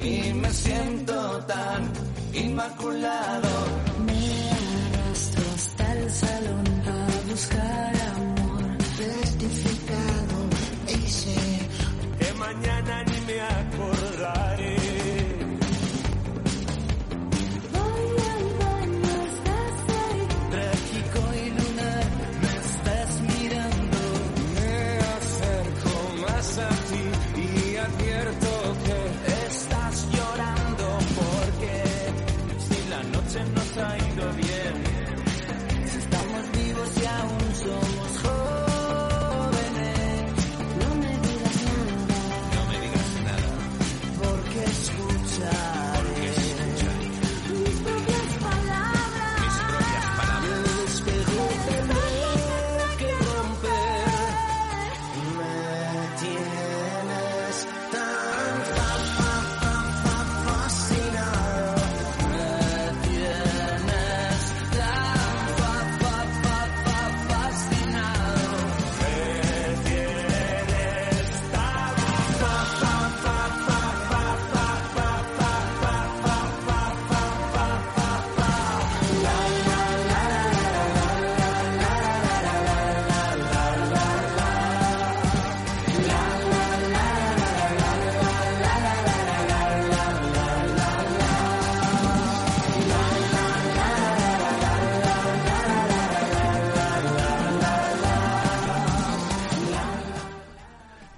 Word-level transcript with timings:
y 0.00 0.32
me 0.34 0.50
siento 0.50 1.44
tan 1.46 1.92
inmaculado. 2.34 3.59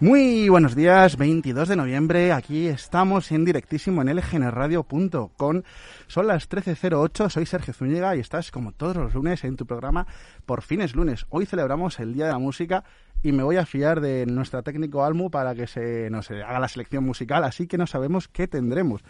Muy 0.03 0.49
buenos 0.49 0.75
días, 0.75 1.17
22 1.17 1.69
de 1.69 1.77
noviembre, 1.77 2.33
aquí 2.33 2.67
estamos 2.67 3.31
en 3.31 3.45
directísimo 3.45 4.03
en 4.03 4.09
lgnradio.com. 4.17 5.63
Son 6.09 6.27
las 6.27 6.51
13.08, 6.51 7.31
soy 7.31 7.47
Sergio 7.47 7.73
Zúñiga 7.73 8.17
y 8.17 8.19
estás 8.19 8.51
como 8.51 8.73
todos 8.73 8.97
los 8.97 9.15
lunes 9.15 9.45
en 9.45 9.55
tu 9.55 9.65
programa 9.65 10.09
Por 10.45 10.62
fines 10.62 10.97
lunes. 10.97 11.25
Hoy 11.29 11.47
celebramos 11.47 12.01
el 12.01 12.15
Día 12.15 12.27
de 12.27 12.33
la 12.33 12.41
Música 12.41 12.83
y 13.23 13.31
me 13.31 13.45
voy 13.45 13.59
a 13.59 13.65
fiar 13.65 14.01
de 14.01 14.27
nuestra 14.27 14.62
técnico 14.62 15.05
Almu 15.05 15.31
para 15.31 15.55
que 15.55 15.69
se 15.69 16.11
nos 16.11 16.33
haga 16.33 16.59
la 16.59 16.67
selección 16.67 17.05
musical, 17.05 17.45
así 17.45 17.69
que 17.69 17.79
no 17.79 17.87
sabemos 17.87 18.27
qué 18.27 18.49
tendremos. 18.49 19.03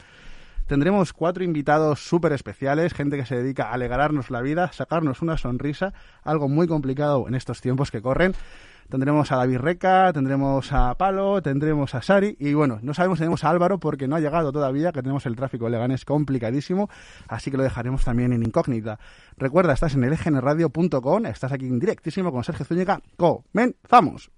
Tendremos 0.66 1.14
cuatro 1.14 1.42
invitados 1.42 2.00
súper 2.00 2.32
especiales, 2.32 2.92
gente 2.92 3.16
que 3.16 3.25
se 3.25 3.36
dedica 3.36 3.70
a 3.70 3.72
alegrarnos 3.72 4.31
la 4.31 4.42
vida, 4.42 4.70
sacarnos 4.72 5.22
una 5.22 5.38
sonrisa, 5.38 5.94
algo 6.22 6.50
muy 6.50 6.69
complicado 6.69 7.26
en 7.28 7.34
estos 7.34 7.62
tiempos 7.62 7.91
que 7.91 8.02
corren. 8.02 8.34
Tendremos 8.92 9.32
a 9.32 9.36
David 9.36 9.56
Reca, 9.56 10.12
tendremos 10.12 10.70
a 10.70 10.94
Palo, 10.97 11.41
tendremos 11.41 11.94
a 11.94 12.03
Sari 12.03 12.36
y 12.38 12.53
bueno, 12.53 12.78
no 12.82 12.92
sabemos 12.92 13.16
si 13.16 13.20
tenemos 13.20 13.42
a 13.42 13.48
Álvaro 13.48 13.78
porque 13.78 14.06
no 14.06 14.16
ha 14.16 14.20
llegado 14.20 14.53
todavía, 14.53 14.92
que 14.92 15.00
tenemos 15.00 15.25
el 15.25 15.34
tráfico 15.34 15.64
de 15.64 15.70
Leganés 15.70 16.04
complicadísimo, 16.04 16.91
así 17.26 17.50
que 17.50 17.56
lo 17.56 17.62
dejaremos 17.62 18.04
también 18.04 18.34
en 18.34 18.42
incógnita. 18.42 18.98
Recuerda, 19.38 19.72
estás 19.72 19.94
en 19.94 20.02
lgnradio.com, 20.02 21.25
estás 21.25 21.52
aquí 21.52 21.69
en 21.69 21.78
directísimo 21.78 22.31
con 22.32 22.44
Sergio 22.44 22.66
Zúñiga. 22.66 23.00
¡Comenzamos! 23.16 24.31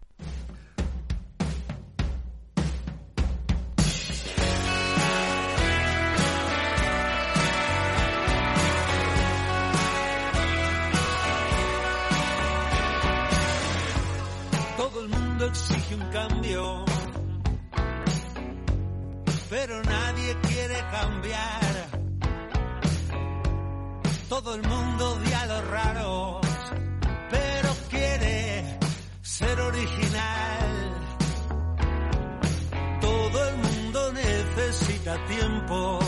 Tiempo, 35.27 35.99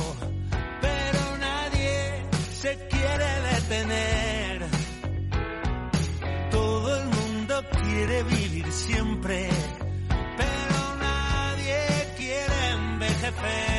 pero 0.81 1.37
nadie 1.39 2.25
se 2.61 2.77
quiere 2.89 3.41
detener. 3.53 4.67
Todo 6.51 6.97
el 7.01 7.07
mundo 7.09 7.65
quiere 7.83 8.23
vivir 8.25 8.73
siempre, 8.73 9.49
pero 10.37 10.97
nadie 11.01 11.79
quiere 12.17 12.71
envejecer. 12.73 13.76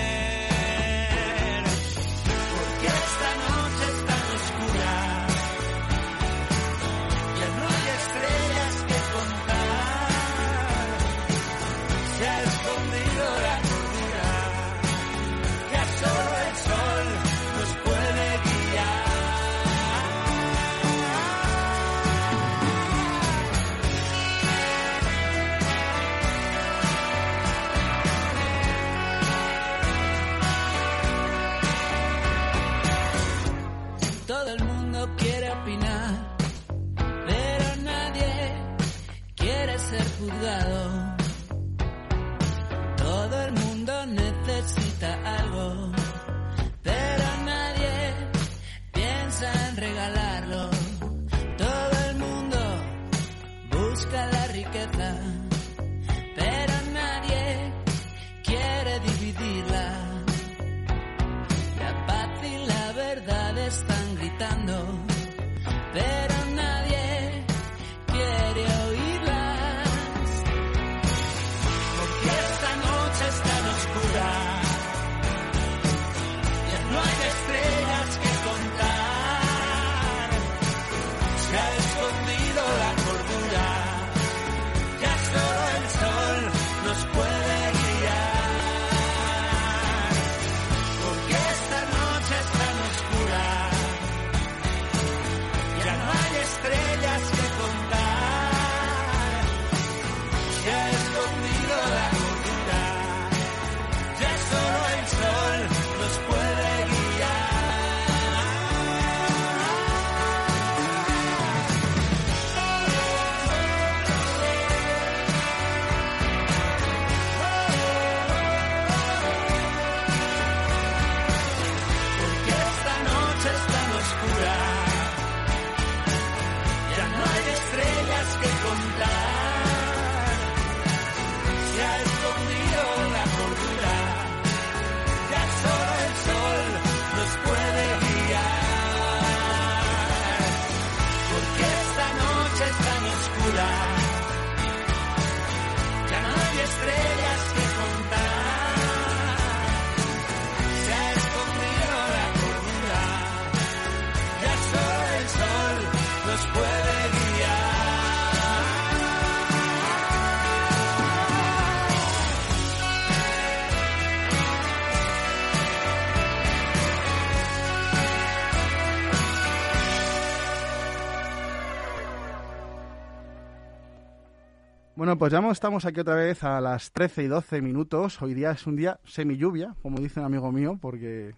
Pues 175.18 175.32
ya 175.32 175.40
estamos 175.50 175.86
aquí 175.86 176.02
otra 176.02 176.14
vez 176.14 176.44
a 176.44 176.62
las 176.62 176.92
13 176.92 177.24
y 177.24 177.28
12 177.28 177.62
minutos. 177.62 178.22
Hoy 178.22 178.36
día 178.36 178.52
es 178.52 178.68
un 178.68 178.76
día 178.76 179.00
semi 179.04 179.36
lluvia, 179.36 179.74
como 179.82 180.00
dice 180.00 180.20
un 180.20 180.28
amigo 180.28 180.52
mío, 180.52 180.78
porque 180.80 181.34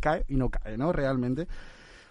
cae 0.00 0.24
y 0.28 0.36
no 0.36 0.50
cae, 0.50 0.76
¿no? 0.76 0.92
Realmente. 0.92 1.48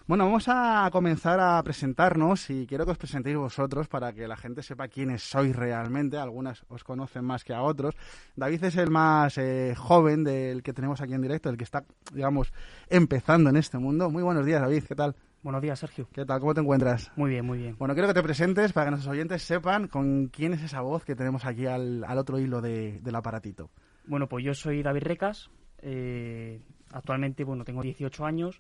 Bueno, 0.07 0.25
vamos 0.25 0.45
a 0.47 0.89
comenzar 0.91 1.39
a 1.39 1.61
presentarnos 1.61 2.49
y 2.49 2.65
quiero 2.65 2.85
que 2.85 2.91
os 2.93 2.97
presentéis 2.97 3.37
vosotros 3.37 3.87
para 3.87 4.13
que 4.13 4.27
la 4.27 4.35
gente 4.35 4.63
sepa 4.63 4.87
quiénes 4.87 5.21
sois 5.21 5.55
realmente. 5.55 6.17
Algunas 6.17 6.63
os 6.69 6.83
conocen 6.83 7.23
más 7.23 7.43
que 7.43 7.53
a 7.53 7.61
otros. 7.61 7.93
David 8.35 8.63
es 8.63 8.75
el 8.77 8.89
más 8.89 9.37
eh, 9.37 9.75
joven 9.77 10.23
del 10.23 10.63
que 10.63 10.73
tenemos 10.73 11.01
aquí 11.01 11.13
en 11.13 11.21
directo, 11.21 11.49
el 11.49 11.57
que 11.57 11.65
está, 11.65 11.83
digamos, 12.13 12.51
empezando 12.87 13.51
en 13.51 13.57
este 13.57 13.77
mundo. 13.77 14.09
Muy 14.09 14.23
buenos 14.23 14.43
días, 14.43 14.61
David. 14.61 14.85
¿Qué 14.85 14.95
tal? 14.95 15.15
Buenos 15.41 15.61
días, 15.61 15.79
Sergio. 15.79 16.07
¿Qué 16.11 16.25
tal? 16.25 16.39
¿Cómo 16.41 16.53
te 16.53 16.59
encuentras? 16.59 17.11
Muy 17.15 17.29
bien, 17.31 17.45
muy 17.45 17.59
bien. 17.59 17.75
Bueno, 17.77 17.93
quiero 17.93 18.09
que 18.09 18.13
te 18.13 18.21
presentes 18.23 18.73
para 18.73 18.87
que 18.87 18.91
nuestros 18.91 19.13
oyentes 19.13 19.41
sepan 19.41 19.87
con 19.87 20.27
quién 20.27 20.53
es 20.53 20.61
esa 20.63 20.81
voz 20.81 21.05
que 21.05 21.15
tenemos 21.15 21.45
aquí 21.45 21.65
al, 21.65 22.03
al 22.03 22.17
otro 22.17 22.39
hilo 22.39 22.59
de- 22.61 22.99
del 23.01 23.15
aparatito. 23.15 23.69
Bueno, 24.05 24.27
pues 24.27 24.43
yo 24.43 24.53
soy 24.53 24.83
David 24.83 25.03
Recas. 25.03 25.49
eh, 25.81 26.61
actualmente, 26.91 27.45
bueno, 27.45 27.63
tengo 27.63 27.81
18 27.81 28.25
años. 28.25 28.59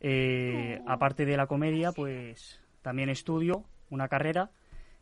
Eh, 0.00 0.80
aparte 0.86 1.26
de 1.26 1.36
la 1.36 1.46
comedia, 1.46 1.92
pues 1.92 2.58
también 2.80 3.10
estudio 3.10 3.64
una 3.90 4.08
carrera 4.08 4.50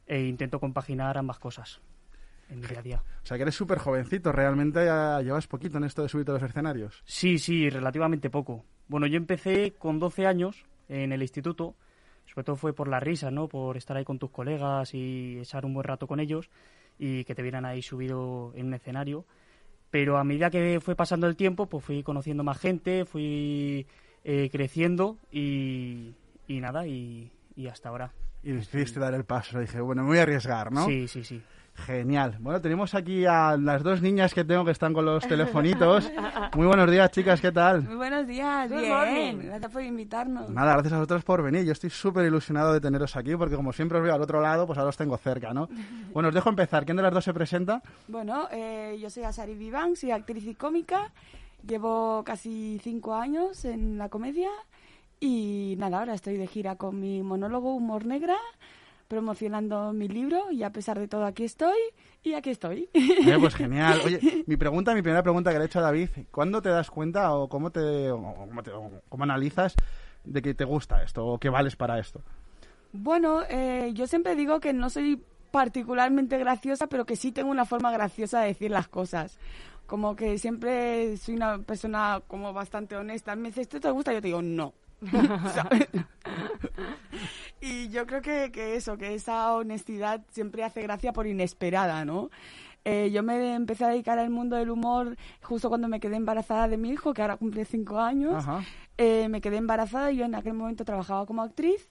e 0.06 0.22
intento 0.24 0.58
compaginar 0.58 1.18
ambas 1.18 1.38
cosas 1.38 1.80
en 2.48 2.60
mi 2.60 2.66
día 2.66 2.78
a 2.80 2.82
día. 2.82 3.02
O 3.22 3.26
sea, 3.26 3.36
que 3.36 3.42
eres 3.44 3.54
súper 3.54 3.78
jovencito, 3.78 4.32
realmente 4.32 4.84
ya 4.86 5.20
llevas 5.20 5.46
poquito 5.46 5.78
en 5.78 5.84
esto 5.84 6.02
de 6.02 6.08
subirte 6.08 6.32
a 6.32 6.34
los 6.34 6.42
escenarios. 6.42 7.02
Sí, 7.04 7.38
sí, 7.38 7.68
relativamente 7.70 8.28
poco. 8.30 8.64
Bueno, 8.88 9.06
yo 9.06 9.16
empecé 9.18 9.74
con 9.78 10.00
12 10.00 10.26
años 10.26 10.64
en 10.88 11.12
el 11.12 11.22
instituto. 11.22 11.74
Sobre 12.26 12.44
todo 12.44 12.56
fue 12.56 12.72
por 12.72 12.88
la 12.88 12.98
risa, 12.98 13.30
¿no? 13.30 13.48
Por 13.48 13.76
estar 13.76 13.96
ahí 13.96 14.04
con 14.04 14.18
tus 14.18 14.30
colegas 14.30 14.94
y 14.94 15.38
echar 15.38 15.64
un 15.64 15.74
buen 15.74 15.84
rato 15.84 16.06
con 16.06 16.18
ellos 16.18 16.50
y 16.98 17.24
que 17.24 17.34
te 17.34 17.42
vieran 17.42 17.64
ahí 17.64 17.82
subido 17.82 18.52
en 18.54 18.66
un 18.66 18.74
escenario. 18.74 19.24
Pero 19.90 20.18
a 20.18 20.24
medida 20.24 20.50
que 20.50 20.80
fue 20.80 20.96
pasando 20.96 21.28
el 21.28 21.36
tiempo, 21.36 21.66
pues 21.66 21.84
fui 21.84 22.02
conociendo 22.02 22.42
más 22.42 22.58
gente, 22.58 23.04
fui 23.04 23.86
eh, 24.24 24.48
creciendo 24.50 25.18
y, 25.30 26.14
y 26.48 26.60
nada, 26.60 26.86
y, 26.86 27.30
y 27.54 27.68
hasta 27.68 27.90
ahora. 27.90 28.12
Y 28.42 28.52
decidiste 28.52 28.98
dar 28.98 29.14
el 29.14 29.24
paso. 29.24 29.60
Dije, 29.60 29.80
bueno, 29.80 30.02
me 30.02 30.08
voy 30.08 30.18
a 30.18 30.22
arriesgar, 30.22 30.72
¿no? 30.72 30.84
Sí, 30.86 31.06
sí, 31.06 31.22
sí. 31.22 31.40
Genial. 31.76 32.36
Bueno, 32.40 32.60
tenemos 32.60 32.94
aquí 32.94 33.26
a 33.26 33.56
las 33.56 33.82
dos 33.82 34.00
niñas 34.00 34.32
que 34.34 34.44
tengo 34.44 34.64
que 34.64 34.70
están 34.70 34.92
con 34.92 35.04
los 35.04 35.26
telefonitos. 35.28 36.10
Muy 36.56 36.66
buenos 36.66 36.90
días, 36.90 37.10
chicas, 37.10 37.40
¿qué 37.40 37.52
tal? 37.52 37.82
Muy 37.82 37.96
buenos 37.96 38.26
días, 38.26 38.68
Good 38.70 38.80
bien. 38.80 38.92
morning. 38.92 39.46
Gracias 39.46 39.72
por 39.72 39.82
invitarnos. 39.82 40.50
Nada, 40.50 40.72
gracias 40.72 40.94
a 40.94 40.96
vosotros 40.96 41.22
por 41.24 41.42
venir. 41.42 41.64
Yo 41.64 41.72
estoy 41.72 41.90
súper 41.90 42.24
ilusionado 42.26 42.72
de 42.72 42.80
teneros 42.80 43.14
aquí 43.16 43.36
porque 43.36 43.56
como 43.56 43.72
siempre 43.72 43.98
os 43.98 44.04
veo 44.04 44.14
al 44.14 44.22
otro 44.22 44.40
lado, 44.40 44.66
pues 44.66 44.78
ahora 44.78 44.88
os 44.88 44.96
tengo 44.96 45.16
cerca, 45.18 45.52
¿no? 45.52 45.68
Bueno, 46.12 46.30
os 46.30 46.34
dejo 46.34 46.48
empezar. 46.48 46.84
¿Quién 46.86 46.96
de 46.96 47.02
las 47.02 47.12
dos 47.12 47.24
se 47.24 47.34
presenta? 47.34 47.82
Bueno, 48.08 48.48
eh, 48.50 48.96
yo 49.00 49.10
soy 49.10 49.24
Asari 49.24 49.54
Vivan, 49.54 49.96
soy 49.96 50.12
actriz 50.12 50.44
y 50.46 50.54
cómica. 50.54 51.12
Llevo 51.66 52.22
casi 52.24 52.80
cinco 52.82 53.14
años 53.14 53.64
en 53.66 53.98
la 53.98 54.08
comedia 54.08 54.48
y 55.20 55.74
nada, 55.78 55.98
ahora 55.98 56.14
estoy 56.14 56.36
de 56.36 56.46
gira 56.46 56.76
con 56.76 57.00
mi 57.00 57.22
monólogo 57.22 57.74
Humor 57.74 58.06
Negra, 58.06 58.36
promocionando 59.08 59.92
mi 59.92 60.08
libro 60.08 60.50
y 60.50 60.62
a 60.62 60.70
pesar 60.70 60.98
de 60.98 61.08
todo 61.08 61.24
aquí 61.24 61.44
estoy 61.44 61.76
y 62.22 62.34
aquí 62.34 62.50
estoy. 62.50 62.88
Pues 63.40 63.54
genial. 63.54 64.00
Oye, 64.04 64.44
mi 64.46 64.56
pregunta, 64.56 64.94
mi 64.94 65.02
primera 65.02 65.22
pregunta 65.22 65.52
que 65.52 65.58
le 65.58 65.64
he 65.64 65.66
hecho 65.66 65.78
a 65.78 65.82
David, 65.82 66.08
¿cuándo 66.30 66.60
te 66.62 66.68
das 66.68 66.90
cuenta 66.90 67.32
o 67.34 67.48
cómo 67.48 67.70
te, 67.70 68.10
o 68.10 68.20
cómo, 68.48 68.62
te- 68.62 68.72
o 68.72 68.90
cómo 69.08 69.24
analizas 69.24 69.74
de 70.24 70.42
que 70.42 70.54
te 70.54 70.64
gusta 70.64 71.02
esto 71.02 71.26
o 71.26 71.38
que 71.38 71.48
vales 71.48 71.76
para 71.76 71.98
esto? 71.98 72.20
Bueno, 72.92 73.42
eh, 73.48 73.90
yo 73.94 74.06
siempre 74.06 74.34
digo 74.36 74.60
que 74.60 74.72
no 74.72 74.90
soy 74.90 75.22
particularmente 75.50 76.38
graciosa, 76.38 76.86
pero 76.86 77.06
que 77.06 77.16
sí 77.16 77.32
tengo 77.32 77.50
una 77.50 77.64
forma 77.64 77.90
graciosa 77.92 78.40
de 78.40 78.48
decir 78.48 78.70
las 78.70 78.88
cosas. 78.88 79.38
Como 79.86 80.16
que 80.16 80.38
siempre 80.38 81.16
soy 81.16 81.36
una 81.36 81.58
persona 81.58 82.20
como 82.26 82.52
bastante 82.52 82.96
honesta. 82.96 83.36
Me 83.36 83.48
dice, 83.48 83.62
¿esto 83.62 83.80
te 83.80 83.90
gusta? 83.90 84.12
Yo 84.12 84.20
te 84.20 84.28
digo, 84.28 84.42
no. 84.42 84.72
Y 87.68 87.88
yo 87.88 88.06
creo 88.06 88.22
que, 88.22 88.52
que 88.52 88.76
eso, 88.76 88.96
que 88.96 89.14
esa 89.14 89.52
honestidad 89.52 90.24
siempre 90.30 90.62
hace 90.62 90.82
gracia 90.82 91.12
por 91.12 91.26
inesperada, 91.26 92.04
¿no? 92.04 92.30
Eh, 92.84 93.10
yo 93.10 93.24
me 93.24 93.54
empecé 93.54 93.84
a 93.84 93.88
dedicar 93.88 94.20
al 94.20 94.30
mundo 94.30 94.54
del 94.54 94.70
humor 94.70 95.16
justo 95.42 95.68
cuando 95.68 95.88
me 95.88 95.98
quedé 95.98 96.14
embarazada 96.14 96.68
de 96.68 96.76
mi 96.76 96.90
hijo, 96.90 97.12
que 97.12 97.22
ahora 97.22 97.36
cumple 97.36 97.64
cinco 97.64 97.98
años. 97.98 98.44
Eh, 98.98 99.28
me 99.28 99.40
quedé 99.40 99.56
embarazada 99.56 100.12
y 100.12 100.18
yo 100.18 100.26
en 100.26 100.36
aquel 100.36 100.54
momento 100.54 100.84
trabajaba 100.84 101.26
como 101.26 101.42
actriz. 101.42 101.90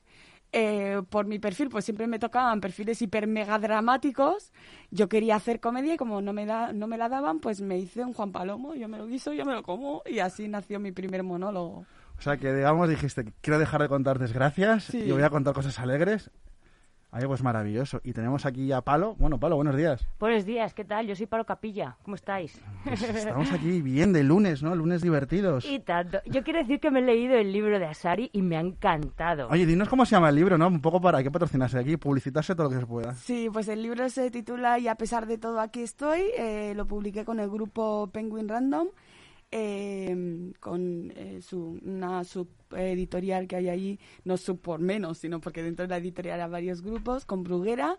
Eh, 0.54 1.02
por 1.10 1.26
mi 1.26 1.40
perfil, 1.40 1.68
pues 1.68 1.84
siempre 1.84 2.08
me 2.08 2.20
tocaban 2.20 2.62
perfiles 2.62 3.02
hiper 3.02 3.28
mega 3.28 3.60
dramáticos. 3.60 4.54
Yo 4.92 5.10
quería 5.10 5.36
hacer 5.36 5.60
comedia 5.60 5.96
y 5.96 5.98
como 5.98 6.22
no 6.22 6.32
me, 6.32 6.46
da, 6.46 6.72
no 6.72 6.88
me 6.88 6.98
la 6.98 7.10
daban, 7.10 7.40
pues 7.42 7.60
me 7.60 7.78
hice 7.78 8.06
un 8.06 8.14
Juan 8.14 8.32
Palomo. 8.32 8.76
Yo 8.76 8.88
me 8.88 8.98
lo 8.98 9.08
guiso, 9.08 9.34
yo 9.34 9.44
me 9.44 9.52
lo 9.52 9.64
como 9.64 10.04
y 10.06 10.20
así 10.20 10.48
nació 10.48 10.80
mi 10.80 10.94
primer 10.94 11.24
monólogo. 11.24 11.86
O 12.18 12.22
sea, 12.22 12.38
que 12.38 12.54
digamos 12.54 12.90
dijiste, 12.90 13.26
quiero 13.42 13.60
dejar 13.60 13.82
de 13.82 13.88
contar 13.90 14.20
desgracias 14.20 14.86
Sí. 14.86 15.00
y 15.00 15.12
voy 15.12 15.24
a 15.24 15.30
contar 15.30 15.54
cosas 15.54 15.80
alegres. 15.80 16.32
Ahí 17.12 17.26
pues 17.28 17.42
maravilloso. 17.42 18.02
Y 18.04 18.12
tenemos 18.12 18.46
aquí 18.46 18.74
a 18.74 18.82
Palo. 18.82 19.16
Bueno, 19.18 19.40
Palo, 19.40 19.56
buenos 19.56 19.78
días. 19.78 20.06
Buenos 20.20 20.44
días, 20.44 20.74
¿qué 20.74 20.84
tal? 20.84 21.08
Yo 21.08 21.16
soy 21.16 21.28
Palo 21.28 21.46
Capilla. 21.46 21.96
¿Cómo 22.04 22.16
estáis? 22.16 22.62
Pues 22.84 23.02
estamos 23.04 23.54
aquí 23.54 23.82
bien 23.82 24.12
de 24.12 24.22
lunes, 24.22 24.62
¿no? 24.62 24.76
Lunes 24.76 25.02
divertidos. 25.02 25.64
Y 25.64 25.80
tanto. 25.80 26.20
Yo 26.26 26.44
quiero 26.44 26.60
decir 26.60 26.82
que 26.82 26.92
me 26.92 27.00
he 27.00 27.04
leído 27.04 27.36
el 27.36 27.54
libro 27.54 27.80
de 27.80 27.86
Asari 27.86 28.30
y 28.34 28.42
me 28.42 28.58
ha 28.58 28.60
encantado. 28.60 29.48
Oye, 29.50 29.66
dinos 29.66 29.88
cómo 29.88 30.06
se 30.06 30.12
llama 30.18 30.28
el 30.28 30.36
libro, 30.36 30.58
¿no? 30.58 30.68
Un 30.68 30.82
poco 30.82 31.00
para 31.00 31.24
que 31.24 31.32
patrocinarse 31.32 31.80
aquí, 31.80 31.96
publicitarse 31.96 32.54
todo 32.54 32.66
lo 32.66 32.74
que 32.74 32.82
se 32.82 32.86
pueda. 32.86 33.16
Sí, 33.16 33.48
pues 33.54 33.70
el 33.70 33.82
libro 33.82 34.10
se 34.10 34.30
titula 34.30 34.78
Y 34.78 34.90
a 34.90 34.96
pesar 34.96 35.26
de 35.26 35.38
todo 35.38 35.62
aquí 35.62 35.84
estoy. 35.84 36.20
Eh, 36.38 36.74
lo 36.76 36.86
publiqué 36.86 37.24
con 37.24 37.40
el 37.40 37.50
grupo 37.50 38.10
Penguin 38.12 38.50
Random, 38.50 38.90
eh, 39.52 40.52
con 40.60 41.14
eh, 41.16 41.42
su, 41.42 41.80
una 41.84 42.24
subeditorial 42.24 43.48
que 43.48 43.56
hay 43.56 43.70
ahí, 43.70 44.00
no 44.24 44.38
sub 44.38 44.60
por 44.60 44.80
menos, 44.80 45.20
sino 45.20 45.40
porque 45.40 45.64
dentro 45.64 45.84
de 45.84 45.90
la 45.90 45.98
editorial 45.98 46.42
hay 46.42 46.50
varios 46.50 46.82
grupos, 46.82 47.26
con 47.26 47.44
Bruguera. 47.44 47.98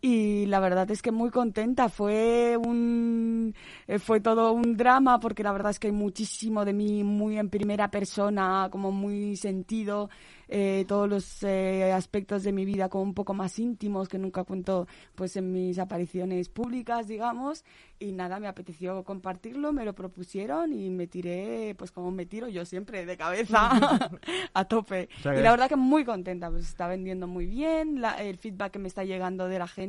Y 0.00 0.46
la 0.46 0.60
verdad 0.60 0.88
es 0.90 1.02
que 1.02 1.10
muy 1.10 1.30
contenta. 1.30 1.88
Fue 1.88 2.56
un 2.56 3.54
eh, 3.86 3.98
fue 3.98 4.20
todo 4.20 4.52
un 4.52 4.76
drama 4.76 5.18
porque 5.18 5.42
la 5.42 5.52
verdad 5.52 5.70
es 5.70 5.78
que 5.80 5.88
hay 5.88 5.92
muchísimo 5.92 6.64
de 6.64 6.72
mí 6.72 7.02
muy 7.02 7.36
en 7.38 7.50
primera 7.50 7.90
persona, 7.90 8.68
como 8.70 8.92
muy 8.92 9.36
sentido 9.36 10.08
eh, 10.50 10.84
todos 10.88 11.08
los 11.10 11.42
eh, 11.42 11.92
aspectos 11.92 12.42
de 12.42 12.52
mi 12.52 12.64
vida 12.64 12.88
como 12.88 13.02
un 13.04 13.12
poco 13.12 13.34
más 13.34 13.58
íntimos 13.58 14.08
que 14.08 14.18
nunca 14.18 14.44
cuento 14.44 14.86
pues 15.14 15.36
en 15.36 15.52
mis 15.52 15.78
apariciones 15.78 16.48
públicas, 16.48 17.06
digamos. 17.08 17.64
Y 17.98 18.12
nada, 18.12 18.38
me 18.38 18.46
apeteció 18.46 19.02
compartirlo, 19.02 19.72
me 19.72 19.84
lo 19.84 19.92
propusieron 19.94 20.72
y 20.72 20.88
me 20.90 21.08
tiré, 21.08 21.74
pues 21.76 21.90
como 21.90 22.12
me 22.12 22.24
tiro 22.26 22.46
yo 22.48 22.64
siempre, 22.64 23.04
de 23.04 23.16
cabeza, 23.16 23.68
a 24.54 24.64
tope. 24.64 25.08
O 25.18 25.22
sea 25.22 25.32
que- 25.32 25.40
Y 25.40 25.42
la 25.42 25.50
verdad 25.50 25.68
que 25.68 25.76
muy 25.76 26.04
contenta, 26.04 26.48
pues 26.50 26.68
está 26.68 26.86
vendiendo 26.86 27.26
muy 27.26 27.46
bien, 27.46 28.00
la- 28.00 28.22
el 28.22 28.38
feedback 28.38 28.72
que 28.74 28.78
me 28.78 28.86
está 28.88 29.02
llegando 29.04 29.48
de 29.48 29.58
la 29.58 29.66
gente 29.66 29.87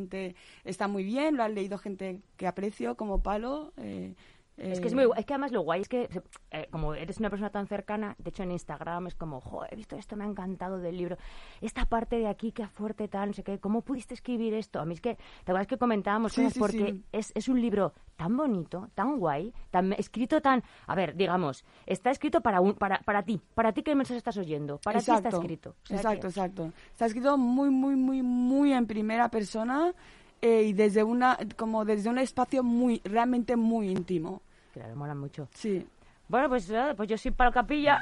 está 0.64 0.88
muy 0.88 1.04
bien, 1.04 1.36
lo 1.36 1.44
han 1.44 1.56
leído 1.56 1.78
gente 1.78 2.22
que 2.38 2.48
aprecio 2.48 2.96
como 2.96 3.22
palo. 3.24 3.74
eh, 3.78 4.14
Es 4.62 4.80
que 4.82 4.88
es 4.88 4.94
muy 4.94 5.06
es 5.18 5.26
que 5.26 5.34
además 5.34 5.52
lo 5.52 5.62
guay 5.62 5.82
es 5.82 5.90
que 5.90 6.10
eh, 6.52 6.68
como 6.72 6.94
eres 6.94 7.20
una 7.20 7.30
persona 7.30 7.50
tan 7.50 7.68
cercana, 7.68 8.16
de 8.18 8.30
hecho 8.30 8.44
en 8.44 8.52
Instagram 8.52 9.08
es 9.08 9.16
como, 9.16 9.40
jo, 9.42 9.64
he 9.70 9.76
visto 9.76 9.96
esto, 9.96 10.16
me 10.16 10.24
ha 10.24 10.28
encantado 10.28 10.78
del 10.80 10.98
libro. 10.98 11.18
Esta 11.62 11.86
parte 11.86 12.18
de 12.18 12.28
aquí, 12.28 12.52
qué 12.52 12.68
fuerte 12.68 13.08
tal, 13.08 13.30
no 13.30 13.34
sé 13.34 13.44
qué, 13.44 13.60
¿cómo 13.60 13.82
pudiste 13.82 14.14
escribir 14.14 14.54
esto? 14.54 14.80
A 14.80 14.86
mí 14.86 14.94
es 14.94 15.02
que, 15.02 15.16
¿te 15.16 15.52
acuerdas 15.52 15.68
que 15.68 15.78
comentábamos 15.78 16.34
Sí, 16.34 16.42
cosas? 16.42 16.54
sí, 16.54 16.60
porque 16.60 16.92
sí. 16.92 17.04
Es, 17.12 17.32
es 17.36 17.48
un 17.48 17.62
libro 17.62 17.94
tan 18.16 18.36
bonito, 18.36 18.90
tan 18.96 19.18
guay, 19.18 19.54
tan 19.72 19.94
escrito 19.94 20.42
tan, 20.42 20.62
a 20.88 20.96
ver, 20.96 21.16
digamos, 21.16 21.64
está 21.86 22.12
escrito 22.12 22.42
para 22.42 22.60
un, 22.60 22.74
para, 22.74 23.00
para 23.00 23.24
ti, 23.24 23.40
para 23.56 23.72
ti 23.72 23.82
que 23.84 23.96
mensaje 23.96 24.18
estás 24.18 24.38
oyendo, 24.38 24.78
para 24.80 25.00
ti 25.00 25.12
está 25.12 25.30
escrito. 25.30 25.70
O 25.84 25.88
sea 25.88 25.98
exacto, 25.98 26.22
que- 26.22 26.28
exacto. 26.28 26.72
Está 26.92 27.06
escrito 27.06 27.38
muy, 27.38 27.70
muy, 27.70 27.96
muy, 27.96 28.22
muy 28.22 28.74
en 28.74 28.86
primera 28.88 29.30
persona 29.30 29.94
eh, 30.42 30.64
y 30.64 30.74
desde 30.74 31.04
una, 31.04 31.38
como 31.58 31.86
desde 31.86 32.10
un 32.10 32.18
espacio 32.18 32.64
muy, 32.64 33.02
realmente 33.06 33.56
muy 33.56 33.90
íntimo. 33.90 34.42
Claro, 34.74 34.96
mola 34.96 35.16
mucho. 35.16 35.48
Sí. 35.54 35.88
Bueno, 36.28 36.48
pues, 36.50 36.70
nada, 36.70 36.94
pues 36.96 37.10
yo 37.10 37.18
soy 37.18 37.32
Palo 37.32 37.52
Capilla. 37.52 38.00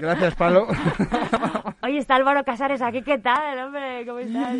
Gracias, 0.00 0.34
Palo. 0.34 0.66
Oye, 1.80 1.98
está 1.98 2.16
Álvaro 2.16 2.42
Casares 2.44 2.82
aquí, 2.82 3.02
¿qué 3.02 3.18
tal, 3.18 3.56
hombre? 3.66 4.04
¿Cómo 4.04 4.18
estás? 4.18 4.56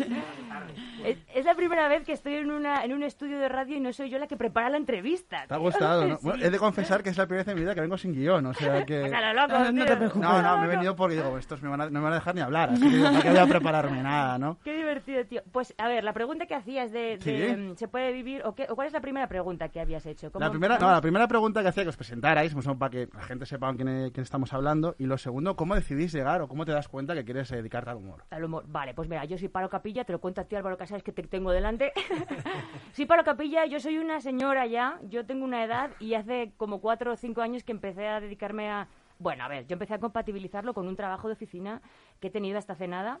es, 1.03 1.17
es 1.35 1.43
la 1.45 1.53
primera 1.53 1.89
vez 1.89 2.05
que 2.05 2.13
estoy 2.13 2.35
en, 2.35 2.49
una, 2.49 2.85
en 2.85 2.93
un 2.93 3.03
estudio 3.03 3.37
de 3.39 3.49
radio 3.49 3.75
y 3.75 3.81
no 3.81 3.91
soy 3.91 4.09
yo 4.09 4.17
la 4.19 4.27
que 4.27 4.37
prepara 4.37 4.69
la 4.69 4.77
entrevista. 4.77 5.43
¿Te 5.45 5.53
ha 5.53 5.57
gustado, 5.57 6.07
no? 6.07 6.15
Sí. 6.15 6.21
Bueno, 6.23 6.45
he 6.45 6.49
de 6.49 6.57
confesar 6.57 7.03
que 7.03 7.09
es 7.09 7.17
la 7.17 7.25
primera 7.25 7.43
vez 7.43 7.49
en 7.49 7.55
mi 7.55 7.61
vida 7.61 7.75
que 7.75 7.81
vengo 7.81 7.97
sin 7.97 8.13
guion, 8.13 8.45
o 8.45 8.53
sea 8.53 8.85
que... 8.85 9.01
Lo 9.09 9.33
loco, 9.33 9.53
Ah, 9.53 9.69
no 9.69 9.85
te 9.85 9.97
preocupes. 9.97 10.21
No, 10.29 10.41
no, 10.41 10.57
me 10.59 10.65
he 10.65 10.69
venido 10.69 10.95
porque 10.95 11.15
digo, 11.17 11.37
estos 11.37 11.61
me 11.61 11.67
van 11.67 11.81
a- 11.81 11.85
no 11.89 11.99
me 11.99 12.05
van 12.05 12.13
a 12.13 12.15
dejar 12.15 12.35
ni 12.35 12.41
hablar, 12.41 12.69
así 12.69 12.83
que 12.83 12.89
digo, 12.95 13.03
¿para 13.11 13.21
qué 13.21 13.29
voy 13.31 13.37
a 13.39 13.47
prepararme 13.47 14.01
nada, 14.01 14.37
no? 14.37 14.57
Qué 14.63 14.77
divertido, 14.77 15.25
tío. 15.25 15.41
Pues, 15.51 15.73
a 15.77 15.89
ver, 15.89 16.05
la 16.05 16.13
pregunta 16.13 16.45
que 16.45 16.55
hacías 16.55 16.93
de, 16.93 17.17
de, 17.17 17.19
Sí. 17.19 17.73
¿se 17.75 17.89
puede 17.89 18.13
vivir? 18.13 18.43
O, 18.45 18.55
qué, 18.55 18.65
¿O 18.69 18.75
cuál 18.75 18.87
es 18.87 18.93
la 18.93 19.01
primera 19.01 19.27
pregunta 19.27 19.67
que 19.67 19.81
habías 19.81 20.05
hecho? 20.05 20.31
¿Cómo- 20.31 20.45
La 20.45 20.51
primera, 20.51 20.77
cómo- 20.77 20.87
no, 20.87 20.95
la 20.95 21.01
primera 21.01 21.27
pregunta 21.27 21.61
que 21.61 21.67
hacía 21.67 21.83
que 21.83 21.89
os 21.89 21.97
presentarais, 21.97 22.53
pues, 22.53 22.65
para 22.77 22.89
que 22.89 23.09
la 23.13 23.23
gente 23.23 23.45
sepa 23.45 23.67
con 23.67 23.75
quién, 23.75 24.11
quién 24.11 24.23
estamos 24.23 24.53
hablando. 24.53 24.95
Y 24.97 25.05
lo 25.05 25.17
segundo, 25.17 25.57
¿cómo 25.57 25.75
decidís 25.75 26.13
llegar 26.13 26.41
o 26.41 26.47
cómo 26.47 26.63
te 26.65 26.71
das 26.71 26.87
cuenta 26.87 27.08
que 27.15 27.25
quieres 27.25 27.49
dedicarte 27.49 27.89
al 27.89 27.97
humor? 27.97 28.23
Al 28.29 28.43
humor. 28.43 28.65
Vale, 28.67 28.93
pues 28.93 29.07
mira, 29.07 29.25
yo 29.25 29.37
soy 29.37 29.47
Paro 29.47 29.69
Capilla, 29.69 30.03
te 30.03 30.11
lo 30.11 30.19
cuento 30.19 30.41
a 30.41 30.45
ti, 30.45 30.55
Álvaro 30.55 30.77
Casares, 30.77 31.03
que 31.03 31.11
te 31.11 31.23
tengo 31.23 31.51
delante. 31.51 31.91
soy 32.93 33.05
Paro 33.05 33.23
Capilla, 33.23 33.65
yo 33.65 33.79
soy 33.79 33.97
una 33.97 34.21
señora 34.21 34.65
ya, 34.65 34.99
yo 35.09 35.25
tengo 35.25 35.45
una 35.45 35.63
edad 35.63 35.91
y 35.99 36.13
hace 36.13 36.53
como 36.57 36.81
cuatro 36.81 37.13
o 37.13 37.15
cinco 37.15 37.41
años 37.41 37.63
que 37.63 37.71
empecé 37.71 38.07
a 38.07 38.19
dedicarme 38.19 38.69
a... 38.69 38.87
Bueno, 39.19 39.43
a 39.43 39.47
ver, 39.47 39.67
yo 39.67 39.73
empecé 39.73 39.95
a 39.95 39.99
compatibilizarlo 39.99 40.73
con 40.73 40.87
un 40.87 40.95
trabajo 40.95 41.27
de 41.27 41.33
oficina 41.33 41.81
que 42.19 42.27
he 42.27 42.31
tenido 42.31 42.57
hasta 42.57 42.73
hace 42.73 42.87
nada 42.87 43.19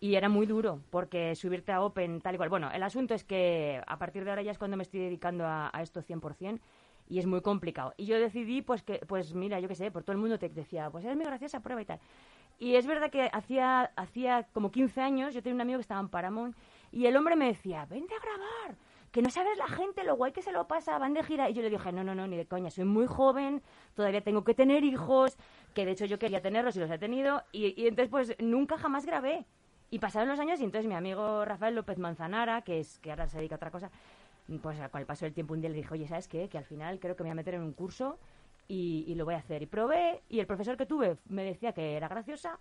y 0.00 0.14
era 0.14 0.28
muy 0.28 0.46
duro 0.46 0.80
porque 0.90 1.34
subirte 1.34 1.72
a 1.72 1.82
Open 1.82 2.20
tal 2.20 2.34
y 2.34 2.38
cual. 2.38 2.48
Bueno, 2.48 2.70
el 2.72 2.82
asunto 2.82 3.14
es 3.14 3.24
que 3.24 3.82
a 3.86 3.98
partir 3.98 4.24
de 4.24 4.30
ahora 4.30 4.42
ya 4.42 4.52
es 4.52 4.58
cuando 4.58 4.76
me 4.76 4.82
estoy 4.82 5.00
dedicando 5.00 5.46
a, 5.46 5.70
a 5.72 5.82
esto 5.82 6.02
100% 6.02 6.60
y 7.08 7.18
es 7.18 7.26
muy 7.26 7.40
complicado. 7.40 7.94
Y 7.96 8.06
yo 8.06 8.18
decidí, 8.18 8.62
pues 8.62 8.82
que, 8.82 9.00
pues 9.06 9.34
mira, 9.34 9.60
yo 9.60 9.68
qué 9.68 9.74
sé, 9.74 9.90
por 9.90 10.02
todo 10.02 10.12
el 10.12 10.18
mundo 10.18 10.38
te 10.38 10.48
decía, 10.48 10.90
pues 10.90 11.04
es 11.04 11.14
muy 11.14 11.24
graciosa 11.24 11.60
prueba 11.60 11.82
y 11.82 11.84
tal. 11.84 12.00
Y 12.58 12.76
es 12.76 12.86
verdad 12.86 13.10
que 13.10 13.28
hacía, 13.32 13.92
hacía 13.96 14.46
como 14.52 14.70
15 14.70 15.00
años, 15.00 15.34
yo 15.34 15.42
tenía 15.42 15.54
un 15.54 15.60
amigo 15.60 15.78
que 15.78 15.82
estaba 15.82 16.00
en 16.00 16.08
Paramount, 16.08 16.56
y 16.92 17.06
el 17.06 17.16
hombre 17.16 17.34
me 17.34 17.46
decía, 17.46 17.86
vente 17.86 18.14
a 18.14 18.20
grabar, 18.20 18.76
que 19.10 19.22
no 19.22 19.30
sabes 19.30 19.58
la 19.58 19.66
gente 19.68 20.04
lo 20.04 20.16
guay 20.16 20.32
que 20.32 20.42
se 20.42 20.52
lo 20.52 20.66
pasa, 20.66 20.98
van 20.98 21.14
de 21.14 21.22
gira. 21.22 21.50
Y 21.50 21.54
yo 21.54 21.62
le 21.62 21.70
dije, 21.70 21.92
no, 21.92 22.04
no, 22.04 22.14
no, 22.14 22.26
ni 22.26 22.36
de 22.36 22.46
coña, 22.46 22.70
soy 22.70 22.84
muy 22.84 23.06
joven, 23.06 23.62
todavía 23.94 24.22
tengo 24.22 24.44
que 24.44 24.54
tener 24.54 24.84
hijos, 24.84 25.36
que 25.74 25.84
de 25.84 25.92
hecho 25.92 26.04
yo 26.04 26.18
quería 26.18 26.40
tenerlos 26.40 26.76
y 26.76 26.80
los 26.80 26.90
he 26.90 26.98
tenido, 26.98 27.42
y, 27.52 27.86
entonces 27.86 28.08
pues 28.08 28.36
nunca 28.38 28.78
jamás 28.78 29.06
grabé. 29.06 29.44
Y 29.90 30.00
pasaron 30.00 30.28
los 30.28 30.40
años 30.40 30.60
y 30.60 30.64
entonces 30.64 30.88
mi 30.88 30.94
amigo 30.94 31.44
Rafael 31.44 31.74
López 31.74 31.98
Manzanara, 31.98 32.62
que 32.62 32.80
es 32.80 32.98
que 32.98 33.10
ahora 33.10 33.28
se 33.28 33.38
dedica 33.38 33.54
a 33.54 33.58
otra 33.58 33.70
cosa, 33.70 33.90
pues 34.60 34.78
con 34.90 35.00
el 35.00 35.06
paso 35.06 35.24
del 35.24 35.34
tiempo 35.34 35.54
un 35.54 35.60
día 35.60 35.70
le 35.70 35.76
dije, 35.76 35.94
oye, 35.94 36.08
¿sabes 36.08 36.26
qué? 36.26 36.48
Que 36.48 36.58
al 36.58 36.64
final 36.64 36.98
creo 36.98 37.14
que 37.14 37.22
me 37.22 37.28
voy 37.28 37.32
a 37.32 37.36
meter 37.36 37.54
en 37.54 37.62
un 37.62 37.72
curso 37.72 38.18
y, 38.68 39.04
y 39.06 39.14
lo 39.14 39.24
voy 39.24 39.34
a 39.34 39.38
hacer. 39.38 39.62
Y 39.62 39.66
probé 39.66 40.22
y 40.28 40.40
el 40.40 40.46
profesor 40.46 40.76
que 40.76 40.86
tuve 40.86 41.16
me 41.28 41.44
decía 41.44 41.72
que 41.72 41.96
era 41.96 42.08
graciosa 42.08 42.58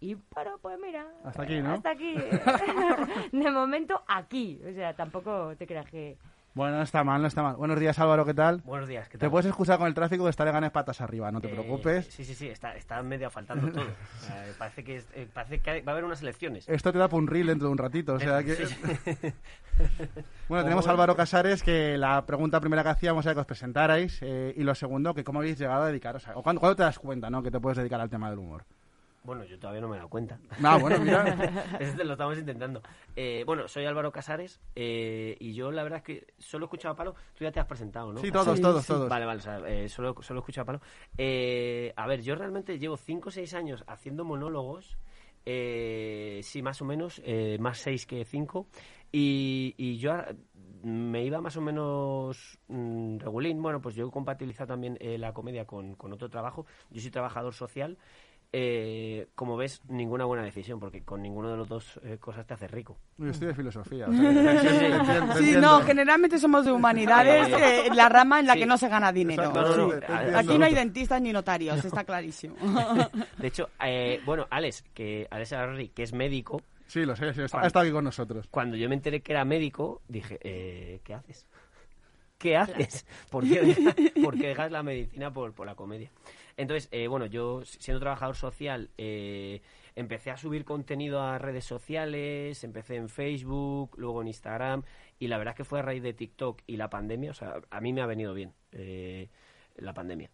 y 0.00 0.14
pero 0.34 0.58
pues 0.58 0.78
mira, 0.78 1.06
Hasta 1.24 1.42
aquí, 1.42 1.60
¿no? 1.60 1.72
Hasta 1.72 1.90
aquí. 1.90 2.14
de 3.32 3.50
momento 3.50 4.02
aquí, 4.06 4.60
o 4.68 4.72
sea, 4.72 4.94
tampoco 4.94 5.54
te 5.56 5.66
creas 5.66 5.86
que 5.86 6.18
Bueno, 6.56 6.78
no 6.78 6.82
está 6.84 7.04
mal, 7.04 7.20
no 7.20 7.28
está 7.28 7.42
mal. 7.42 7.56
Buenos 7.56 7.78
días, 7.78 7.98
Álvaro, 7.98 8.24
¿qué 8.24 8.32
tal? 8.32 8.62
Buenos 8.64 8.88
días, 8.88 9.04
¿qué 9.08 9.18
Te 9.18 9.26
tal? 9.26 9.30
puedes 9.30 9.44
excusar 9.44 9.76
con 9.76 9.88
el 9.88 9.92
tráfico 9.92 10.24
que 10.24 10.30
estaré 10.30 10.52
ganas 10.52 10.70
patas 10.70 11.02
arriba, 11.02 11.30
no 11.30 11.38
te 11.38 11.48
Eh, 11.48 11.50
preocupes. 11.50 12.06
Sí, 12.06 12.24
sí, 12.24 12.34
sí, 12.34 12.48
está, 12.48 12.74
está 12.74 13.02
medio 13.02 13.28
faltando 13.28 13.70
todo. 13.70 13.84
Eh, 14.32 14.52
parece, 14.58 14.82
que 14.82 14.96
es- 14.96 15.06
eh, 15.14 15.28
parece 15.30 15.58
que 15.58 15.82
va 15.82 15.92
a 15.92 15.92
haber 15.92 16.04
unas 16.04 16.22
elecciones. 16.22 16.66
Esto 16.66 16.92
te 16.92 16.98
da 16.98 17.08
para 17.08 17.18
un 17.18 17.26
reel 17.26 17.48
dentro 17.48 17.68
de 17.68 17.72
un 17.72 17.78
ratito, 17.78 18.14
o 18.14 18.18
sea 18.18 18.40
Eh, 18.40 18.44
que... 18.46 18.54
sí, 18.56 18.74
sí. 18.74 19.32
Bueno, 20.48 20.64
tenemos 20.64 20.86
a 20.88 20.92
Álvaro 20.92 21.14
Casares, 21.14 21.62
que 21.62 21.98
la 21.98 22.24
pregunta 22.24 22.58
primera 22.58 22.82
que 22.82 22.88
hacíamos 22.88 23.26
era 23.26 23.34
que 23.34 23.40
os 23.40 23.46
presentarais, 23.46 24.18
eh, 24.22 24.54
y 24.56 24.62
lo 24.62 24.74
segundo, 24.74 25.12
que 25.12 25.24
cómo 25.24 25.40
habéis 25.40 25.58
llegado 25.58 25.82
a 25.82 25.88
dedicaros 25.88 26.26
a... 26.26 26.38
O 26.38 26.42
cuándo, 26.42 26.60
cuándo 26.60 26.76
te 26.76 26.84
das 26.84 26.98
cuenta, 26.98 27.28
¿no?, 27.28 27.42
que 27.42 27.50
te 27.50 27.60
puedes 27.60 27.76
dedicar 27.76 28.00
al 28.00 28.08
tema 28.08 28.30
del 28.30 28.38
humor. 28.38 28.64
Bueno, 29.26 29.44
yo 29.44 29.58
todavía 29.58 29.80
no 29.80 29.88
me 29.88 29.96
he 29.96 29.98
dado 29.98 30.08
cuenta. 30.08 30.38
Ah, 30.62 30.78
bueno, 30.78 31.00
mira. 31.00 31.24
Este 31.80 32.04
lo 32.04 32.12
estamos 32.12 32.38
intentando. 32.38 32.80
Eh, 33.16 33.42
bueno, 33.44 33.66
soy 33.66 33.84
Álvaro 33.84 34.12
Casares 34.12 34.60
eh, 34.76 35.36
y 35.40 35.52
yo 35.52 35.72
la 35.72 35.82
verdad 35.82 35.98
es 35.98 36.04
que 36.04 36.26
solo 36.38 36.64
he 36.64 36.66
escuchado 36.66 36.94
a 36.94 36.96
Palo. 36.96 37.14
Tú 37.34 37.44
ya 37.44 37.50
te 37.50 37.58
has 37.58 37.66
presentado, 37.66 38.12
¿no? 38.12 38.20
Sí, 38.20 38.30
todos, 38.30 38.56
Sí, 38.56 38.62
todos, 38.62 38.82
sí. 38.82 38.92
todos. 38.92 39.08
Vale, 39.08 39.26
vale, 39.26 39.38
o 39.40 39.42
sea, 39.42 39.58
eh, 39.66 39.88
solo, 39.88 40.14
solo 40.22 40.38
he 40.38 40.42
escuchado 40.42 40.62
a 40.62 40.66
Palo. 40.66 40.80
Eh, 41.18 41.92
a 41.96 42.06
ver, 42.06 42.22
yo 42.22 42.36
realmente 42.36 42.78
llevo 42.78 42.96
5 42.96 43.28
o 43.28 43.32
6 43.32 43.54
años 43.54 43.84
haciendo 43.88 44.24
monólogos. 44.24 44.96
Eh, 45.44 46.40
sí, 46.42 46.62
más 46.62 46.80
o 46.82 46.84
menos, 46.84 47.20
eh, 47.24 47.56
más 47.60 47.78
6 47.78 48.06
que 48.06 48.24
5. 48.24 48.66
Y, 49.12 49.74
y 49.76 49.96
yo 49.98 50.12
me 50.82 51.24
iba 51.24 51.40
más 51.40 51.56
o 51.56 51.60
menos 51.60 52.58
mm, 52.68 53.18
regulín. 53.18 53.62
Bueno, 53.62 53.80
pues 53.80 53.94
yo 53.94 54.06
he 54.06 54.10
compatibilizado 54.10 54.68
también 54.68 54.96
eh, 55.00 55.18
la 55.18 55.32
comedia 55.32 55.64
con, 55.66 55.94
con 55.94 56.12
otro 56.12 56.28
trabajo. 56.28 56.66
Yo 56.90 57.00
soy 57.00 57.10
trabajador 57.10 57.54
social. 57.54 57.96
Eh, 58.52 59.28
como 59.34 59.56
ves, 59.56 59.82
ninguna 59.88 60.24
buena 60.24 60.42
decisión, 60.44 60.80
porque 60.80 61.02
con 61.02 61.20
ninguno 61.20 61.50
de 61.50 61.56
los 61.56 61.68
dos 61.68 62.00
eh, 62.04 62.16
cosas 62.18 62.46
te 62.46 62.54
hace 62.54 62.68
rico. 62.68 62.96
Yo 63.18 63.28
estoy 63.28 63.48
de 63.48 63.54
filosofía. 63.54 64.06
o 64.08 64.12
sea, 64.12 64.20
te 64.32 64.68
entiendo, 64.68 65.34
te 65.34 65.38
Sí, 65.42 65.54
no, 65.60 65.80
generalmente 65.82 66.38
somos 66.38 66.64
de 66.64 66.72
humanidades, 66.72 67.48
eh, 67.48 67.90
la 67.94 68.08
rama 68.08 68.40
en 68.40 68.46
la 68.46 68.54
Sí. 68.54 68.60
que 68.60 68.66
no 68.66 68.78
se 68.78 68.88
gana 68.88 69.12
dinero. 69.12 69.42
Exacto, 69.44 69.62
No, 69.62 69.76
no, 69.76 69.94
no, 69.94 70.00
Sí. 70.00 70.34
Aquí 70.34 70.58
no 70.58 70.64
hay 70.64 70.74
dentistas 70.74 71.20
ni 71.20 71.32
notarios, 71.32 71.84
está 71.84 72.04
clarísimo. 72.04 72.56
De 73.38 73.46
hecho, 73.48 73.68
eh, 73.84 74.20
bueno, 74.24 74.46
Alex, 74.48 74.84
que 74.94 75.26
Alex 75.30 75.52
Agarri, 75.52 75.88
que 75.88 76.04
es 76.04 76.12
médico, 76.12 76.62
Sí, 76.86 77.04
lo 77.04 77.16
sé, 77.16 77.34
sí, 77.34 77.42
está, 77.42 77.60
ha 77.62 77.66
estado 77.66 77.82
aquí 77.84 77.92
con 77.92 78.04
nosotros. 78.04 78.46
cuando 78.48 78.76
yo 78.76 78.88
me 78.88 78.94
enteré 78.94 79.20
que 79.20 79.32
era 79.32 79.44
médico, 79.44 80.02
dije, 80.08 80.38
eh, 80.40 81.00
¿qué 81.02 81.14
haces? 81.14 81.44
¿Qué 82.38 82.56
haces? 82.56 83.04
¿Por 83.30 83.42
qué, 83.44 83.60
dejas, 83.60 83.94
por 84.22 84.38
qué 84.38 84.48
dejas 84.48 84.70
la 84.70 84.82
medicina 84.84 85.32
por, 85.32 85.52
por 85.52 85.66
la 85.66 85.74
comedia? 85.74 86.10
Entonces, 86.56 86.88
eh, 86.90 87.06
bueno, 87.06 87.26
yo 87.26 87.62
siendo 87.64 88.00
trabajador 88.00 88.34
social, 88.36 88.90
eh, 88.96 89.60
empecé 89.94 90.30
a 90.30 90.36
subir 90.36 90.64
contenido 90.64 91.20
a 91.20 91.38
redes 91.38 91.64
sociales, 91.64 92.64
empecé 92.64 92.96
en 92.96 93.08
Facebook, 93.08 93.94
luego 93.98 94.22
en 94.22 94.28
Instagram, 94.28 94.82
y 95.18 95.28
la 95.28 95.36
verdad 95.38 95.52
es 95.52 95.56
que 95.58 95.64
fue 95.64 95.80
a 95.80 95.82
raíz 95.82 96.02
de 96.02 96.14
TikTok 96.14 96.62
y 96.66 96.76
la 96.76 96.88
pandemia, 96.88 97.30
o 97.30 97.34
sea, 97.34 97.56
a 97.70 97.80
mí 97.80 97.92
me 97.92 98.00
ha 98.00 98.06
venido 98.06 98.32
bien 98.34 98.52
eh, 98.72 99.28
la 99.76 99.92
pandemia. 99.92 100.30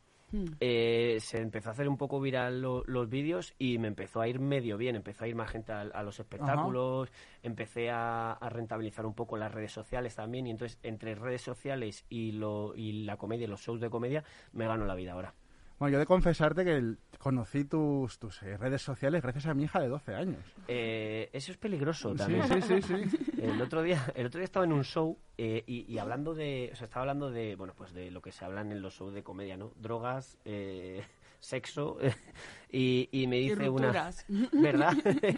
Eh, 0.61 1.19
se 1.21 1.38
empezó 1.43 1.69
a 1.69 1.73
hacer 1.73 1.87
un 1.88 1.99
poco 1.99 2.19
viral 2.19 2.62
lo- 2.62 2.85
los 2.87 3.09
vídeos 3.11 3.55
y 3.59 3.76
me 3.76 3.88
empezó 3.88 4.21
a 4.23 4.29
ir 4.29 4.41
medio 4.41 4.79
bien, 4.79 4.97
empezó 4.97 5.25
a 5.25 5.29
ir 5.29 5.35
más 5.35 5.50
gente 5.50 5.73
a, 5.73 5.81
a 5.83 6.02
los 6.02 6.19
espectáculos, 6.21 7.11
empecé 7.43 7.91
a, 7.91 8.33
a 8.33 8.49
rentabilizar 8.49 9.05
un 9.05 9.12
poco 9.14 9.37
las 9.37 9.52
redes 9.52 9.73
sociales 9.73 10.14
también 10.14 10.47
y 10.47 10.50
entonces 10.50 10.79
entre 10.85 11.14
redes 11.17 11.43
sociales 11.43 12.07
y, 12.09 12.33
lo, 12.33 12.75
y 12.75 13.05
la 13.05 13.19
comedia, 13.19 13.47
los 13.47 13.61
shows 13.61 13.81
de 13.81 13.91
comedia, 13.91 14.25
me 14.52 14.67
gano 14.67 14.87
la 14.87 14.95
vida 14.95 15.12
ahora. 15.12 15.35
Bueno, 15.82 15.94
yo 15.94 15.98
he 15.98 16.00
de 16.02 16.06
confesarte 16.06 16.64
que 16.64 16.76
el- 16.76 16.98
conocí 17.18 17.64
tus, 17.64 18.16
tus 18.20 18.40
eh, 18.44 18.56
redes 18.56 18.82
sociales 18.82 19.20
gracias 19.20 19.46
a 19.46 19.54
mi 19.54 19.64
hija 19.64 19.80
de 19.80 19.88
12 19.88 20.14
años. 20.14 20.38
Eh, 20.68 21.28
eso 21.32 21.50
es 21.50 21.58
peligroso 21.58 22.12
Sí, 22.12 22.18
también. 22.18 22.44
sí, 22.62 22.62
sí, 22.62 22.82
sí. 22.82 23.32
El 23.42 23.60
otro 23.60 23.82
día, 23.82 24.00
el 24.14 24.26
otro 24.26 24.38
día 24.38 24.44
estaba 24.44 24.64
en 24.64 24.72
un 24.74 24.84
show 24.84 25.18
eh, 25.36 25.64
y, 25.66 25.92
y 25.92 25.98
hablando 25.98 26.34
de, 26.34 26.70
o 26.72 26.76
sea, 26.76 26.84
estaba 26.84 27.00
hablando 27.02 27.32
de, 27.32 27.56
bueno, 27.56 27.74
pues 27.76 27.92
de 27.92 28.12
lo 28.12 28.22
que 28.22 28.30
se 28.30 28.44
hablan 28.44 28.70
en 28.70 28.80
los 28.80 28.94
shows 28.94 29.12
de 29.12 29.24
comedia, 29.24 29.56
¿no? 29.56 29.72
Drogas, 29.74 30.38
eh, 30.44 31.02
sexo 31.40 31.98
y, 32.70 33.08
y 33.10 33.26
me 33.26 33.38
Y 33.38 33.48
dice 33.50 33.68
una, 33.68 33.88
rupturas. 33.88 34.24
¿verdad? 34.52 34.92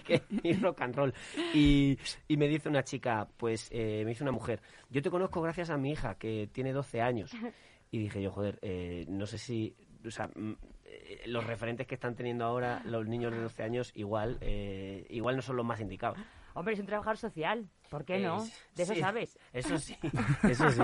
Que- 0.05 0.25
y 0.43 0.53
rock 0.57 0.83
and 0.83 0.95
roll. 0.95 1.15
Y, 1.55 1.99
y 2.29 2.37
me 2.37 2.49
dice 2.49 2.69
una 2.69 2.85
chica, 2.85 3.27
pues 3.39 3.71
eh, 3.73 4.03
me 4.05 4.11
dice 4.11 4.23
una 4.25 4.33
mujer, 4.33 4.61
yo 4.91 5.01
te 5.01 5.09
conozco 5.11 5.41
gracias 5.41 5.71
a 5.71 5.79
mi 5.79 5.93
hija 5.93 6.17
que 6.19 6.51
tiene 6.53 6.75
12 6.75 7.01
años. 7.01 7.33
Y 7.91 7.99
dije 7.99 8.21
yo, 8.21 8.33
joder, 8.33 8.59
eh, 8.61 9.07
no 9.09 9.25
sé 9.25 9.39
si, 9.39 9.77
o 10.07 10.11
sea, 10.11 10.29
mm, 10.29 10.53
eh, 10.85 11.23
los 11.27 11.47
referentes 11.47 11.87
que 11.87 11.95
están 11.95 12.15
teniendo 12.15 12.45
ahora 12.45 12.83
los 12.85 13.07
niños 13.07 13.33
de 13.33 13.41
12 13.41 13.63
años 13.63 13.93
igual, 13.95 14.39
eh, 14.41 15.07
igual 15.11 15.37
no 15.37 15.43
son 15.43 15.57
los 15.57 15.67
más 15.67 15.81
indicados. 15.81 16.19
Hombre, 16.55 16.75
es 16.75 16.81
un 16.81 16.87
trabajador 16.87 17.17
social. 17.19 17.67
¿Por 17.91 18.05
qué 18.05 18.19
no? 18.19 18.43
Es- 18.43 18.53
De 18.77 18.83
eso 18.85 18.95
sí, 18.95 19.01
sabes. 19.01 19.39
Eso 19.53 19.79
sí, 19.79 19.97
eso 20.49 20.71
sí. 20.71 20.81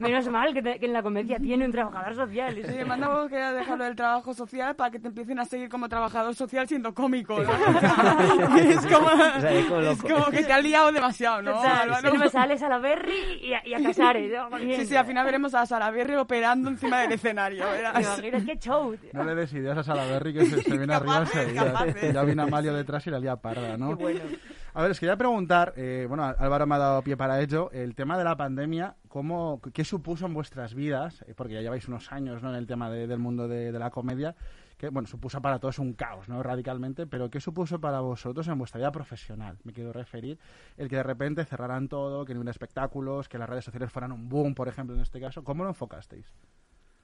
Menos 0.00 0.28
mal 0.28 0.52
que, 0.52 0.62
te- 0.62 0.78
que 0.78 0.86
en 0.86 0.92
la 0.94 1.02
comedia 1.02 1.38
tiene 1.38 1.64
un 1.64 1.72
trabajador 1.72 2.14
social. 2.14 2.54
Sí, 2.54 2.74
me 2.74 2.84
mandamos 2.84 3.28
que 3.28 3.36
dejarlo 3.36 3.84
del 3.84 3.96
trabajo 3.96 4.34
social 4.34 4.74
para 4.76 4.90
que 4.90 4.98
te 4.98 5.08
empiecen 5.08 5.38
a 5.38 5.44
seguir 5.44 5.68
como 5.68 5.88
trabajador 5.88 6.34
social 6.34 6.66
siendo 6.68 6.92
cómico. 6.94 7.38
¿no? 7.40 7.50
es, 8.58 8.86
como, 8.86 9.06
O 9.06 9.40
sea, 9.40 9.52
es 9.52 9.66
como 9.66 9.80
es 9.80 10.02
loco. 10.02 10.08
como 10.14 10.26
que 10.30 10.42
te 10.42 10.52
has 10.52 10.62
liado 10.62 10.92
demasiado, 10.92 11.42
¿no? 11.42 11.58
O 11.58 11.62
sea, 11.62 11.86
tenemos 12.02 12.34
a 12.34 12.42
Alex 12.42 12.62
a 12.62 12.68
la 12.68 12.78
Berry 12.78 13.38
y 13.42 13.52
a, 13.54 13.66
y 13.66 13.74
a 13.74 13.82
Casares. 13.82 14.32
¿no? 14.32 14.58
Sí, 14.58 14.86
sí, 14.86 14.96
al 14.96 15.06
final 15.06 15.24
veremos 15.24 15.54
a 15.54 15.64
Sara 15.66 15.90
Berry 15.90 16.16
operando 16.16 16.68
encima 16.70 17.00
del 17.00 17.12
escenario. 17.12 17.64
¿Te 17.66 17.72
verás. 17.72 18.02
imaginas 18.02 18.44
qué 18.44 18.58
show? 18.58 18.96
tío? 18.96 19.10
No 19.12 19.24
le 19.24 19.34
des 19.34 19.52
ideas 19.52 19.78
a 19.78 19.82
Salaberry 19.82 20.32
que 20.34 20.46
se, 20.46 20.62
se 20.62 20.70
viene 20.78 20.94
arriba 20.94 21.18
enseguida. 21.18 21.84
Ya 22.12 22.22
viene 22.22 22.42
Amalio 22.42 22.74
detrás 22.74 23.06
y 23.06 23.10
la 23.10 23.18
lía 23.18 23.36
parda, 23.36 23.76
¿no? 23.76 23.96
Qué 23.96 24.02
bueno. 24.02 24.20
A 24.72 24.82
ver, 24.82 24.92
os 24.92 25.00
quería 25.00 25.16
preguntar, 25.16 25.72
eh, 25.76 26.06
bueno, 26.08 26.22
Álvaro 26.24 26.64
me 26.66 26.76
ha 26.76 26.78
dado 26.78 27.02
pie 27.02 27.16
para 27.16 27.40
ello, 27.40 27.70
el 27.72 27.96
tema 27.96 28.16
de 28.16 28.22
la 28.22 28.36
pandemia, 28.36 28.94
¿cómo, 29.08 29.60
¿qué 29.74 29.84
supuso 29.84 30.26
en 30.26 30.34
vuestras 30.34 30.74
vidas? 30.74 31.22
Eh, 31.26 31.34
Porque 31.34 31.54
ya 31.54 31.60
lleváis 31.60 31.88
unos 31.88 32.12
años 32.12 32.40
¿no? 32.40 32.50
en 32.50 32.54
el 32.56 32.66
tema 32.68 32.88
de- 32.88 33.08
del 33.08 33.18
mundo 33.18 33.48
de, 33.48 33.72
de 33.72 33.78
la 33.80 33.90
comedia, 33.90 34.36
que, 34.78 34.88
bueno, 34.88 35.08
supuso 35.08 35.42
para 35.42 35.58
todos 35.58 35.80
un 35.80 35.92
caos, 35.94 36.28
¿no? 36.28 36.40
Radicalmente, 36.42 37.06
pero 37.08 37.28
¿qué 37.30 37.40
supuso 37.40 37.80
para 37.80 38.00
vosotros 38.00 38.46
en 38.46 38.58
vuestra 38.58 38.78
vida 38.78 38.92
profesional? 38.92 39.58
Me 39.64 39.72
quiero 39.72 39.92
referir, 39.92 40.38
el 40.76 40.88
que 40.88 40.96
de 40.96 41.02
repente 41.02 41.44
cerraran 41.44 41.88
todo, 41.88 42.24
que 42.24 42.32
no 42.32 42.40
hubiera 42.40 42.52
espectáculos, 42.52 43.28
que 43.28 43.38
las 43.38 43.48
redes 43.48 43.64
sociales 43.64 43.90
fueran 43.90 44.12
un 44.12 44.28
boom, 44.28 44.54
por 44.54 44.68
ejemplo, 44.68 44.94
en 44.94 45.02
este 45.02 45.20
caso, 45.20 45.42
¿cómo 45.42 45.64
lo 45.64 45.70
enfocasteis? 45.70 46.32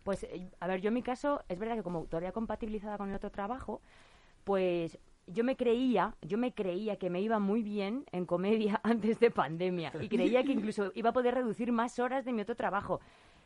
Pues, 0.04 0.22
eh, 0.22 0.48
a 0.60 0.68
ver, 0.68 0.80
yo 0.80 0.88
en 0.88 0.94
mi 0.94 1.02
caso, 1.02 1.42
es 1.48 1.58
verdad 1.58 1.74
que 1.74 1.82
como 1.82 2.04
todavía 2.04 2.30
compatibilizada 2.32 2.96
con 2.96 3.10
el 3.10 3.16
otro 3.16 3.30
trabajo, 3.30 3.82
pues 4.44 4.98
yo 5.26 5.44
me 5.44 5.56
creía, 5.56 6.14
yo 6.22 6.38
me 6.38 6.52
creía 6.52 6.96
que 6.96 7.10
me 7.10 7.20
iba 7.20 7.38
muy 7.38 7.62
bien 7.62 8.04
en 8.12 8.26
comedia 8.26 8.80
antes 8.84 9.18
de 9.20 9.30
pandemia 9.30 9.92
y 10.00 10.08
creía 10.08 10.44
que 10.44 10.52
incluso 10.52 10.92
iba 10.94 11.10
a 11.10 11.12
poder 11.12 11.34
reducir 11.34 11.72
más 11.72 11.98
horas 11.98 12.24
de 12.24 12.32
mi 12.32 12.42
otro 12.42 12.54
trabajo. 12.54 13.00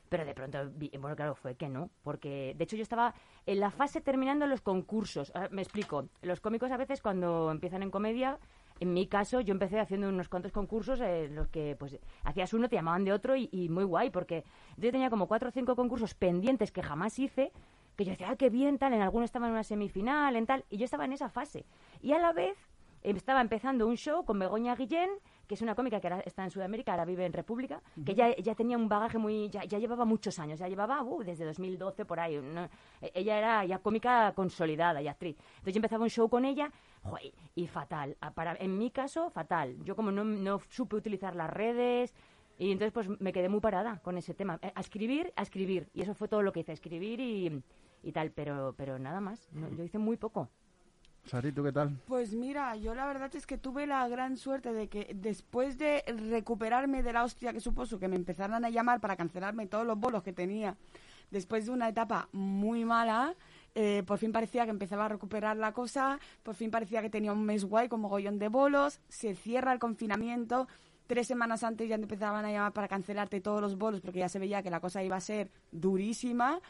Pero 0.08 0.24
de 0.24 0.34
pronto, 0.34 0.58
bueno, 0.98 1.14
claro, 1.14 1.36
fue 1.36 1.54
que 1.54 1.68
no, 1.68 1.88
porque 2.02 2.54
de 2.58 2.64
hecho 2.64 2.74
yo 2.74 2.82
estaba 2.82 3.14
en 3.46 3.60
la 3.60 3.70
fase 3.70 4.00
terminando 4.00 4.44
los 4.48 4.60
concursos. 4.60 5.30
Ah, 5.36 5.48
me 5.52 5.62
explico, 5.62 6.08
los 6.22 6.40
cómicos 6.40 6.72
a 6.72 6.76
veces 6.76 7.00
cuando 7.00 7.48
empiezan 7.52 7.84
en 7.84 7.92
comedia, 7.92 8.40
en 8.80 8.92
mi 8.92 9.06
caso 9.06 9.40
yo 9.40 9.52
empecé 9.52 9.78
haciendo 9.78 10.08
unos 10.08 10.28
cuantos 10.28 10.50
concursos 10.50 11.00
en 11.00 11.36
los 11.36 11.46
que 11.46 11.76
pues 11.78 11.96
hacías 12.24 12.52
uno, 12.52 12.68
te 12.68 12.74
llamaban 12.74 13.04
de 13.04 13.12
otro 13.12 13.36
y, 13.36 13.48
y 13.52 13.68
muy 13.68 13.84
guay, 13.84 14.10
porque 14.10 14.42
yo 14.76 14.90
tenía 14.90 15.10
como 15.10 15.28
cuatro 15.28 15.50
o 15.50 15.52
cinco 15.52 15.76
concursos 15.76 16.14
pendientes 16.14 16.72
que 16.72 16.82
jamás 16.82 17.16
hice, 17.20 17.52
que 18.00 18.04
yo 18.06 18.10
decía, 18.12 18.30
ah, 18.30 18.36
qué 18.36 18.50
bien, 18.50 18.78
tal, 18.78 18.92
en 18.94 19.02
alguno 19.02 19.24
estaba 19.24 19.46
en 19.46 19.52
una 19.52 19.62
semifinal, 19.62 20.34
en 20.36 20.46
tal, 20.46 20.64
y 20.70 20.78
yo 20.78 20.84
estaba 20.84 21.04
en 21.04 21.12
esa 21.12 21.28
fase. 21.28 21.64
Y 22.02 22.12
a 22.12 22.18
la 22.18 22.32
vez 22.32 22.56
eh, 23.02 23.12
estaba 23.14 23.40
empezando 23.40 23.86
un 23.86 23.96
show 23.96 24.24
con 24.24 24.38
Begoña 24.38 24.74
Guillén, 24.74 25.10
que 25.46 25.54
es 25.54 25.62
una 25.62 25.74
cómica 25.74 26.00
que 26.00 26.06
ahora 26.06 26.20
está 26.20 26.44
en 26.44 26.50
Sudamérica, 26.50 26.92
ahora 26.92 27.04
vive 27.04 27.26
en 27.26 27.32
República, 27.32 27.82
que 28.06 28.14
ya, 28.14 28.34
ya 28.36 28.54
tenía 28.54 28.76
un 28.78 28.88
bagaje 28.88 29.18
muy... 29.18 29.50
Ya, 29.50 29.64
ya 29.64 29.78
llevaba 29.80 30.04
muchos 30.04 30.38
años, 30.38 30.60
ya 30.60 30.68
llevaba 30.68 31.02
uh, 31.02 31.24
desde 31.24 31.44
2012 31.44 32.04
por 32.04 32.20
ahí. 32.20 32.36
E- 33.02 33.10
Ella 33.14 33.36
era 33.36 33.64
ya 33.64 33.78
cómica 33.80 34.32
consolidada 34.36 35.02
y 35.02 35.08
actriz. 35.08 35.36
Entonces 35.56 35.74
yo 35.74 35.78
empezaba 35.78 36.04
un 36.04 36.10
show 36.10 36.28
con 36.28 36.44
ella 36.44 36.70
joder, 37.02 37.32
y 37.56 37.66
fatal. 37.66 38.16
Para, 38.34 38.54
en 38.60 38.78
mi 38.78 38.90
caso, 38.92 39.28
fatal. 39.30 39.76
Yo 39.82 39.96
como 39.96 40.12
no, 40.12 40.22
no 40.24 40.60
supe 40.70 40.96
utilizar 40.96 41.34
las 41.34 41.50
redes... 41.50 42.14
Y 42.56 42.72
entonces 42.72 42.92
pues 42.92 43.08
me 43.20 43.32
quedé 43.32 43.48
muy 43.48 43.60
parada 43.60 44.00
con 44.02 44.18
ese 44.18 44.34
tema. 44.34 44.58
Eh, 44.60 44.70
A 44.74 44.80
escribir, 44.80 45.32
a 45.34 45.40
escribir. 45.42 45.88
Y 45.94 46.02
eso 46.02 46.12
fue 46.14 46.28
todo 46.28 46.42
lo 46.42 46.52
que 46.52 46.60
hice, 46.60 46.72
escribir 46.72 47.18
y, 47.18 47.62
y 48.02 48.12
tal. 48.12 48.30
Pero, 48.30 48.74
pero 48.76 48.98
nada 48.98 49.20
más. 49.20 49.48
No, 49.52 49.68
yo 49.70 49.84
hice 49.84 49.98
muy 49.98 50.16
poco. 50.16 50.48
Sari, 51.24 51.52
¿tú 51.52 51.62
qué 51.62 51.72
tal? 51.72 51.96
Pues 52.06 52.34
mira, 52.34 52.74
yo 52.76 52.94
la 52.94 53.06
verdad 53.06 53.34
es 53.36 53.46
que 53.46 53.58
tuve 53.58 53.86
la 53.86 54.08
gran 54.08 54.36
suerte 54.36 54.72
de 54.72 54.88
que 54.88 55.12
después 55.14 55.78
de 55.78 56.02
recuperarme 56.30 57.02
de 57.02 57.12
la 57.12 57.24
hostia 57.24 57.52
que 57.52 57.60
supuso 57.60 57.98
que 57.98 58.08
me 58.08 58.16
empezaran 58.16 58.64
a 58.64 58.70
llamar 58.70 59.00
para 59.00 59.16
cancelarme 59.16 59.66
todos 59.66 59.86
los 59.86 59.98
bolos 59.98 60.22
que 60.22 60.32
tenía, 60.32 60.76
después 61.30 61.66
de 61.66 61.72
una 61.72 61.88
etapa 61.88 62.28
muy 62.32 62.84
mala, 62.84 63.34
eh, 63.74 64.02
por 64.06 64.18
fin 64.18 64.32
parecía 64.32 64.64
que 64.64 64.70
empezaba 64.70 65.04
a 65.04 65.08
recuperar 65.08 65.56
la 65.56 65.72
cosa, 65.72 66.18
por 66.42 66.54
fin 66.54 66.70
parecía 66.70 67.02
que 67.02 67.10
tenía 67.10 67.32
un 67.32 67.44
mes 67.44 67.64
guay 67.64 67.88
con 67.88 68.00
mogollón 68.00 68.38
de 68.38 68.48
bolos, 68.48 69.00
se 69.08 69.34
cierra 69.34 69.72
el 69.72 69.78
confinamiento, 69.78 70.66
tres 71.06 71.26
semanas 71.26 71.62
antes 71.62 71.88
ya 71.88 71.96
empezaban 71.96 72.44
a 72.44 72.50
llamar 72.50 72.72
para 72.72 72.88
cancelarte 72.88 73.40
todos 73.40 73.60
los 73.60 73.76
bolos 73.76 74.00
porque 74.00 74.20
ya 74.20 74.28
se 74.28 74.38
veía 74.38 74.62
que 74.62 74.70
la 74.70 74.80
cosa 74.80 75.02
iba 75.04 75.16
a 75.16 75.20
ser 75.20 75.50
durísima. 75.70 76.60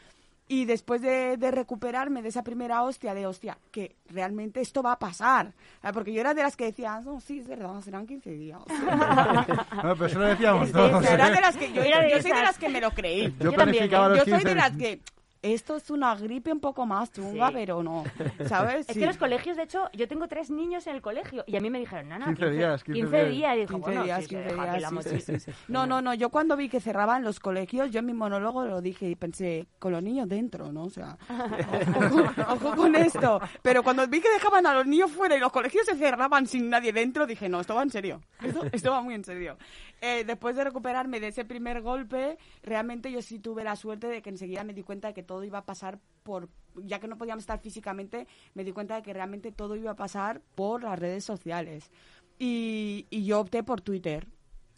Y 0.53 0.65
después 0.65 1.01
de, 1.01 1.37
de 1.37 1.49
recuperarme 1.49 2.21
de 2.21 2.27
esa 2.27 2.43
primera 2.43 2.83
hostia, 2.83 3.13
de 3.13 3.25
hostia, 3.25 3.57
que 3.71 3.95
realmente 4.09 4.59
esto 4.59 4.83
va 4.83 4.91
a 4.91 4.99
pasar. 4.99 5.53
Ah, 5.81 5.93
Porque 5.93 6.11
yo 6.11 6.19
era 6.19 6.33
de 6.33 6.43
las 6.43 6.57
que 6.57 6.65
decía, 6.65 6.99
no, 6.99 7.21
sí, 7.21 7.39
es 7.39 7.47
verdad, 7.47 7.79
serán 7.79 8.05
15 8.05 8.31
días. 8.31 8.59
No, 9.83 9.95
pero 9.95 10.05
eso 10.07 10.19
lo 10.19 10.25
decíamos 10.25 10.69
todos. 10.73 11.05
sí, 11.05 11.13
Era 11.13 11.29
de 11.29 11.39
las 11.39 11.55
que 11.55 11.71
yo, 11.71 11.81
yo 11.83 12.21
soy 12.21 12.31
de 12.31 12.41
las 12.41 12.57
que 12.57 12.67
me 12.67 12.81
lo 12.81 12.91
creí. 12.91 13.33
Yo 13.39 13.51
Yo 13.51 13.51
también, 13.53 13.55
planificaba 13.55 14.07
¿eh? 14.07 14.09
los 14.09 14.17
Yo 14.19 14.23
soy 14.25 14.33
15 14.43 14.49
de 14.49 14.55
las 14.55 14.71
que 14.75 14.99
esto 15.41 15.75
es 15.75 15.89
una 15.89 16.15
gripe 16.15 16.51
un 16.51 16.59
poco 16.59 16.85
más 16.85 17.11
chunga, 17.11 17.47
Sí. 17.47 17.53
pero 17.55 17.81
no, 17.83 18.03
¿sabes? 18.47 18.87
Es 18.89 18.93
Sí. 18.93 18.99
que 18.99 19.05
los 19.07 19.17
colegios, 19.17 19.57
de 19.57 19.63
hecho, 19.63 19.89
yo 19.93 20.07
tengo 20.07 20.27
tres 20.27 20.49
niños 20.51 20.85
en 20.87 20.95
el 20.95 21.01
colegio 21.01 21.43
y 21.47 21.55
a 21.57 21.59
mí 21.59 21.69
me 21.69 21.79
dijeron, 21.79 22.09
no, 22.09 22.19
no, 22.19 22.25
15 22.27 22.49
días, 22.51 22.83
15 22.83 23.01
15 23.01 23.17
días. 23.17 23.31
días. 23.31 23.55
Y 23.55 23.59
dijo, 23.61 23.73
15 23.75 23.81
bueno, 23.89 24.03
días, 24.03 24.19
sí, 24.19 24.23
se 24.23 24.29
15 24.35 24.49
deja 24.49 24.61
aquí 24.61 24.69
días, 24.71 24.81
la 24.81 24.87
sí, 24.89 24.93
mochila. 24.95 25.19
sí, 25.19 25.39
sí, 25.39 25.39
sí. 25.39 25.51
No, 25.67 25.85
no, 25.87 26.01
no, 26.01 26.13
yo 26.13 26.29
cuando 26.29 26.55
vi 26.57 26.69
que 26.69 26.79
cerraban 26.79 27.23
los 27.23 27.39
colegios, 27.39 27.91
yo 27.91 27.99
en 27.99 28.05
mi 28.05 28.13
monólogo 28.13 28.65
lo 28.65 28.81
dije 28.81 29.09
y 29.09 29.15
pensé, 29.15 29.67
con 29.79 29.91
los 29.91 30.03
niños 30.03 30.29
dentro, 30.29 30.71
¿no? 30.71 30.83
O 30.83 30.89
sea, 30.89 31.17
ojo, 31.29 32.23
ojo 32.53 32.75
con 32.75 32.95
esto. 32.95 33.39
Pero 33.61 33.83
cuando 33.83 34.07
vi 34.07 34.21
que 34.21 34.29
dejaban 34.29 34.65
a 34.65 34.73
los 34.73 34.85
niños 34.85 35.11
fuera 35.11 35.35
y 35.35 35.39
los 35.39 35.51
colegios 35.51 35.85
se 35.85 35.95
cerraban 35.95 36.45
sin 36.47 36.69
nadie 36.69 36.93
dentro, 36.93 37.25
dije, 37.25 37.49
no, 37.49 37.59
esto 37.61 37.75
va 37.75 37.83
en 37.83 37.89
serio. 37.89 38.21
Esto, 38.43 38.65
esto 38.71 38.91
va 38.91 39.01
muy 39.01 39.15
en 39.15 39.23
serio. 39.23 39.57
Eh, 40.01 40.23
después 40.25 40.55
de 40.55 40.63
recuperarme 40.63 41.19
de 41.19 41.27
ese 41.27 41.45
primer 41.45 41.81
golpe, 41.81 42.39
realmente 42.63 43.11
yo 43.11 43.21
sí 43.21 43.37
tuve 43.37 43.63
la 43.63 43.75
suerte 43.75 44.07
de 44.07 44.23
que 44.23 44.31
enseguida 44.31 44.63
me 44.63 44.73
di 44.73 44.81
cuenta 44.81 45.09
de 45.09 45.13
que 45.13 45.21
todo 45.21 45.43
iba 45.43 45.59
a 45.59 45.65
pasar 45.65 45.99
por 46.23 46.49
ya 46.75 46.99
que 46.99 47.07
no 47.07 47.17
podíamos 47.17 47.43
estar 47.43 47.59
físicamente, 47.59 48.27
me 48.53 48.63
di 48.63 48.71
cuenta 48.71 48.95
de 48.95 49.01
que 49.01 49.13
realmente 49.13 49.51
todo 49.51 49.75
iba 49.75 49.91
a 49.91 49.95
pasar 49.95 50.41
por 50.55 50.83
las 50.83 50.97
redes 50.97 51.23
sociales. 51.23 51.91
Y, 52.39 53.05
yo 53.11 53.41
opté 53.41 53.63
por 53.63 53.81
Twitter. 53.81 54.27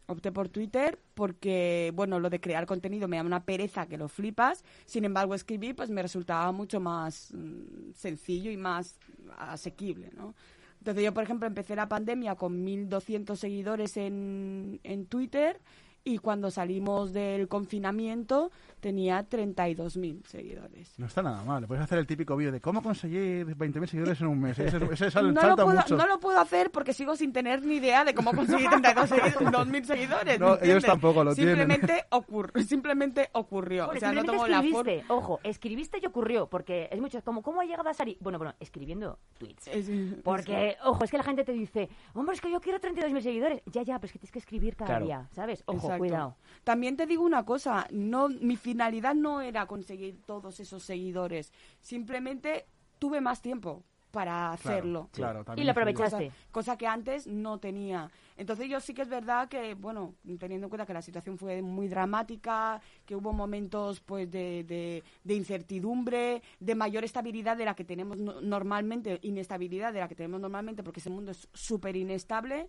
Opté 0.08 0.34
por 0.34 0.50
Twitter 0.50 1.00
porque, 1.14 1.92
bueno, 1.96 2.20
lo 2.20 2.30
de 2.30 2.42
crear 2.42 2.66
contenido 2.66 3.08
me 3.08 3.16
da 3.16 3.24
una 3.24 3.46
pereza 3.46 3.88
que 3.88 3.98
lo 3.98 4.10
flipas. 4.10 4.66
Sin 4.86 5.06
embargo, 5.06 5.34
escribir 5.34 5.76
pues 5.76 5.90
me 5.90 6.02
resultaba 6.02 6.52
mucho 6.52 6.82
más 6.82 7.32
mm, 7.34 7.94
sencillo 7.94 8.52
y 8.52 8.58
más 8.58 9.00
asequible, 9.38 10.12
¿no? 10.14 10.36
Entonces 10.84 11.06
yo, 11.06 11.14
por 11.14 11.24
ejemplo, 11.24 11.48
empecé 11.48 11.78
la 11.78 11.88
pandemia 11.88 12.36
con 12.36 12.66
1.200 12.66 13.38
seguidores 13.38 13.96
en, 13.96 14.82
en 14.84 15.06
Twitter 15.06 15.62
y 16.06 16.18
cuando 16.18 16.52
salimos 16.52 17.14
del 17.14 17.48
confinamiento 17.48 18.52
tenía 18.82 19.26
32.000 19.30 20.26
seguidores. 20.26 20.94
No 21.00 21.06
está 21.06 21.22
nada 21.22 21.42
mal. 21.46 21.62
Le 21.62 21.68
puedes 21.68 21.82
hacer 21.82 21.98
el 22.00 22.06
típico 22.06 22.36
vídeo 22.36 22.52
de 22.52 22.60
cómo 22.60 22.84
conseguir 22.84 23.46
20.000 23.48 23.88
seguidores 23.88 24.20
en 24.20 24.28
un 24.28 24.42
mes. 24.42 24.60
Ese, 24.60 24.78
ese 24.92 25.10
sal- 25.10 25.28
no, 25.34 25.40
salta 25.40 25.56
lo 25.62 25.66
puedo, 25.68 25.78
mucho. 25.82 25.96
no 25.96 26.06
lo 26.08 26.20
puedo 26.20 26.40
hacer 26.42 26.70
porque 26.72 26.92
sigo 26.94 27.16
sin 27.16 27.32
tener 27.32 27.64
ni 27.64 27.76
idea 27.76 28.04
de 28.04 28.14
cómo 28.14 28.34
conseguir 28.34 28.70
32 28.70 29.10
segui- 29.10 29.34
2.000 29.34 29.84
seguidores. 29.86 30.40
No, 30.40 30.58
¿me 30.60 30.68
ellos 30.68 30.84
tampoco 30.84 31.24
lo 31.24 31.34
tienen. 31.34 31.56
simplemente 31.56 32.04
ocurrió, 32.10 32.64
simplemente 32.66 33.30
ocurrió. 33.32 33.86
Bueno, 33.86 33.98
o 33.98 34.00
sea, 34.02 34.12
no 34.12 34.24
tengo 34.26 34.46
la 34.48 34.62
forma. 34.62 34.92
ojo, 35.08 35.40
escribiste 35.44 36.00
y 36.04 36.06
ocurrió, 36.06 36.48
porque 36.48 36.90
es 36.92 37.00
mucho, 37.00 37.22
como, 37.24 37.42
¿cómo 37.42 37.62
ha 37.62 37.66
llegado 37.66 37.88
a 37.90 37.94
salir? 37.94 38.18
Bueno, 38.20 38.38
bueno, 38.38 38.54
escribiendo 38.60 39.18
tweets. 39.38 39.68
Es- 39.68 39.90
Porque, 40.24 40.76
ojo, 40.84 41.06
es 41.06 41.12
que 41.12 41.18
la 41.18 41.24
gente 41.24 41.46
te 41.46 41.54
dice, 41.54 41.88
hombre, 42.14 42.36
es 42.36 42.42
que 42.42 42.52
yo 42.52 42.60
quiero 42.60 42.82
32.000 42.82 43.22
seguidores. 43.22 43.62
Ya, 43.72 43.84
ya, 43.84 43.96
pero 44.00 44.08
es 44.08 44.12
que 44.12 44.20
tienes 44.20 44.32
que 44.34 44.40
escribir 44.40 44.76
cada 44.76 44.88
Claro. 44.90 45.06
día, 45.06 45.30
¿sabes? 45.32 45.64
Ojo, 45.68 45.78
Exacto. 45.78 45.93
Cuidado. 46.00 46.36
También 46.64 46.96
te 46.98 47.06
digo 47.06 47.24
una 47.24 47.44
cosa, 47.46 47.88
no, 47.92 48.30
mi 48.30 48.56
finalidad 48.56 49.16
no 49.16 49.42
era 49.42 49.66
conseguir 49.66 50.22
todos 50.26 50.60
esos 50.60 50.84
seguidores, 50.84 51.52
simplemente 51.82 52.66
tuve 53.00 53.22
más 53.22 53.42
tiempo 53.42 53.84
para 54.12 54.52
hacerlo. 54.52 55.10
Claro, 55.12 55.42
Y 55.42 55.44
también 55.44 55.66
lo 55.66 55.72
aprovechaste. 55.72 56.26
Cosa, 56.28 56.38
cosa 56.52 56.78
que 56.78 56.86
antes 56.86 57.26
no 57.26 57.58
tenía. 57.58 58.12
Entonces 58.38 58.70
yo 58.70 58.80
sí 58.80 58.94
que 58.94 59.02
es 59.02 59.10
verdad 59.10 59.50
que, 59.50 59.74
bueno, 59.74 60.14
teniendo 60.38 60.68
en 60.68 60.70
cuenta 60.70 60.86
que 60.86 60.94
la 60.94 61.02
situación 61.02 61.36
fue 61.40 61.64
muy 61.64 61.88
dramática, 61.88 62.80
que 63.08 63.16
hubo 63.16 63.34
momentos 63.34 64.02
pues 64.02 64.30
de, 64.30 64.64
de, 64.66 65.04
de 65.24 65.34
incertidumbre, 65.34 66.44
de 66.60 66.76
mayor 66.76 67.04
estabilidad 67.04 67.58
de 67.58 67.66
la 67.66 67.74
que 67.76 67.84
tenemos 67.86 68.18
no- 68.18 68.40
normalmente, 68.40 69.18
inestabilidad 69.24 69.92
de 69.92 70.00
la 70.02 70.08
que 70.08 70.16
tenemos 70.16 70.40
normalmente, 70.40 70.84
porque 70.84 71.00
ese 71.00 71.10
mundo 71.10 71.32
es 71.32 71.48
súper 71.52 71.96
inestable. 71.96 72.68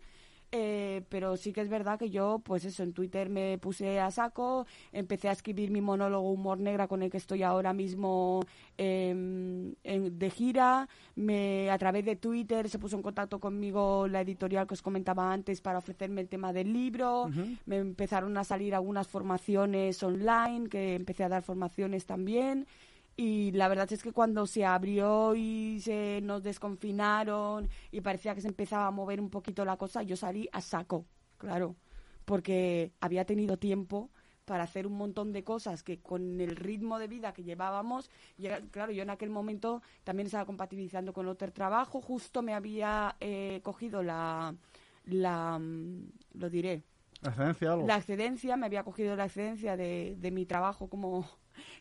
Eh, 0.52 1.02
pero 1.08 1.36
sí 1.36 1.52
que 1.52 1.60
es 1.62 1.68
verdad 1.68 1.98
que 1.98 2.10
yo, 2.10 2.40
pues 2.44 2.64
eso, 2.64 2.84
en 2.84 2.92
Twitter 2.92 3.28
me 3.28 3.58
puse 3.58 3.98
a 3.98 4.10
saco, 4.12 4.66
empecé 4.92 5.28
a 5.28 5.32
escribir 5.32 5.70
mi 5.72 5.80
monólogo 5.80 6.30
Humor 6.30 6.60
Negra 6.60 6.86
con 6.86 7.02
el 7.02 7.10
que 7.10 7.16
estoy 7.16 7.42
ahora 7.42 7.72
mismo 7.72 8.40
em, 8.78 9.74
en- 9.82 10.18
de 10.18 10.30
gira. 10.30 10.88
Me, 11.16 11.70
a 11.70 11.78
través 11.78 12.04
de 12.04 12.16
Twitter 12.16 12.68
se 12.68 12.78
puso 12.78 12.96
en 12.96 13.02
contacto 13.02 13.40
conmigo 13.40 14.06
la 14.08 14.20
editorial 14.20 14.66
que 14.66 14.74
os 14.74 14.82
comentaba 14.82 15.32
antes 15.32 15.60
para 15.60 15.78
ofrecerme 15.78 16.20
el 16.20 16.28
tema 16.28 16.52
del 16.52 16.72
libro. 16.72 17.30
Me 17.66 17.78
empezaron 17.78 18.36
a 18.36 18.44
salir 18.44 18.74
algunas 18.74 19.08
formaciones 19.08 20.02
online, 20.02 20.68
que 20.68 20.94
empecé 20.94 21.24
a 21.24 21.28
dar 21.28 21.42
formaciones 21.42 22.06
también. 22.06 22.66
Y 23.16 23.52
la 23.52 23.68
verdad 23.68 23.92
es 23.92 24.02
que 24.02 24.12
cuando 24.12 24.46
se 24.46 24.64
abrió 24.64 25.34
y 25.36 25.80
se 25.80 26.20
nos 26.22 26.42
desconfinaron 26.42 27.68
y 27.92 28.00
parecía 28.00 28.34
que 28.34 28.40
se 28.40 28.48
empezaba 28.48 28.86
a 28.88 28.90
mover 28.90 29.20
un 29.20 29.30
poquito 29.30 29.64
la 29.64 29.76
cosa, 29.76 30.02
yo 30.02 30.16
salí 30.16 30.48
a 30.52 30.60
saco, 30.60 31.06
claro, 31.38 31.76
porque 32.24 32.92
había 33.00 33.24
tenido 33.24 33.56
tiempo 33.56 34.10
para 34.44 34.64
hacer 34.64 34.86
un 34.86 34.94
montón 34.94 35.32
de 35.32 35.44
cosas 35.44 35.82
que 35.82 36.00
con 36.00 36.40
el 36.40 36.56
ritmo 36.56 36.98
de 36.98 37.06
vida 37.08 37.32
que 37.32 37.44
llevábamos, 37.44 38.10
y 38.36 38.46
era- 38.46 38.60
claro, 38.60 38.92
yo 38.92 39.02
en 39.02 39.10
aquel 39.10 39.30
momento 39.30 39.80
también 40.02 40.26
estaba 40.26 40.44
compatibilizando 40.44 41.12
con 41.12 41.28
otro 41.28 41.50
trabajo, 41.52 42.00
justo 42.02 42.42
me 42.42 42.52
había 42.52 43.16
eh, 43.20 43.60
cogido 43.62 44.02
la, 44.02 44.54
la, 45.04 45.58
mm, 45.58 46.08
lo 46.34 46.50
diré, 46.50 46.82
¿La 47.22 47.30
excedencia 47.30 47.72
algo? 47.72 47.86
la 47.86 47.96
excedencia, 47.96 48.56
me 48.56 48.66
había 48.66 48.84
cogido 48.84 49.16
la 49.16 49.26
excedencia 49.26 49.76
de, 49.76 50.16
de 50.18 50.30
mi 50.30 50.46
trabajo 50.46 50.88
como, 50.88 51.26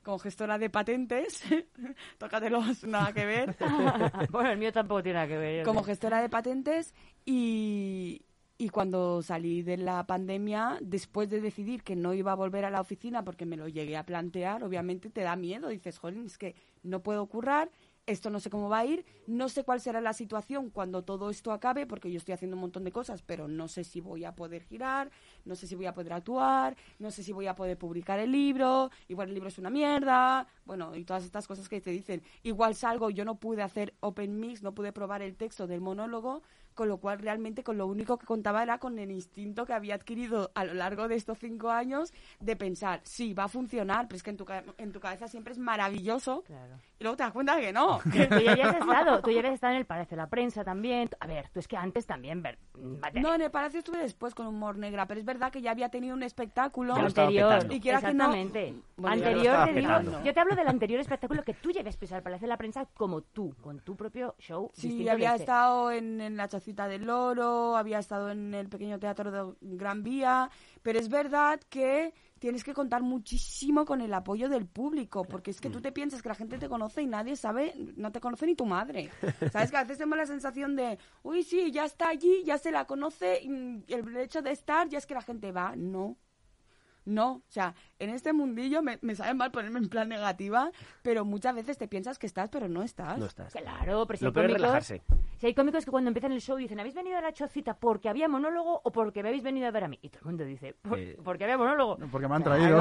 como 0.04 0.20
gestora 0.20 0.58
de 0.58 0.70
patentes. 0.70 1.44
Tócatelos, 2.18 2.84
nada 2.84 3.14
que 3.14 3.26
ver. 3.26 3.56
bueno, 4.32 4.52
el 4.52 4.58
mío 4.58 4.72
tampoco 4.72 5.04
tiene 5.04 5.16
nada 5.16 5.28
que 5.28 5.38
ver. 5.38 5.66
como 5.66 5.84
gestora 5.84 6.22
de 6.22 6.30
patentes 6.30 6.94
y, 7.26 8.26
y 8.58 8.70
cuando 8.70 9.22
salí 9.22 9.62
de 9.62 9.78
la 9.78 10.06
pandemia, 10.06 10.78
después 10.82 11.30
de 11.30 11.42
decidir 11.42 11.84
que 11.84 11.96
no 11.96 12.14
iba 12.14 12.32
a 12.32 12.36
volver 12.36 12.66
a 12.66 12.70
la 12.70 12.82
oficina 12.82 13.24
porque 13.24 13.46
me 13.46 13.58
lo 13.58 13.68
llegué 13.68 13.98
a 13.98 14.06
plantear, 14.06 14.64
obviamente 14.64 15.10
te 15.10 15.22
da 15.22 15.36
miedo, 15.36 15.70
dices, 15.70 15.98
joder, 15.98 16.18
es 16.18 16.38
que 16.38 16.56
no 16.84 17.02
puedo 17.02 17.26
currar, 17.26 17.72
esto 18.06 18.30
no 18.30 18.40
sé 18.40 18.50
cómo 18.50 18.70
va 18.70 18.80
a 18.80 18.86
ir, 18.86 19.06
no 19.28 19.50
sé 19.50 19.64
cuál 19.64 19.80
será 19.80 20.02
la 20.02 20.14
situación 20.14 20.70
cuando 20.70 21.04
todo 21.04 21.30
esto 21.30 21.52
acabe, 21.52 21.86
porque 21.86 22.12
yo 22.12 22.18
estoy 22.18 22.34
haciendo 22.34 22.56
un 22.58 22.62
montón 22.62 22.84
de 22.84 22.92
cosas, 22.92 23.22
pero 23.22 23.48
no 23.48 23.68
sé 23.68 23.84
si 23.84 24.02
voy 24.02 24.26
a 24.26 24.36
poder 24.36 24.64
girar, 24.64 25.10
no 25.46 25.56
sé 25.56 25.68
si 25.68 25.76
voy 25.76 25.86
a 25.86 25.94
poder 25.94 26.14
actuar, 26.14 26.76
no 27.00 27.12
sé 27.12 27.24
si 27.24 27.32
voy 27.34 27.48
a 27.48 27.56
poder 27.56 27.78
publicar 27.78 28.20
el 28.20 28.32
libro, 28.32 28.90
igual 29.08 29.28
el 29.30 29.34
libro 29.34 29.50
es 29.50 29.58
una 29.58 29.70
mierda, 29.70 30.48
bueno, 30.66 30.96
y 30.96 31.04
todas 31.04 31.24
estas 31.24 31.48
cosas 31.48 31.68
que 31.70 31.82
te 31.82 31.92
dicen. 31.92 32.22
Igual 32.44 32.76
salgo, 32.76 33.10
yo 33.10 33.26
no 33.26 33.36
pude 33.36 33.62
hacer 33.64 33.94
open 34.00 34.40
mix, 34.40 34.64
no 34.64 34.74
pude 34.74 34.92
probar 34.94 35.22
el 35.22 35.36
texto 35.36 35.68
del 35.68 35.82
monólogo, 35.82 36.42
con 36.74 36.88
lo 36.88 36.98
cual 36.98 37.20
realmente 37.20 37.64
con 37.64 37.78
lo 37.78 37.86
único 37.86 38.18
que 38.18 38.26
contaba 38.26 38.64
era 38.64 38.80
con 38.80 38.98
el 38.98 39.12
instinto 39.12 39.64
que 39.66 39.74
había 39.74 39.94
adquirido 39.94 40.52
a 40.56 40.66
lo 40.66 40.74
largo 40.74 41.08
de 41.08 41.14
estos 41.16 41.38
cinco 41.38 41.70
años 41.70 42.12
de 42.40 42.56
pensar, 42.56 43.02
sí, 43.04 43.36
va 43.36 43.44
a 43.44 43.48
funcionar, 43.48 44.08
pero 44.08 44.16
es 44.18 44.24
que 44.24 44.32
en 44.32 44.38
tu, 44.38 44.46
en 44.80 44.92
tu 44.92 45.00
cabeza 45.00 45.28
siempre 45.28 45.54
es 45.54 45.60
maravilloso 45.60 46.42
Claro. 46.48 46.80
y 47.00 47.04
luego 47.04 47.16
te 47.18 47.24
das 47.24 47.32
cuenta 47.32 47.56
de 47.58 47.62
que 47.62 47.74
no. 47.74 48.00
Tú 48.04 48.10
ya 48.10 48.24
habías 48.52 48.76
estado, 48.76 49.22
tú 49.22 49.30
ya 49.30 49.40
habías 49.40 49.54
estado 49.54 49.74
en 49.74 49.80
el 49.80 49.86
Palacio 49.86 50.16
de 50.18 50.24
la 50.24 50.30
Prensa 50.30 50.64
también. 50.64 51.10
A 51.20 51.28
ver, 51.28 51.50
tú 51.50 51.60
es 51.60 51.68
que 51.68 51.78
antes 51.78 52.08
también... 52.08 52.42
ver- 52.42 52.58
vale, 52.74 53.22
No, 53.22 53.36
en 53.36 53.42
el 53.42 53.52
Palacio 53.52 53.78
estuve 53.78 54.00
después 54.00 54.34
con 54.34 54.48
Humor 54.48 54.78
Negra, 54.78 55.06
pero 55.06 55.20
es 55.20 55.26
verdad 55.34 55.52
que 55.52 55.62
ya 55.62 55.72
había 55.72 55.90
tenido 55.90 56.16
un 56.16 56.24
espectáculo. 56.24 56.96
Ya 56.96 57.04
anterior. 57.06 57.68
Y 57.70 57.80
que 57.80 57.92
no- 57.92 57.98
exactamente. 57.98 58.74
Bueno, 58.96 59.16
anterior, 59.16 59.66
te 59.66 59.74
digo, 59.74 60.24
yo 60.24 60.34
te 60.34 60.40
hablo 60.40 60.56
del 60.56 60.68
anterior 60.68 61.00
espectáculo 61.00 61.44
que 61.44 61.54
tú 61.54 61.72
habías 61.78 61.98
pisado 61.98 62.18
el 62.18 62.24
Palacio 62.24 62.46
de 62.46 62.50
la 62.50 62.58
Prensa 62.58 62.86
como 62.94 63.22
tú, 63.22 63.56
con 63.62 63.80
tu 63.80 63.96
propio 63.96 64.36
show. 64.40 64.70
Sí, 64.74 65.08
había 65.10 65.32
este. 65.32 65.44
estado 65.44 65.92
en, 65.92 66.22
en 66.22 66.38
La 66.38 66.48
Chocita 66.48 66.88
del 66.88 67.06
Loro, 67.06 67.76
había 67.76 68.00
estado 68.00 68.30
en 68.30 68.54
el 68.54 68.70
pequeño 68.70 69.00
teatro 69.00 69.32
de 69.32 69.54
Gran 69.62 70.04
Vía, 70.04 70.50
pero 70.82 71.00
es 71.00 71.10
verdad 71.10 71.60
que 71.70 72.14
tienes 72.44 72.66
que 72.66 72.74
contar 72.74 73.04
muchísimo 73.04 73.86
con 73.86 74.02
el 74.02 74.14
apoyo 74.14 74.50
del 74.50 74.66
público, 74.66 75.24
porque 75.24 75.50
es 75.50 75.62
que 75.62 75.70
tú 75.70 75.80
te 75.80 75.94
piensas 75.94 76.22
que 76.22 76.28
la 76.28 76.36
gente 76.36 76.58
te 76.58 76.68
conoce 76.68 77.02
y 77.02 77.08
nadie 77.08 77.38
sabe, 77.38 77.74
no 77.96 78.12
te 78.12 78.20
conoce 78.20 78.46
ni 78.46 78.54
tu 78.54 78.66
madre. 78.66 79.10
¿Sabes? 79.54 79.72
Que 79.72 79.78
a 79.78 79.84
veces 79.84 80.00
tenemos 80.00 80.18
la 80.18 80.26
sensación 80.26 80.76
de, 80.76 81.00
uy, 81.24 81.44
sí, 81.44 81.72
ya 81.72 81.86
está 81.86 82.10
allí, 82.10 82.44
ya 82.44 82.58
se 82.58 82.74
la 82.74 82.84
conoce, 82.84 83.40
y 83.44 83.86
el 83.88 84.18
hecho 84.18 84.42
de 84.42 84.52
estar 84.52 84.90
ya 84.90 84.98
es 84.98 85.06
que 85.06 85.14
la 85.14 85.22
gente 85.22 85.54
va. 85.54 85.74
No. 85.78 86.18
No, 87.06 87.32
o 87.34 87.42
sea, 87.50 87.76
en 88.00 88.10
este 88.10 88.32
mundillo 88.34 88.82
me, 88.82 88.98
me 89.02 89.16
sabe 89.16 89.34
mal 89.34 89.52
ponerme 89.52 89.80
en 89.80 89.90
plan 89.90 90.08
negativa, 90.10 90.72
pero 91.02 91.26
muchas 91.26 91.54
veces 91.56 91.78
te 91.78 91.88
piensas 91.88 92.18
que 92.18 92.28
estás, 92.28 92.50
pero 92.50 92.68
no 92.70 92.82
estás. 92.84 93.18
No 93.18 93.26
estás. 93.26 93.54
Claro, 93.54 94.06
pero 94.08 94.18
si 94.18 94.26
Lo 94.26 94.30
hay 94.30 94.34
peor 94.34 94.46
es 94.46 94.52
cómicos- 94.52 94.62
relajarse. 94.62 95.02
Si 95.40 95.48
hay 95.48 95.54
cómicos 95.54 95.84
que 95.84 95.92
cuando 95.92 96.08
empiezan 96.10 96.32
el 96.32 96.40
show 96.42 96.56
dicen, 96.56 96.80
¿habéis 96.80 96.96
venido 96.96 97.18
a 97.18 97.22
la 97.22 97.34
chocita 97.34 97.76
porque 97.76 98.08
había 98.08 98.30
monólogo 98.30 98.80
o 98.84 98.92
porque 98.92 99.22
me 99.22 99.30
habéis 99.30 99.44
venido 99.44 99.68
a 99.68 99.72
ver 99.72 99.84
a 99.84 99.88
mí? 99.90 100.00
Y 100.02 100.10
todo 100.10 100.20
el 100.22 100.26
mundo 100.28 100.46
dice, 100.46 100.76
"Por- 100.82 100.98
Eh, 101.00 101.18
porque 101.24 101.44
había 101.44 101.58
monólogo. 101.58 101.98
Porque 102.12 102.28
me 102.28 102.36
han 102.36 102.44
Claro, 102.44 102.60
traído. 102.60 102.80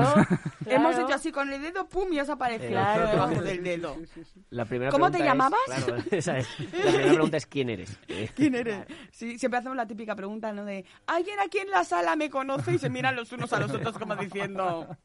Hemos 0.66 0.90
claro. 0.92 1.06
hecho 1.06 1.14
así 1.16 1.32
con 1.32 1.52
el 1.52 1.60
dedo, 1.60 1.88
pum, 1.88 2.12
y 2.12 2.20
os 2.20 2.28
apareció 2.28 2.68
Claro. 2.68 3.08
debajo 3.08 3.42
del 3.42 3.62
dedo. 3.64 3.96
La 4.50 4.64
primera 4.64 4.90
¿Cómo 4.92 5.10
te 5.10 5.18
pregunta 5.18 5.18
es- 5.18 5.24
llamabas? 5.24 5.60
claro, 5.66 6.02
esa 6.12 6.38
es. 6.38 6.60
La 6.60 6.66
primera 6.90 7.12
pregunta 7.14 7.36
es 7.38 7.46
¿quién 7.46 7.70
eres? 7.70 7.98
Eh, 8.08 8.30
¿Quién 8.36 8.54
eres? 8.54 8.86
Sí, 9.10 9.38
siempre 9.38 9.58
hacemos 9.58 9.76
la 9.76 9.86
típica 9.86 10.14
pregunta, 10.14 10.52
¿no? 10.52 10.64
De, 10.64 10.84
¿alguien 11.06 11.40
aquí 11.40 11.58
en 11.58 11.70
la 11.70 11.82
sala 11.84 12.14
me 12.16 12.30
conoce? 12.30 12.74
Y 12.74 12.78
se 12.78 12.88
miran 12.90 13.16
los 13.16 13.32
unos 13.32 13.52
a 13.52 13.58
los 13.60 13.72
otros 13.72 13.98
como 13.98 14.11
diciendo, 14.16 14.96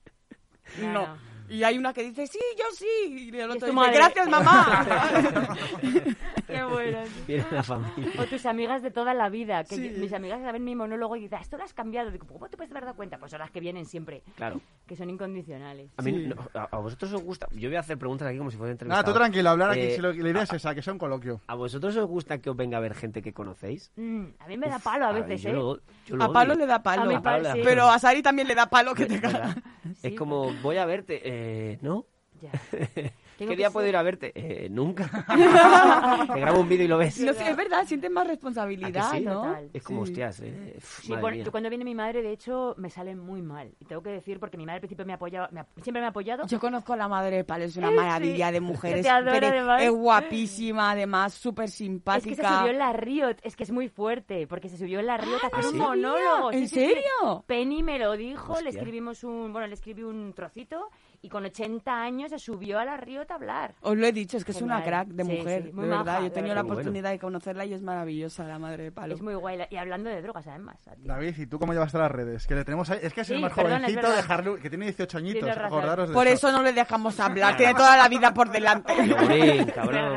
no. 0.82 1.18
Y 1.50 1.64
hay 1.64 1.78
una 1.78 1.94
que 1.94 2.04
dice, 2.04 2.28
sí, 2.28 2.40
yo 2.58 2.66
sí. 2.74 3.30
Y 3.32 3.38
el 3.40 3.46
otro 3.52 3.68
dice, 3.68 3.72
madre. 3.72 3.94
gracias, 3.98 4.28
mamá. 4.30 4.86
Qué 6.48 6.64
bueno. 6.64 7.00
Viene 7.28 7.46
la 7.52 7.64
familia. 7.64 8.12
O 8.20 8.26
tus 8.26 8.46
amigas 8.46 8.82
de 8.82 8.92
toda 8.92 9.14
la 9.14 9.30
vida, 9.30 9.64
que 9.64 9.76
Sí. 9.76 9.92
yo- 9.94 10.00
mis 10.00 10.14
amigas 10.14 10.42
saben 10.42 10.64
mi 10.64 10.76
monólogo 10.76 11.16
y 11.16 11.22
dicen, 11.22 11.38
"Ah, 11.40 11.42
esto 11.42 11.58
lo 11.58 11.64
has 11.64 11.74
cambiado. 11.74 12.12
Digo, 12.12 12.26
¿cómo 12.28 12.48
te 12.50 12.58
puedes 12.58 12.72
haber 12.72 12.84
dado 12.86 12.96
cuenta? 12.96 13.18
Pues 13.18 13.32
son 13.32 13.40
las 13.40 13.52
que 13.52 13.60
vienen 13.60 13.86
siempre, 13.86 14.24
Claro. 14.36 14.62
que 14.86 14.96
son 14.96 15.10
incondicionales. 15.10 15.92
A 15.98 16.02
mí, 16.02 16.12
no, 16.28 16.36
a, 16.54 16.68
a 16.72 16.78
vosotros 16.80 17.12
os 17.14 17.22
gusta. 17.24 17.48
Yo 17.52 17.70
voy 17.70 17.76
a 17.76 17.82
hacer 17.82 17.98
preguntas 17.98 18.28
aquí 18.28 18.38
como 18.38 18.52
si 18.52 18.58
fuera 18.58 18.70
Nada, 18.74 18.74
entrevistado. 18.74 19.14
tú 19.14 19.18
tranquilo, 19.20 19.50
hablar 19.50 19.72
aquí. 19.72 19.80
Eh, 19.82 19.96
si 19.96 20.02
lo- 20.02 20.14
la 20.14 20.30
idea 20.30 20.44
es 20.44 20.54
esa, 20.54 20.74
que 20.76 20.82
sea 20.82 20.94
un 20.94 21.00
coloquio. 21.00 21.42
¿A 21.48 21.56
vosotros 21.56 21.96
os 21.98 22.06
gusta 22.08 22.38
que 22.40 22.50
os 22.50 22.56
venga 22.56 22.78
a 22.78 22.82
ver 22.82 22.94
gente 22.96 23.22
que 23.22 23.34
conocéis? 23.34 23.92
Mm, 23.96 24.26
a 24.40 24.48
mí 24.48 24.58
me 24.58 24.68
da 24.70 24.80
palo 24.80 25.06
a 25.06 25.12
ver, 25.12 25.24
veces, 25.24 25.42
yo 25.44 25.50
¿eh? 25.50 25.54
lo- 25.54 25.80
yo 26.06 26.16
lo 26.16 26.24
A 26.24 26.32
Pablo 26.34 26.54
odio. 26.54 26.62
le 26.62 26.68
da 26.68 26.82
palo. 26.84 27.02
A 27.04 27.06
A 27.06 27.08
da 27.10 27.18
sí. 27.18 27.24
palo. 27.24 27.62
Pero 27.64 27.90
a 27.90 28.00
Sari 28.00 28.22
también 28.22 28.48
le 28.48 28.56
da 28.56 28.68
palo 28.68 28.94
que 28.94 29.06
te 29.06 29.20
caga. 29.20 29.56
Sí, 29.96 30.08
es 30.08 30.14
como, 30.18 30.54
voy 30.62 30.78
a 30.78 30.86
verte. 30.86 31.22
Eh, 31.28 31.37
¿No? 31.82 32.06
Ya. 32.42 32.52
¿Qué 33.38 33.56
día 33.56 33.70
puedo 33.70 33.88
ir 33.88 33.96
a 33.96 34.02
verte? 34.02 34.32
Eh, 34.34 34.68
nunca. 34.70 35.06
Te 36.34 36.40
grabo 36.40 36.60
un 36.60 36.68
vídeo 36.68 36.86
y 36.86 36.88
lo 36.88 36.98
ves. 36.98 37.20
No 37.20 37.34
sé, 37.34 37.52
es 37.52 37.56
verdad, 37.56 37.86
sientes 37.86 38.10
más 38.10 38.26
¿A 38.26 38.30
responsabilidad, 38.30 39.12
sí? 39.12 39.22
¿no? 39.22 39.34
Total. 39.44 39.70
Es 39.74 39.84
como, 39.84 40.06
Sí. 40.06 40.12
hostias, 40.12 40.40
eh, 40.42 40.76
Sí, 40.82 41.10
madre 41.10 41.22
bueno, 41.22 41.36
mía. 41.36 41.46
yo 41.46 41.52
cuando 41.52 41.70
viene 41.70 41.86
mi 41.86 41.94
madre, 41.94 42.24
de 42.24 42.32
hecho, 42.32 42.74
me 42.78 42.90
sale 42.90 43.16
muy 43.16 43.44
mal. 43.44 43.72
Y 43.80 43.86
tengo 43.86 44.02
que 44.02 44.10
decir, 44.10 44.40
porque 44.40 44.58
mi 44.58 44.66
madre 44.66 44.76
al 44.78 44.82
principio 44.82 45.06
me 45.06 45.14
apoyaba, 45.14 45.50
me 45.52 45.60
ap- 45.60 45.68
siempre 45.84 46.00
me 46.02 46.08
ha 46.08 46.10
apoyado. 46.10 46.48
Yo 46.48 46.60
conozco 46.60 46.94
a 46.94 46.98
la 46.98 47.08
madre 47.08 47.38
de 47.38 47.44
Palo, 47.44 47.66
es 47.66 47.78
una 47.78 47.88
Eh, 47.90 47.92
sí. 47.92 47.96
maravilla 47.96 48.52
de 48.52 48.60
mujer. 48.60 48.94
Que 48.94 49.00
Es, 49.02 49.06
te 49.06 49.10
adora, 49.12 49.32
pero 49.34 49.48
además. 49.48 49.82
es 49.84 49.92
guapísima, 49.92 50.92
además, 50.92 51.34
súper 51.36 51.66
es 51.66 51.72
que 51.72 51.78
se 51.78 51.84
simpática. 51.86 52.58
subió 52.60 52.72
en 52.72 52.78
la 52.80 52.94
Riot, 52.94 53.36
es 53.44 53.56
que 53.56 53.64
es 53.64 53.72
muy 53.72 53.88
fuerte, 53.88 54.48
porque 54.48 54.68
se 54.70 54.78
subió 54.78 55.00
en 55.00 55.06
la 55.06 55.18
Riot 55.18 55.40
a 55.44 55.48
hacer 55.48 55.64
¿Ah, 55.66 55.70
un 55.70 55.78
monólogo. 55.78 56.52
¿En 56.52 56.68
Sí, 56.68 56.76
sí, 56.76 56.76
sí. 56.88 56.88
serio? 56.88 57.44
Penny 57.46 57.84
me 57.84 58.00
lo 58.00 58.18
dijo, 58.18 58.54
le 58.54 58.70
Hostia. 58.70 58.70
escribimos 58.80 59.24
un, 59.24 59.52
bueno, 59.52 59.68
le 59.68 59.76
escribí 59.76 60.02
un 60.02 60.34
trocito 60.34 60.90
y 61.22 61.30
con 61.30 61.46
80 61.46 62.02
años 62.02 62.30
se 62.32 62.40
subió 62.40 62.80
a 62.80 62.86
la 62.86 62.94
a 62.98 63.34
hablar. 63.34 63.76
Os 63.82 63.98
lo 63.98 64.06
he 64.06 64.12
dicho, 64.12 64.38
es 64.38 64.46
que 64.46 64.52
es 64.52 64.62
una 64.62 64.84
crack 64.84 65.08
de 65.08 65.24
Sí, 65.24 65.32
mujer, 65.32 65.64
sí, 65.64 65.72
muy 65.74 65.84
de 65.86 65.90
verdad. 65.90 66.20
Yo 66.22 66.28
he 66.28 66.30
tenido 66.32 66.56
la 66.56 66.62
oportunidad 66.62 67.10
de 67.12 67.20
conocerla 67.20 67.66
y 67.66 67.74
es 67.74 67.82
maravillosa, 67.82 68.44
la 68.46 68.60
madre 68.60 68.84
de 68.86 68.92
Palo. 68.92 69.16
Es 69.16 69.22
muy 69.22 69.36
guay. 69.36 69.60
Y 69.70 69.78
hablando 69.78 70.10
de 70.10 70.22
drogas, 70.22 70.48
además. 70.48 70.80
David, 70.98 71.36
¿y 71.38 71.46
tú 71.48 71.60
cómo 71.60 71.74
llevas 71.74 71.94
las 71.94 72.12
redes? 72.12 72.46
Que 72.48 72.56
le 72.56 72.64
tenemos 72.66 72.90
ahí. 72.90 73.00
Es 73.02 73.14
que 73.14 73.22
es 73.22 73.30
el 73.30 73.38
Sí, 73.38 73.42
más 73.42 73.54
perdona, 73.54 73.78
es 73.88 73.94
jovencito, 73.94 74.12
dejarlo, 74.16 74.56
que 74.58 74.70
tiene 74.70 74.86
18 74.86 75.18
añitos. 75.18 75.50
Acordaros 75.58 76.10
de 76.10 76.14
Por 76.14 76.28
eso 76.28 76.52
no 76.52 76.62
le 76.62 76.74
dejamos 76.74 77.20
hablar, 77.20 77.58
tiene 77.58 77.74
toda 77.74 77.98
la 77.98 78.08
vida 78.08 78.34
por 78.34 78.50
delante. 78.52 78.94
Cabrón. 79.76 80.16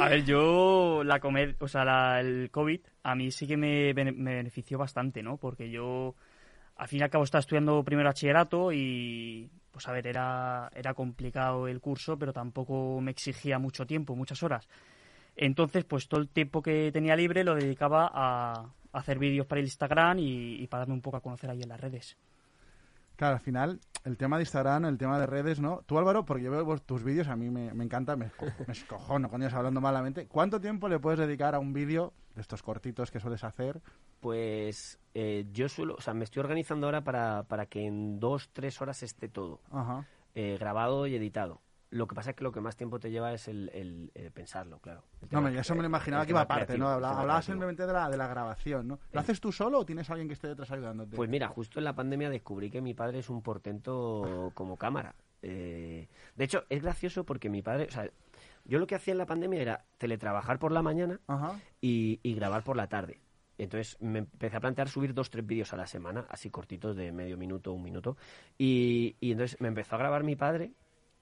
A 0.00 0.08
ver, 0.10 0.24
yo 0.24 1.02
la 1.04 1.18
comed, 1.18 1.56
o 1.60 1.66
sea, 1.68 1.84
la- 1.84 2.20
el 2.20 2.50
COVID 2.50 2.80
a 3.02 3.14
mí 3.14 3.30
sí 3.30 3.46
que 3.46 3.56
me, 3.56 3.92
me 3.94 4.34
benefició 4.34 4.78
bastante, 4.78 5.22
¿no? 5.22 5.38
Porque 5.38 5.70
yo 5.70 6.14
al 6.78 6.88
fin 6.88 7.00
y 7.00 7.02
al 7.02 7.10
cabo 7.10 7.24
estaba 7.24 7.40
estudiando 7.40 7.82
primero 7.84 8.08
bachillerato 8.08 8.72
y 8.72 9.50
pues 9.70 9.86
a 9.88 9.92
ver, 9.92 10.06
era, 10.06 10.70
era 10.74 10.94
complicado 10.94 11.68
el 11.68 11.80
curso, 11.80 12.18
pero 12.18 12.32
tampoco 12.32 13.00
me 13.00 13.10
exigía 13.10 13.58
mucho 13.58 13.86
tiempo, 13.86 14.16
muchas 14.16 14.42
horas. 14.42 14.68
Entonces, 15.36 15.84
pues 15.84 16.08
todo 16.08 16.20
el 16.20 16.28
tiempo 16.28 16.62
que 16.62 16.90
tenía 16.92 17.14
libre 17.14 17.44
lo 17.44 17.54
dedicaba 17.54 18.10
a, 18.12 18.52
a 18.92 18.98
hacer 18.98 19.18
vídeos 19.18 19.46
para 19.46 19.60
el 19.60 19.66
Instagram 19.66 20.18
y, 20.18 20.54
y 20.62 20.66
para 20.66 20.80
darme 20.80 20.94
un 20.94 21.02
poco 21.02 21.18
a 21.18 21.20
conocer 21.20 21.50
ahí 21.50 21.60
en 21.62 21.68
las 21.68 21.80
redes. 21.80 22.16
Claro, 23.14 23.34
al 23.34 23.40
final, 23.40 23.80
el 24.04 24.16
tema 24.16 24.36
de 24.36 24.42
Instagram, 24.42 24.84
el 24.84 24.96
tema 24.96 25.18
de 25.18 25.26
redes, 25.26 25.58
¿no? 25.58 25.82
Tú, 25.86 25.98
Álvaro, 25.98 26.24
porque 26.24 26.44
yo 26.44 26.52
veo 26.52 26.78
tus 26.78 27.02
vídeos, 27.02 27.26
a 27.26 27.34
mí 27.34 27.50
me, 27.50 27.74
me 27.74 27.82
encanta, 27.84 28.14
me, 28.14 28.30
me 28.66 28.72
escojono 28.72 29.28
cuando 29.28 29.46
ellos 29.46 29.56
hablando 29.56 29.80
malamente. 29.80 30.28
¿Cuánto 30.28 30.60
tiempo 30.60 30.88
le 30.88 31.00
puedes 31.00 31.18
dedicar 31.18 31.56
a 31.56 31.58
un 31.58 31.72
vídeo 31.72 32.12
de 32.36 32.40
estos 32.40 32.62
cortitos 32.62 33.10
que 33.10 33.18
sueles 33.18 33.42
hacer? 33.42 33.80
Pues 34.20 35.00
eh, 35.20 35.46
yo 35.52 35.68
suelo, 35.68 35.96
o 35.98 36.00
sea, 36.00 36.14
me 36.14 36.22
estoy 36.22 36.40
organizando 36.40 36.86
ahora 36.86 37.02
para, 37.02 37.42
para 37.48 37.66
que 37.66 37.84
en 37.86 38.20
dos, 38.20 38.50
tres 38.52 38.80
horas 38.80 39.02
esté 39.02 39.28
todo 39.28 39.60
Ajá. 39.72 40.06
eh, 40.36 40.56
grabado 40.60 41.06
y 41.08 41.16
editado. 41.16 41.60
Lo 41.90 42.06
que 42.06 42.14
pasa 42.14 42.30
es 42.30 42.36
que 42.36 42.44
lo 42.44 42.52
que 42.52 42.60
más 42.60 42.76
tiempo 42.76 43.00
te 43.00 43.10
lleva 43.10 43.32
es 43.32 43.48
el, 43.48 43.70
el- 43.72 44.12
el 44.14 44.30
pensarlo, 44.30 44.78
claro. 44.78 45.02
El 45.22 45.28
No, 45.32 45.38
hombre, 45.38 45.58
eso 45.58 45.74
me 45.74 45.80
lo 45.80 45.86
imaginaba 45.88 46.24
que 46.26 46.32
iba 46.32 46.42
aparte, 46.42 46.76
¿no? 46.76 46.86
el 46.88 46.92
Habla- 46.96 47.08
tema 47.08 47.20
Hablabas 47.22 47.44
creativo. 47.46 47.52
simplemente 47.54 47.86
de 47.86 47.92
la, 47.94 48.10
de 48.10 48.16
la 48.18 48.26
grabación, 48.28 48.86
¿no? 48.88 48.98
¿Lo 49.10 49.20
haces 49.20 49.40
tú 49.40 49.50
solo 49.52 49.78
o 49.80 49.86
tienes 49.86 50.08
alguien 50.10 50.28
que 50.28 50.34
esté 50.34 50.48
detrás 50.48 50.70
ayudándote? 50.70 51.16
Pues 51.16 51.28
mira, 51.30 51.48
justo 51.48 51.80
en 51.80 51.84
la 51.84 51.94
pandemia 51.94 52.28
descubrí 52.30 52.70
que 52.70 52.80
mi 52.82 52.92
padre 52.94 53.20
es 53.20 53.30
un 53.30 53.40
portento 53.42 54.52
como 54.54 54.76
cámara. 54.76 55.14
Eh, 55.42 56.08
de 56.36 56.44
hecho, 56.44 56.64
es 56.68 56.82
gracioso 56.82 57.24
porque 57.24 57.48
mi 57.48 57.62
padre, 57.62 57.86
o 57.88 57.90
sea, 57.90 58.10
yo 58.66 58.78
lo 58.78 58.86
que 58.86 58.94
hacía 58.94 59.12
en 59.12 59.18
la 59.18 59.26
pandemia 59.26 59.62
era 59.62 59.84
teletrabajar 59.96 60.58
por 60.58 60.72
la 60.72 60.82
mañana 60.82 61.18
y 61.80 62.34
grabar 62.34 62.62
por 62.64 62.76
la 62.76 62.86
tarde. 62.88 63.18
Entonces 63.58 63.96
me 64.00 64.20
empecé 64.20 64.56
a 64.56 64.60
plantear 64.60 64.88
subir 64.88 65.12
dos, 65.12 65.30
tres 65.30 65.44
vídeos 65.46 65.72
a 65.72 65.76
la 65.76 65.86
semana, 65.86 66.26
así 66.30 66.48
cortitos 66.48 66.96
de 66.96 67.12
medio 67.12 67.36
minuto, 67.36 67.72
un 67.72 67.82
minuto. 67.82 68.16
Y, 68.56 69.16
y 69.20 69.32
entonces 69.32 69.60
me 69.60 69.68
empezó 69.68 69.96
a 69.96 69.98
grabar 69.98 70.22
mi 70.22 70.36
padre 70.36 70.72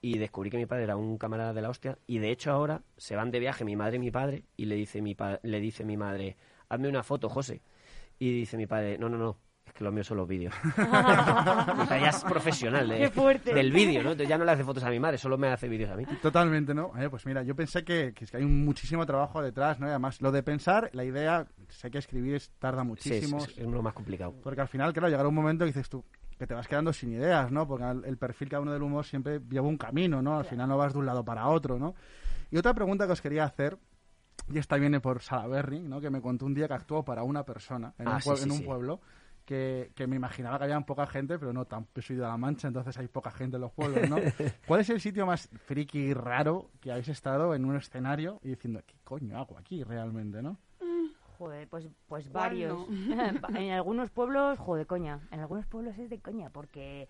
y 0.02 0.18
descubrí 0.18 0.50
que 0.50 0.58
mi 0.58 0.66
padre 0.66 0.84
era 0.84 0.96
un 0.96 1.18
camarada 1.18 1.52
de 1.52 1.62
la 1.62 1.70
hostia. 1.70 1.98
Y 2.06 2.18
de 2.18 2.30
hecho 2.30 2.52
ahora 2.52 2.82
se 2.96 3.16
van 3.16 3.30
de 3.30 3.40
viaje 3.40 3.64
mi 3.64 3.74
madre 3.74 3.96
y 3.96 4.00
mi 4.00 4.10
padre 4.10 4.44
y 4.56 4.66
le 4.66 4.76
dice 4.76 5.02
mi, 5.02 5.16
le 5.42 5.60
dice 5.60 5.84
mi 5.84 5.96
madre, 5.96 6.36
hazme 6.68 6.88
una 6.88 7.02
foto, 7.02 7.28
José. 7.28 7.62
Y 8.18 8.30
dice 8.30 8.56
mi 8.56 8.66
padre, 8.66 8.98
no, 8.98 9.08
no, 9.08 9.18
no, 9.18 9.36
es 9.66 9.72
que 9.72 9.84
lo 9.84 9.92
mío 9.92 10.04
son 10.04 10.16
los 10.18 10.28
vídeos. 10.28 10.54
o 10.78 11.86
sea, 11.86 11.98
ya 12.00 12.08
es 12.08 12.24
profesional 12.24 12.88
de- 12.88 12.98
Qué 12.98 13.10
fuerte. 13.10 13.52
del 13.52 13.72
vídeo, 13.72 14.02
¿no? 14.02 14.10
Entonces 14.12 14.28
ya 14.28 14.38
no 14.38 14.44
le 14.44 14.52
hace 14.52 14.64
fotos 14.64 14.84
a 14.84 14.90
mi 14.90 15.00
madre, 15.00 15.18
solo 15.18 15.36
me 15.36 15.48
hace 15.48 15.68
vídeos 15.68 15.90
a 15.90 15.96
mí. 15.96 16.04
Totalmente, 16.22 16.72
¿no? 16.74 16.92
Eh, 16.98 17.10
pues 17.10 17.26
mira, 17.26 17.42
yo 17.42 17.54
pensé 17.54 17.84
que, 17.84 18.12
que 18.14 18.24
es 18.24 18.30
que 18.30 18.36
hay 18.38 18.44
un 18.44 18.64
muchísimo 18.64 19.04
trabajo 19.04 19.42
detrás, 19.42 19.78
¿no? 19.80 19.86
Y 19.86 19.90
además, 19.90 20.20
lo 20.22 20.30
de 20.32 20.42
pensar, 20.42 20.90
la 20.92 21.04
idea, 21.04 21.46
sé 21.68 21.90
que 21.90 21.98
escribir 21.98 22.36
es- 22.36 22.50
tarda 22.58 22.82
Sí, 22.82 23.12
es, 23.12 23.30
muchísimo. 23.30 23.38
es- 23.38 23.58
es 23.58 23.66
lo 23.66 23.82
más 23.82 23.92
complicado. 23.94 24.34
Porque 24.42 24.60
al 24.60 24.68
final, 24.68 24.92
claro, 24.92 25.08
llegará 25.08 25.28
un 25.28 25.34
momento 25.34 25.64
que 25.64 25.72
dices 25.72 25.88
tú, 25.88 26.04
que 26.38 26.46
te 26.46 26.54
vas 26.54 26.68
quedando 26.68 26.92
sin 26.92 27.12
ideas, 27.12 27.50
¿no? 27.50 27.66
Porque 27.66 27.84
al- 27.84 28.04
el 28.04 28.16
perfil 28.18 28.48
cada 28.48 28.60
uno 28.62 28.72
del 28.72 28.82
humor 28.82 29.04
siempre 29.04 29.40
lleva 29.50 29.66
un 29.66 29.76
camino, 29.78 30.22
¿no? 30.22 30.38
Al 30.38 30.44
final 30.44 30.68
no 30.68 30.76
vas 30.78 30.92
de 30.92 30.98
un 31.00 31.06
lado 31.06 31.24
para 31.24 31.48
otro, 31.48 31.78
¿no? 31.78 31.94
Y 32.50 32.56
otra 32.58 32.72
pregunta 32.74 33.06
que 33.06 33.12
os 33.12 33.20
quería 33.20 33.44
hacer, 33.44 33.76
y 34.48 34.58
esta 34.58 34.76
viene 34.76 35.00
por 35.00 35.20
Salaberry, 35.22 35.80
¿no? 35.80 36.00
Que 36.00 36.10
me 36.10 36.20
contó 36.20 36.46
un 36.46 36.54
día 36.54 36.68
que 36.68 36.74
actuó 36.74 37.04
para 37.04 37.24
una 37.24 37.42
persona 37.44 37.92
en, 37.98 38.06
Ah, 38.06 38.14
un, 38.16 38.20
sí, 38.22 38.28
pue- 38.30 38.36
sí, 38.36 38.44
en 38.44 38.50
un 38.52 38.58
sí. 38.58 38.64
pueblo. 38.64 39.00
Que, 39.46 39.92
que 39.94 40.06
me 40.06 40.16
imaginaba 40.16 40.58
que 40.58 40.64
había 40.64 40.80
poca 40.80 41.06
gente, 41.06 41.38
pero 41.38 41.52
no, 41.52 41.64
tan 41.64 41.86
soy 42.02 42.16
de 42.16 42.22
la 42.22 42.36
Mancha, 42.36 42.68
entonces 42.68 42.98
hay 42.98 43.08
poca 43.08 43.30
gente 43.30 43.56
en 43.56 43.62
los 43.62 43.72
pueblos, 43.72 44.10
¿no? 44.10 44.16
¿Cuál 44.66 44.80
es 44.80 44.90
el 44.90 45.00
sitio 45.00 45.24
más 45.24 45.48
friki 45.64 45.98
y 45.98 46.14
raro 46.14 46.70
que 46.80 46.90
habéis 46.90 47.08
estado 47.08 47.54
en 47.54 47.64
un 47.64 47.76
escenario 47.76 48.40
y 48.42 48.48
diciendo, 48.48 48.82
¿qué 48.84 48.96
coño 49.04 49.38
hago 49.38 49.56
aquí 49.56 49.82
realmente, 49.84 50.42
no? 50.42 50.58
Joder, 51.38 51.68
pues, 51.68 51.86
pues 52.08 52.28
¿Cuál 52.28 52.50
varios. 52.50 52.86
en 53.54 53.70
algunos 53.70 54.10
pueblos, 54.10 54.58
joder, 54.58 54.86
coña. 54.86 55.20
En 55.30 55.40
algunos 55.40 55.66
pueblos 55.66 55.96
es 55.98 56.10
de 56.10 56.18
coña, 56.18 56.50
porque 56.50 57.08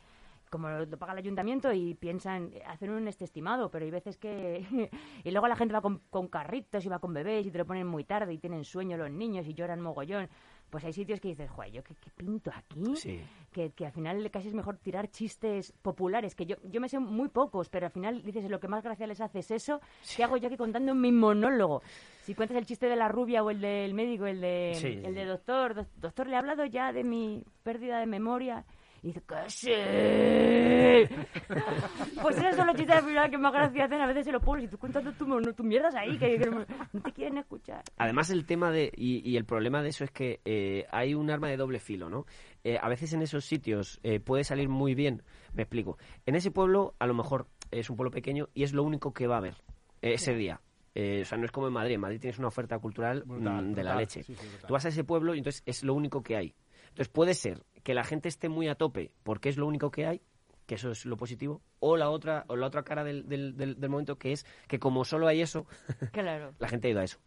como 0.51 0.69
lo 0.69 0.99
paga 0.99 1.13
el 1.13 1.19
ayuntamiento 1.19 1.73
y 1.73 1.95
piensan 1.95 2.53
hacer 2.67 2.91
un 2.91 3.09
este 3.09 3.25
estimado, 3.25 3.71
pero 3.71 3.85
hay 3.85 3.91
veces 3.91 4.17
que... 4.17 4.65
y 5.25 5.31
luego 5.31 5.49
la 5.49 5.57
gente 5.57 5.75
va 5.75 5.81
con, 5.81 6.01
con 6.11 6.29
carritos 6.29 6.85
y 6.85 6.89
va 6.89 6.99
con 6.99 7.15
bebés 7.15 7.47
y 7.47 7.51
te 7.51 7.59
lo 7.59 7.67
ponen 7.67 7.87
muy 7.87 8.05
tarde 8.05 8.33
y 8.33 8.39
tienen 8.39 8.65
sueño 8.65 8.97
los 8.97 9.11
niños 9.11 9.47
y 9.47 9.55
lloran 9.55 9.81
mogollón. 9.81 10.29
Pues 10.71 10.85
hay 10.85 10.93
sitios 10.93 11.21
que 11.21 11.29
dices, 11.29 11.49
joder, 11.51 11.71
¿yo 11.73 11.83
qué, 11.85 11.95
qué 11.95 12.11
pinto 12.11 12.51
aquí? 12.55 12.97
Sí. 12.97 13.21
Que, 13.53 13.71
que 13.71 13.87
al 13.87 13.93
final 13.93 14.31
casi 14.31 14.49
es 14.49 14.55
mejor 14.55 14.77
tirar 14.79 15.09
chistes 15.11 15.73
populares, 15.81 16.35
que 16.35 16.45
yo, 16.45 16.57
yo 16.65 16.81
me 16.81 16.89
sé 16.89 16.99
muy 16.99 17.29
pocos, 17.29 17.69
pero 17.69 17.87
al 17.87 17.93
final 17.93 18.23
dices, 18.23 18.51
lo 18.51 18.59
que 18.61 18.69
más 18.69 18.83
gracia 18.83 19.07
les 19.07 19.21
hace 19.21 19.39
es 19.39 19.51
eso, 19.51 19.81
¿qué 20.17 20.25
hago 20.25 20.37
yo 20.37 20.49
aquí 20.49 20.57
contando 20.57 20.95
mi 20.95 21.13
monólogo? 21.13 21.83
Si 22.25 22.35
cuentas 22.35 22.57
el 22.59 22.67
chiste 22.67 22.87
de 22.87 22.97
la 22.97 23.09
rubia 23.09 23.43
o 23.45 23.51
el 23.51 23.61
del 23.61 23.95
médico, 23.95 24.27
el 24.27 24.41
de, 24.41 24.73
Sí. 24.75 25.01
el 25.05 25.15
de 25.15 25.25
doctor, 25.25 25.75
"Doc- 25.75 25.89
doctor, 25.97 26.27
le 26.27 26.35
he 26.35 26.37
hablado 26.37 26.65
ya 26.67 26.93
de 26.93 27.05
mi 27.05 27.45
pérdida 27.63 28.01
de 28.01 28.07
memoria. 28.07 28.65
Y 29.07 29.13
dice, 29.13 29.23
que 29.23 29.51
sí. 29.51 29.71
pues 32.23 32.39
esos 32.39 32.57
son 32.57 32.67
los 32.67 32.75
chistes 32.77 32.97
al 32.97 33.05
final 33.05 33.31
que 33.31 33.39
más 33.39 33.53
gracia 33.53 33.85
hacen 33.85 34.01
a 34.01 34.07
veces 34.07 34.27
en 34.27 34.33
los 34.33 34.43
pueblos 34.43 34.65
y 34.65 34.69
tú 34.69 34.79
contando 34.79 35.13
tu, 35.13 35.27
mon- 35.29 35.55
tu 35.55 35.63
mierdas 35.63 35.95
ahí, 35.95 36.19
que, 36.19 36.39
que 36.39 36.51
no, 36.51 36.65
te 37.03 37.13
quieren 37.13 37.39
escuchar. 37.39 37.85
Además, 37.99 38.31
el 38.31 38.45
tema 38.47 38.73
de. 38.73 38.91
Y, 38.97 39.29
y 39.29 39.37
el 39.37 39.45
problema 39.45 39.81
de 39.83 39.91
eso 39.91 40.03
es 40.03 40.11
que 40.11 40.41
eh, 40.45 40.87
hay 40.91 41.15
un 41.15 41.31
arma 41.31 41.49
de 41.49 41.57
doble 41.57 41.79
filo, 41.79 42.09
¿no? 42.09 42.27
Eh, 42.65 42.79
a 42.83 42.89
veces 42.89 43.13
en 43.13 43.23
esos 43.23 43.45
sitios 43.45 44.01
eh, 44.03 44.19
puede 44.19 44.43
salir 44.43 44.69
muy 44.69 44.95
bien. 44.97 45.23
Me 45.55 45.63
explico. 45.63 45.99
En 46.27 46.35
ese 46.35 46.51
pueblo, 46.51 46.95
a 46.99 47.07
lo 47.07 47.15
mejor 47.15 47.47
es 47.71 47.89
un 47.91 47.97
pueblo 47.97 48.11
pequeño 48.11 48.49
y 48.55 48.65
es 48.65 48.73
lo 48.73 48.83
único 48.83 49.13
que 49.13 49.29
va 49.29 49.37
a 49.37 49.39
haber 49.39 49.55
eh, 50.03 50.15
ese 50.15 50.35
día. 50.35 50.61
Eh, 50.97 51.21
o 51.23 51.25
sea, 51.27 51.39
no 51.39 51.45
es 51.45 51.53
como 51.53 51.69
en 51.69 51.75
Madrid. 51.75 51.95
En 51.95 52.01
Madrid 52.01 52.19
tienes 52.21 52.39
una 52.41 52.49
oferta 52.49 52.77
cultural 52.81 53.23
Brutal, 53.25 53.67
mm, 53.67 53.73
de 53.75 53.85
la 53.85 53.95
leche. 53.95 54.23
Sí. 54.25 54.35
Tú 54.67 54.73
vas 54.73 54.85
a 54.85 54.89
ese 54.89 55.05
pueblo 55.05 55.35
y 55.35 55.39
entonces 55.39 55.63
es 55.65 55.85
lo 55.85 55.95
único 55.95 56.23
que 56.23 56.37
hay. 56.37 56.55
Entonces 56.89 57.09
puede 57.09 57.35
ser 57.35 57.63
que 57.87 57.95
la 57.95 58.03
gente 58.03 58.29
esté 58.29 58.49
muy 58.49 58.67
a 58.67 58.75
tope 58.75 59.13
porque 59.23 59.49
es 59.49 59.57
lo 59.59 59.65
único 59.69 59.93
que 59.93 60.07
hay, 60.09 60.21
que 60.67 60.75
eso 60.75 60.91
es 60.91 61.07
lo 61.07 61.17
positivo, 61.17 61.63
o 61.79 61.97
la 61.97 62.11
otra, 62.11 62.45
o 62.49 62.57
la 62.57 62.67
otra 62.67 62.83
cara 62.83 63.05
del, 63.05 63.29
del, 63.29 63.57
del- 63.57 63.79
del 63.79 63.89
momento 63.91 64.19
que 64.19 64.33
es 64.33 64.45
que 64.67 64.81
como 64.81 65.05
solo 65.05 65.29
hay 65.29 65.41
eso, 65.41 65.67
Claro. 66.13 66.53
la 66.59 66.67
gente 66.69 66.89
ha 66.89 66.91
ido 66.91 66.99
a 66.99 67.05
eso. 67.05 67.19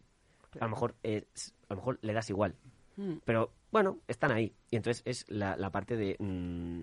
A 0.60 0.64
lo 0.64 0.68
mejor 0.72 0.96
es- 1.02 1.54
a 1.70 1.72
lo 1.72 1.76
mejor 1.76 1.98
le 2.02 2.12
das 2.12 2.28
igual. 2.28 2.56
Mm. 2.98 3.14
Pero 3.24 3.50
bueno, 3.72 4.00
están 4.06 4.32
ahí. 4.32 4.52
Y 4.70 4.76
entonces 4.76 5.02
es 5.06 5.24
la, 5.30 5.56
la 5.56 5.70
parte 5.70 5.96
de 5.96 6.16
mm, 6.18 6.82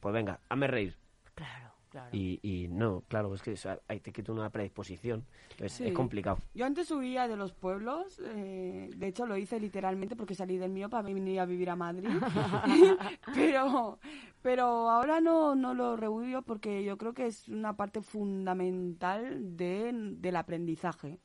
pues 0.00 0.14
venga, 0.14 0.40
hazme 0.48 0.66
reír. 0.66 0.96
Claro, 1.34 1.74
claro. 2.00 2.16
Y, 2.16 2.38
y 2.42 2.68
no, 2.68 3.02
claro, 3.08 3.34
es 3.34 3.42
que 3.42 3.52
o 3.52 3.56
sea, 3.56 3.78
ahí 3.88 4.00
te 4.00 4.12
quita 4.12 4.32
una 4.32 4.50
predisposición. 4.50 5.24
Entonces 5.50 5.72
Sí. 5.78 5.86
es 5.86 5.92
complicado. 5.92 6.38
Yo 6.54 6.66
antes 6.66 6.90
huía 6.90 7.28
de 7.28 7.36
los 7.36 7.52
pueblos, 7.52 8.20
eh, 8.24 8.90
de 8.96 9.06
hecho 9.08 9.26
lo 9.26 9.36
hice 9.36 9.58
literalmente 9.60 10.16
porque 10.16 10.34
salí 10.34 10.56
del 10.58 10.70
mío 10.72 10.88
para 10.88 11.02
venir 11.02 11.40
a 11.40 11.46
vivir 11.46 11.70
a 11.70 11.76
Madrid, 11.76 12.08
pero, 13.34 13.98
pero 14.42 14.90
ahora 14.90 15.20
no, 15.20 15.54
no 15.54 15.74
lo 15.74 15.96
rehuyo 15.96 16.42
porque 16.42 16.84
yo 16.84 16.96
creo 16.98 17.12
que 17.14 17.26
es 17.26 17.48
una 17.48 17.76
parte 17.76 18.00
fundamental 18.02 19.56
de, 19.56 19.90
del 19.92 20.36
aprendizaje. 20.36 21.18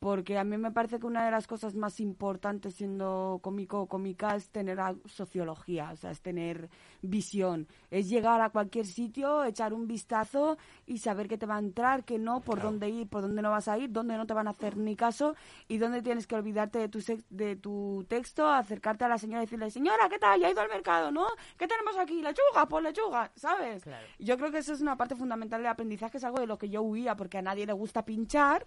Porque 0.00 0.38
a 0.38 0.44
mí 0.44 0.56
me 0.56 0.70
parece 0.70 0.98
que 0.98 1.06
una 1.06 1.26
de 1.26 1.30
las 1.30 1.46
cosas 1.46 1.74
más 1.74 2.00
importantes 2.00 2.74
siendo 2.74 3.38
cómico 3.42 3.82
o 3.82 3.86
cómica 3.86 4.34
es 4.34 4.48
tener 4.48 4.78
sociología, 5.04 5.90
o 5.92 5.96
sea, 5.96 6.10
es 6.10 6.22
tener 6.22 6.70
visión. 7.02 7.68
Es 7.90 8.08
llegar 8.08 8.40
a 8.40 8.48
cualquier 8.48 8.86
sitio, 8.86 9.44
echar 9.44 9.74
un 9.74 9.86
vistazo 9.86 10.56
y 10.86 10.98
saber 10.98 11.28
qué 11.28 11.36
te 11.36 11.44
va 11.44 11.56
a 11.56 11.58
entrar, 11.58 12.04
qué 12.04 12.18
no, 12.18 12.40
por 12.40 12.62
dónde 12.62 12.88
ir, 12.88 13.08
por 13.08 13.20
dónde 13.20 13.42
no 13.42 13.50
vas 13.50 13.68
a 13.68 13.76
ir, 13.76 13.92
dónde 13.92 14.16
no 14.16 14.26
te 14.26 14.32
van 14.32 14.46
a 14.46 14.52
hacer 14.52 14.78
ni 14.78 14.96
caso 14.96 15.34
y 15.68 15.76
dónde 15.76 16.00
tienes 16.00 16.26
que 16.26 16.34
olvidarte 16.34 16.78
de 16.78 16.88
tu, 16.88 17.00
sex- 17.02 17.26
de 17.28 17.56
tu 17.56 18.06
texto, 18.08 18.48
acercarte 18.48 19.04
a 19.04 19.08
la 19.08 19.18
señora 19.18 19.42
y 19.42 19.44
decirle, 19.46 19.70
señora, 19.70 20.08
¿qué 20.08 20.18
tal? 20.18 20.40
Ya 20.40 20.46
ha 20.48 20.50
ido 20.50 20.62
al 20.62 20.70
mercado, 20.70 21.10
¿no? 21.12 21.26
¿Qué 21.58 21.68
tenemos 21.68 21.98
aquí? 21.98 22.22
Lechuga, 22.22 22.66
pues 22.66 22.84
lechuga, 22.84 23.30
¿sabes? 23.36 23.82
Claro. 23.84 24.06
Yo 24.18 24.38
creo 24.38 24.50
que 24.50 24.58
eso 24.58 24.72
es 24.72 24.80
una 24.80 24.96
parte 24.96 25.14
fundamental 25.14 25.60
del 25.60 25.70
aprendizaje, 25.70 26.16
es 26.16 26.24
algo 26.24 26.40
de 26.40 26.46
lo 26.46 26.56
que 26.56 26.70
yo 26.70 26.80
huía 26.80 27.16
porque 27.16 27.36
a 27.36 27.42
nadie 27.42 27.66
le 27.66 27.74
gusta 27.74 28.06
pinchar 28.06 28.66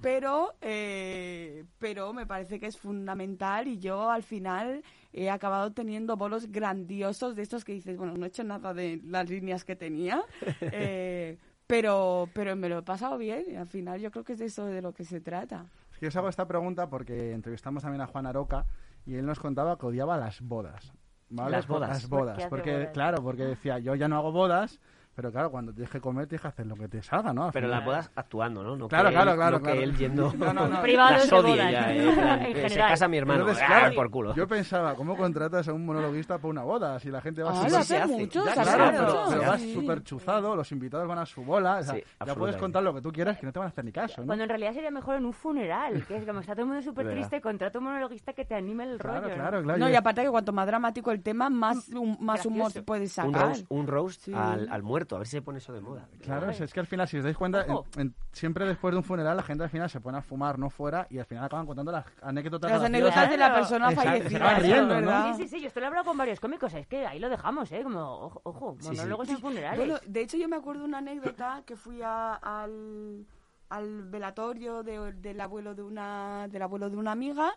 pero 0.00 0.54
eh, 0.60 1.64
pero 1.78 2.12
me 2.12 2.26
parece 2.26 2.58
que 2.60 2.66
es 2.66 2.76
fundamental 2.78 3.68
y 3.68 3.78
yo 3.78 4.10
al 4.10 4.22
final 4.22 4.82
he 5.12 5.30
acabado 5.30 5.72
teniendo 5.72 6.16
bolos 6.16 6.50
grandiosos 6.50 7.36
de 7.36 7.42
estos 7.42 7.64
que 7.64 7.72
dices, 7.72 7.96
bueno, 7.96 8.14
no 8.16 8.24
he 8.24 8.28
hecho 8.28 8.44
nada 8.44 8.74
de 8.74 9.00
las 9.04 9.28
líneas 9.28 9.64
que 9.64 9.76
tenía, 9.76 10.22
eh, 10.60 11.38
pero 11.66 12.28
pero 12.34 12.56
me 12.56 12.68
lo 12.68 12.78
he 12.78 12.82
pasado 12.82 13.16
bien 13.18 13.44
y 13.48 13.56
al 13.56 13.68
final 13.68 14.00
yo 14.00 14.10
creo 14.10 14.24
que 14.24 14.34
es 14.34 14.38
de 14.38 14.46
eso 14.46 14.66
de 14.66 14.82
lo 14.82 14.92
que 14.92 15.04
se 15.04 15.20
trata. 15.20 15.66
Es 15.92 15.98
que 15.98 16.08
os 16.08 16.16
hago 16.16 16.28
esta 16.28 16.46
pregunta 16.46 16.88
porque 16.88 17.32
entrevistamos 17.32 17.82
también 17.82 18.02
a 18.02 18.06
Juan 18.06 18.26
Aroca 18.26 18.66
y 19.06 19.14
él 19.14 19.24
nos 19.26 19.38
contaba 19.38 19.78
que 19.78 19.86
odiaba 19.86 20.16
las 20.16 20.40
bodas. 20.40 20.92
¿vale? 21.30 21.52
Las 21.52 21.66
bodas. 21.66 21.90
Las 21.90 22.06
¿Por 22.06 22.20
bodas. 22.20 22.38
hace 22.38 22.48
Porque, 22.48 22.72
bodas? 22.72 22.88
claro, 22.92 23.22
porque 23.22 23.44
decía, 23.44 23.78
yo 23.78 23.94
ya 23.94 24.08
no 24.08 24.16
hago 24.16 24.32
bodas, 24.32 24.80
pero 25.14 25.30
claro, 25.32 25.50
cuando 25.50 25.72
tienes 25.72 25.90
que 25.90 26.00
comer 26.00 26.26
tienes 26.26 26.42
que 26.42 26.48
hacer 26.48 26.66
lo 26.66 26.74
que 26.76 26.88
te 26.88 27.02
salga, 27.02 27.32
¿no? 27.32 27.44
Al 27.46 27.52
Pero 27.52 27.66
final. 27.66 27.78
las 27.80 27.86
bodas 27.86 28.10
actuando, 28.14 28.62
¿no? 28.62 28.76
no 28.76 28.88
Claro, 28.88 29.08
que 29.08 29.14
claro, 29.14 29.30
él- 29.32 29.36
claro, 29.36 29.56
no 29.58 29.62
claro. 29.62 29.78
que 29.78 29.84
él 29.84 29.96
yendo... 29.96 30.32
No, 30.38 30.52
no, 30.52 30.68
no. 30.68 30.80
Privados 30.82 31.28
de 31.30 31.36
bodas. 31.36 31.56
ya, 31.56 31.92
eh, 31.94 32.08
en 32.08 32.14
plan, 32.14 32.42
En 32.42 32.70
Se 32.70 32.78
casa 32.78 33.08
mi 33.08 33.16
hermano. 33.18 33.40
Entonces, 33.40 33.62
¡ah, 33.64 33.66
claro, 33.66 33.94
por 33.94 34.10
culo. 34.10 34.34
Yo 34.34 34.46
pensaba, 34.48 34.94
¿cómo 34.94 35.16
contratas 35.16 35.68
a 35.68 35.72
un 35.72 35.86
monologuista 35.86 36.36
para 36.38 36.48
una 36.48 36.62
boda? 36.62 36.98
Si 36.98 37.10
la 37.10 37.20
gente 37.20 37.42
va 37.42 37.50
Ah, 37.52 37.64
sí 37.64 37.70
se 37.70 37.76
hace 37.76 37.96
hace. 37.98 38.12
mucho, 38.12 38.44
Ya, 38.44 38.54
se 38.54 38.60
hace 38.60 38.74
claro, 38.76 38.92
mucho, 39.02 39.06
pero, 39.28 39.28
pero 39.40 39.50
vas 39.50 39.60
sí. 39.60 39.74
súper 39.74 40.02
chuzado, 40.02 40.56
los 40.56 40.72
invitados 40.72 41.08
van 41.08 41.18
a 41.18 41.26
su 41.26 41.42
bola, 41.44 41.78
o 41.78 41.82
sea, 41.82 41.94
Sí, 41.94 42.02
ya 42.26 42.34
puedes 42.34 42.56
contar 42.56 42.82
lo 42.82 42.94
que 42.94 43.00
tú 43.00 43.12
quieras 43.12 43.38
que 43.38 43.46
no 43.46 43.52
te 43.52 43.58
van 43.58 43.66
a 43.66 43.68
hacer 43.70 43.84
ni 43.84 43.92
caso, 43.92 44.20
¿no? 44.20 44.26
Cuando 44.26 44.44
en 44.44 44.48
realidad 44.50 44.72
sería 44.74 44.90
mejor 44.90 45.16
en 45.16 45.24
un 45.26 45.32
funeral, 45.32 46.04
que 46.06 46.16
es 46.16 46.24
como 46.26 46.40
está 46.40 46.52
todo 46.52 46.62
el 46.62 46.68
mundo 46.68 46.82
súper 46.82 47.08
triste, 47.10 47.40
contrata 47.40 47.78
un 47.78 47.84
monologuista 47.84 48.32
que 48.32 48.44
te 48.44 48.54
anime 48.54 48.84
el 48.84 48.98
Claro, 48.98 49.20
rollo. 49.20 49.28
¿no? 49.28 49.34
claro, 49.34 49.62
claro. 49.62 49.78
No, 49.78 49.88
y 49.90 49.94
aparte 49.94 50.22
que 50.22 50.30
cuanto 50.30 50.52
más 50.52 50.66
dramático 50.66 51.10
el 51.10 51.22
tema, 51.22 51.48
más, 51.50 51.88
hum- 51.90 52.16
más 52.20 52.44
humor 52.46 52.64
Gracioso. 52.64 52.78
se 52.80 52.82
puede 52.82 53.02
Un 53.02 53.08
sacar. 53.08 53.52
un 53.68 53.86
roast 53.86 54.22
Sí. 54.22 54.32
al, 54.34 54.68
al 54.70 54.82
muerto, 55.04 55.16
a 55.16 55.18
ver 55.18 55.26
si 55.26 55.32
se 55.32 55.42
pone 55.42 55.58
eso 55.58 55.72
de 55.72 55.80
moda. 55.80 56.08
Claro, 56.22 56.50
es, 56.50 56.60
es 56.60 56.72
que 56.72 56.80
al 56.80 56.86
final, 56.86 57.06
si 57.06 57.18
os 57.18 57.24
dais 57.24 57.36
cuenta, 57.36 57.64
en- 57.66 58.00
en- 58.00 58.14
siempre 58.32 58.66
después 58.66 58.92
de 58.92 58.98
un 58.98 59.04
funeral 59.04 59.36
la 59.36 59.42
gente 59.42 59.64
al 59.64 59.70
final 59.70 59.88
se 59.90 60.00
pone 60.00 60.18
a 60.18 60.22
fumar, 60.22 60.58
no 60.58 60.70
fuera, 60.70 61.06
y 61.10 61.18
al 61.18 61.26
final 61.26 61.44
acaban 61.44 61.66
contando 61.66 61.92
las 61.92 62.06
anécdotas 62.22 62.70
Las 62.70 62.82
anécdotas 62.82 63.30
de 63.30 63.36
la 63.36 63.54
persona 63.54 63.90
Exacto, 63.90 64.10
fallecida. 64.10 64.58
riendo, 64.58 65.00
¿no? 65.02 65.36
Sí, 65.36 65.42
sí, 65.42 65.48
sí, 65.48 65.60
yo 65.60 65.68
esto 65.68 65.80
lo 65.80 65.84
he 65.84 65.88
hablado 65.88 66.06
con 66.06 66.16
varios 66.16 66.40
cómicos, 66.40 66.72
es 66.74 66.86
que 66.86 67.06
ahí 67.06 67.18
lo 67.18 67.28
dejamos, 67.28 67.70
¿eh? 67.72 67.82
Como, 67.82 68.00
ojo, 68.00 68.40
ojo 68.44 68.76
Sí, 68.80 68.88
sí. 68.88 68.96
monólogos 68.96 69.28
en 69.28 69.38
funerales. 69.38 69.78
Bueno, 69.78 69.94
de 70.06 70.20
hecho 70.22 70.36
yo 70.38 70.48
me 70.48 70.56
acuerdo 70.56 70.84
una 70.84 70.98
anécdota 70.98 71.62
que 71.66 71.76
fui 71.76 72.00
a- 72.02 72.34
al, 72.34 73.26
al 73.68 74.02
velatorio 74.08 74.82
de- 74.82 75.12
del 75.12 75.40
abuelo 75.40 75.74
de 75.74 75.82
una 75.82 76.48
del 76.48 76.62
abuelo 76.62 76.88
de 76.90 76.96
una 76.96 77.12
amiga. 77.12 77.52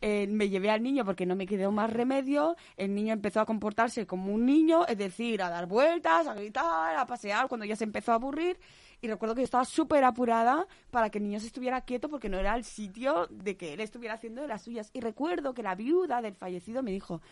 Eh, 0.00 0.26
me 0.28 0.48
llevé 0.48 0.70
al 0.70 0.82
niño 0.82 1.04
porque 1.04 1.26
no 1.26 1.36
me 1.36 1.46
quedó 1.46 1.70
más 1.72 1.92
remedio. 1.92 2.56
El 2.76 2.94
niño 2.94 3.12
empezó 3.12 3.40
a 3.40 3.46
comportarse 3.46 4.06
como 4.06 4.32
un 4.32 4.46
niño, 4.46 4.86
es 4.86 4.96
decir, 4.98 5.42
a 5.42 5.50
dar 5.50 5.66
vueltas, 5.66 6.26
a 6.26 6.34
gritar, 6.34 6.96
a 6.96 7.06
pasear 7.06 7.48
cuando 7.48 7.66
ya 7.66 7.76
se 7.76 7.84
empezó 7.84 8.12
a 8.12 8.16
aburrir. 8.16 8.58
Y 9.02 9.08
recuerdo 9.08 9.34
que 9.34 9.40
yo 9.40 9.44
estaba 9.44 9.64
súper 9.64 10.04
apurada 10.04 10.66
para 10.90 11.08
que 11.10 11.18
el 11.18 11.24
niño 11.24 11.40
se 11.40 11.46
estuviera 11.46 11.80
quieto 11.82 12.08
porque 12.08 12.28
no 12.28 12.38
era 12.38 12.54
el 12.54 12.64
sitio 12.64 13.26
de 13.30 13.56
que 13.56 13.72
él 13.72 13.80
estuviera 13.80 14.14
haciendo 14.14 14.42
de 14.42 14.48
las 14.48 14.62
suyas. 14.62 14.90
Y 14.92 15.00
recuerdo 15.00 15.54
que 15.54 15.62
la 15.62 15.74
viuda 15.74 16.20
del 16.20 16.34
fallecido 16.34 16.82
me 16.82 16.90
dijo, 16.90 17.22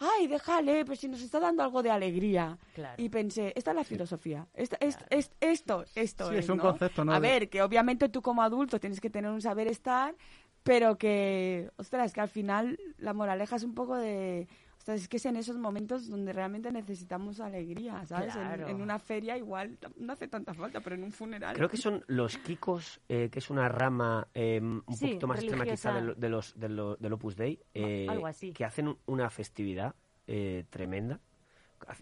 ay, 0.00 0.26
déjale, 0.26 0.84
pero 0.84 0.96
si 0.96 1.06
nos 1.06 1.20
está 1.22 1.38
dando 1.38 1.62
algo 1.62 1.80
de 1.80 1.92
alegría. 1.92 2.58
Claro. 2.74 3.00
Y 3.00 3.08
pensé, 3.08 3.52
esta 3.54 3.70
es 3.70 3.76
la 3.76 3.84
filosofía. 3.84 4.48
Esta- 4.54 4.78
esto, 4.80 5.84
esto 5.94 6.30
Sí, 6.30 6.36
es 6.36 6.48
un 6.48 6.56
¿no? 6.56 6.62
concepto, 6.64 7.04
¿no? 7.04 7.12
A 7.14 7.20
ver, 7.20 7.48
que 7.48 7.62
obviamente 7.62 8.08
tú 8.08 8.20
como 8.20 8.42
adulto 8.42 8.80
tienes 8.80 9.00
que 9.00 9.10
tener 9.10 9.30
un 9.30 9.40
saber 9.42 9.68
estar, 9.68 10.16
pero 10.62 10.96
que, 10.98 11.70
ostras, 11.76 12.12
que 12.12 12.20
al 12.20 12.28
final 12.28 12.78
la 12.98 13.12
moraleja 13.12 13.56
es 13.56 13.64
un 13.64 13.74
poco 13.74 13.96
de... 13.96 14.46
Ostras, 14.78 15.00
es 15.02 15.08
que 15.08 15.18
es 15.18 15.26
en 15.26 15.36
esos 15.36 15.56
momentos 15.58 16.08
donde 16.08 16.32
realmente 16.32 16.72
necesitamos 16.72 17.38
alegría, 17.38 18.04
¿sabes? 18.04 18.34
En- 18.34 18.42
Claro. 18.42 18.68
En, 18.68 18.80
una 18.80 18.98
feria 18.98 19.36
igual 19.38 19.78
no 19.96 20.12
hace 20.12 20.26
tanta 20.26 20.54
falta, 20.54 20.80
pero 20.80 20.96
en 20.96 21.04
un 21.04 21.12
funeral... 21.12 21.54
Creo 21.54 21.68
que 21.68 21.76
son 21.76 22.02
los 22.08 22.36
Kikos, 22.38 23.00
eh, 23.08 23.28
que 23.30 23.38
es 23.38 23.48
una 23.48 23.68
rama 23.68 24.26
eh, 24.34 24.58
un 24.60 24.82
Sí, 24.96 25.06
poquito 25.06 25.26
más 25.28 25.38
extrema 25.38 25.64
quizá 25.64 25.92
de, 25.92 26.00
lo- 26.02 26.14
de 26.16 26.28
los, 26.28 26.58
de 26.58 26.68
lo- 26.68 26.96
del 26.96 27.12
Opus 27.12 27.36
Dei, 27.36 27.60
eh, 27.74 28.06
algo 28.10 28.26
así. 28.26 28.52
que 28.52 28.64
hacen 28.64 28.88
un- 28.88 28.98
una 29.06 29.30
festividad 29.30 29.94
eh, 30.26 30.64
tremenda. 30.68 31.20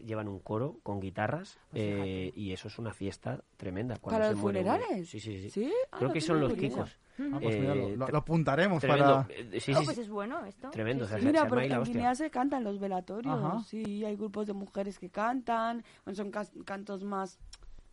Llevan 0.04 0.28
un 0.28 0.38
coro 0.40 0.78
con 0.82 1.00
guitarras 1.00 1.58
Pues 1.70 1.82
eh, 1.84 2.32
y 2.34 2.52
eso 2.52 2.68
es 2.68 2.78
una 2.78 2.92
fiesta 2.92 3.42
tremenda. 3.56 3.96
Cuando 3.98 4.16
¿Para 4.18 4.28
se 4.28 4.32
los 4.34 4.40
muere 4.42 4.60
funerales? 4.64 5.08
Sí, 5.08 5.20
sí, 5.20 5.40
sí. 5.42 5.50
¿Sí? 5.50 5.72
Ah, 5.90 5.96
Creo 5.98 6.08
no 6.08 6.14
que 6.14 6.20
son 6.20 6.40
los. 6.40 6.54
Kikos. 6.54 6.98
Ah, 7.32 7.38
pues 7.42 7.58
mira, 7.58 7.74
lo, 7.74 8.16
apuntaremos 8.16 8.80
Tremendo. 8.80 9.26
para... 9.28 9.34
Eh, 9.38 9.60
Sí, 9.60 9.72
Oh, 9.74 9.80
sí, 9.80 9.84
pues 9.84 9.98
es 9.98 10.08
bueno 10.08 10.42
esto. 10.46 10.70
Tremendo, 10.70 11.04
Sí, 11.04 11.08
o 11.08 11.10
sea, 11.10 11.18
sí. 11.18 11.24
se- 11.24 11.32
Mira, 11.32 11.46
porque 11.48 11.66
en 11.66 11.72
hostia. 11.74 11.92
Guinea 11.92 12.14
se 12.14 12.30
cantan 12.30 12.64
los 12.64 12.78
velatorios, 12.80 13.34
Ajá. 13.44 13.62
sí, 13.64 14.04
hay 14.06 14.16
grupos 14.16 14.46
de 14.46 14.54
mujeres 14.54 14.98
que 14.98 15.10
cantan, 15.10 15.84
bueno, 16.06 16.16
son 16.16 16.30
cantos 16.64 17.04
más, 17.04 17.38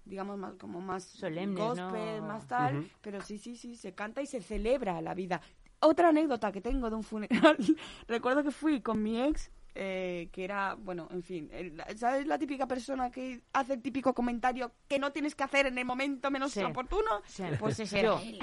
digamos, 0.05 0.37
más 0.37 0.55
como 0.55 0.79
más 0.79 1.03
Solemnes, 1.03 1.57
gospel, 1.59 2.21
¿no? 2.21 2.27
más 2.27 2.47
tal, 2.47 2.89
pero 3.01 3.19
sí, 3.21 3.37
sí, 3.37 3.57
sí, 3.57 3.75
se 3.75 3.93
canta 3.93 4.21
y 4.21 4.27
se 4.27 4.41
celebra 4.41 5.01
la 5.01 5.13
vida. 5.13 5.41
Otra 5.81 6.07
anécdota 6.09 6.51
que 6.53 6.61
tengo 6.61 6.89
de 6.89 6.95
un 6.95 7.03
funeral, 7.03 7.57
recuerdo 8.07 8.43
que 8.43 8.51
fui 8.51 8.79
con 8.81 9.03
mi 9.03 9.21
ex 9.21 9.51
eh, 9.79 10.29
que 10.31 10.43
era, 10.43 10.73
bueno, 10.75 11.07
en 11.11 11.21
fin, 11.23 11.49
el- 11.53 11.81
¿sabes 11.97 12.25
la 12.25 12.37
típica 12.39 12.67
persona 12.67 13.11
que 13.11 13.41
hace 13.53 13.73
el 13.73 13.81
típico 13.81 14.13
comentario 14.13 14.71
que 14.87 14.97
no 14.99 15.11
tienes 15.11 15.35
que 15.35 15.43
hacer 15.43 15.67
en 15.67 15.77
el 15.77 15.85
momento 15.85 16.31
menos 16.31 16.51
Sí. 16.51 16.63
oportuno? 16.63 17.21
Sí. 17.27 17.43
Pues 17.59 17.79
ese 17.79 17.99
era 17.99 18.19
él. 18.21 18.39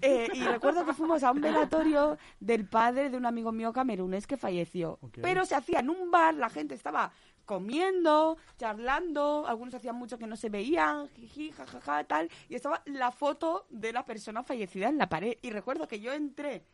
Eh, 0.00 0.28
y 0.32 0.42
recuerdo 0.44 0.86
que 0.86 0.94
fuimos 0.94 1.22
a 1.22 1.32
un 1.32 1.40
velatorio 1.42 2.16
del 2.40 2.66
padre 2.66 3.10
de 3.10 3.16
un 3.18 3.26
amigo 3.26 3.52
mío 3.52 3.72
camerunés 3.74 4.26
que 4.26 4.38
falleció. 4.38 4.98
Ok. 5.02 5.18
Pero 5.20 5.44
se 5.44 5.54
hacía 5.54 5.80
en 5.80 5.90
un 5.90 6.10
bar, 6.10 6.34
la 6.34 6.48
gente 6.48 6.74
estaba 6.74 7.12
comiendo, 7.44 8.38
charlando, 8.56 9.44
algunos 9.46 9.74
hacían 9.74 9.96
mucho 9.96 10.16
que 10.16 10.26
no 10.26 10.36
se 10.36 10.48
veían, 10.48 11.08
jiji, 11.08 11.50
jajaja, 11.52 12.04
tal, 12.04 12.30
y 12.48 12.54
estaba 12.54 12.82
la 12.86 13.10
foto 13.10 13.66
de 13.68 13.92
la 13.92 14.04
persona 14.06 14.42
fallecida 14.42 14.88
en 14.88 14.96
la 14.96 15.08
pared. 15.10 15.36
Y 15.42 15.50
recuerdo 15.50 15.86
que 15.86 16.00
yo 16.00 16.12
entré 16.14 16.64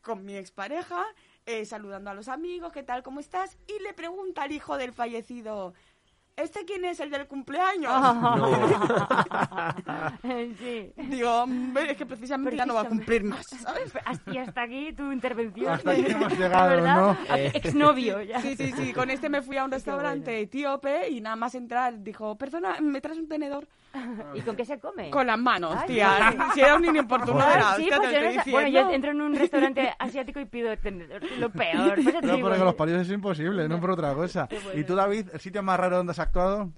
con 0.00 0.24
mi 0.24 0.34
expareja, 0.36 1.04
eh, 1.46 1.64
saludando 1.64 2.10
a 2.10 2.14
los 2.14 2.28
amigos, 2.28 2.72
¿qué 2.72 2.82
tal, 2.82 3.02
cómo 3.02 3.20
estás? 3.20 3.58
Y 3.66 3.82
le 3.82 3.92
pregunta 3.92 4.42
al 4.42 4.52
hijo 4.52 4.76
del 4.76 4.92
fallecido, 4.92 5.74
¿este 6.36 6.64
quién 6.64 6.84
es 6.84 7.00
el 7.00 7.10
del 7.10 7.26
cumpleaños? 7.26 7.92
sí. 10.58 10.92
Digo, 10.96 11.30
hombre, 11.42 11.92
es 11.92 11.96
que 11.96 12.06
precisamente 12.06 12.56
ya 12.56 12.66
no 12.66 12.74
va 12.74 12.82
a 12.82 12.88
cumplir 12.88 13.24
más, 13.24 13.46
¿sabes? 13.46 13.92
Y 14.32 14.38
hasta 14.38 14.62
aquí 14.62 14.92
tu 14.92 15.10
intervención. 15.12 15.72
Hasta 15.72 15.92
aquí 15.92 16.04
hemos 16.08 16.32
llegado, 16.38 16.70
verdad, 16.70 16.96
¿no? 16.96 17.16
a- 17.28 17.38
Exnovio 17.40 18.22
ya. 18.22 18.40
Sí, 18.40 18.56
sí, 18.56 18.72
sí, 18.72 18.92
con 18.92 19.10
este 19.10 19.28
me 19.28 19.42
fui 19.42 19.56
a 19.56 19.64
un 19.64 19.70
restaurante 19.70 20.30
bueno. 20.30 20.44
etíope 20.44 21.08
y 21.10 21.20
nada 21.20 21.36
más 21.36 21.54
entrar 21.54 22.02
dijo, 22.02 22.36
perdona, 22.36 22.76
¿me 22.80 23.00
traes 23.00 23.18
un 23.18 23.28
tenedor? 23.28 23.66
¿Y 24.34 24.40
con 24.40 24.56
qué 24.56 24.64
se 24.64 24.80
come? 24.80 25.08
Con 25.10 25.24
las 25.28 25.38
manos, 25.38 25.76
Ay, 25.78 25.86
tía. 25.86 26.32
sí. 26.32 26.38
Si 26.54 26.60
era 26.62 26.74
un 26.74 26.82
niño 26.82 27.02
importuno, 27.02 27.38
Ah, 27.40 27.52
era, 27.54 27.76
sí, 27.76 27.88
pues 27.94 28.10
yo 28.12 28.20
no 28.20 28.42
sé- 28.42 28.50
bueno, 28.50 28.68
yo 28.68 28.72
diciendo. 28.88 28.90
entro 28.92 29.10
en 29.12 29.20
un 29.20 29.34
restaurante 29.36 29.94
asiático 30.00 30.40
y 30.40 30.46
pido 30.46 30.76
tenedor, 30.78 31.22
lo 31.38 31.48
peor. 31.50 31.94
Pues 32.02 32.22
No, 32.24 32.38
porque 32.40 32.56
¿eh? 32.60 32.64
los 32.64 32.74
palitos 32.74 33.02
es 33.02 33.10
imposible, 33.12 33.68
no 33.68 33.78
por 33.80 33.92
otra 33.92 34.12
cosa. 34.14 34.48
bueno. 34.50 34.80
¿Y 34.80 34.84
tú, 34.84 34.96
David, 34.96 35.28
el 35.32 35.38
sitio 35.40 35.62
más 35.62 35.78
raro 35.78 35.98
donde 35.98 36.10
has 36.10 36.18
actuado? 36.24 36.72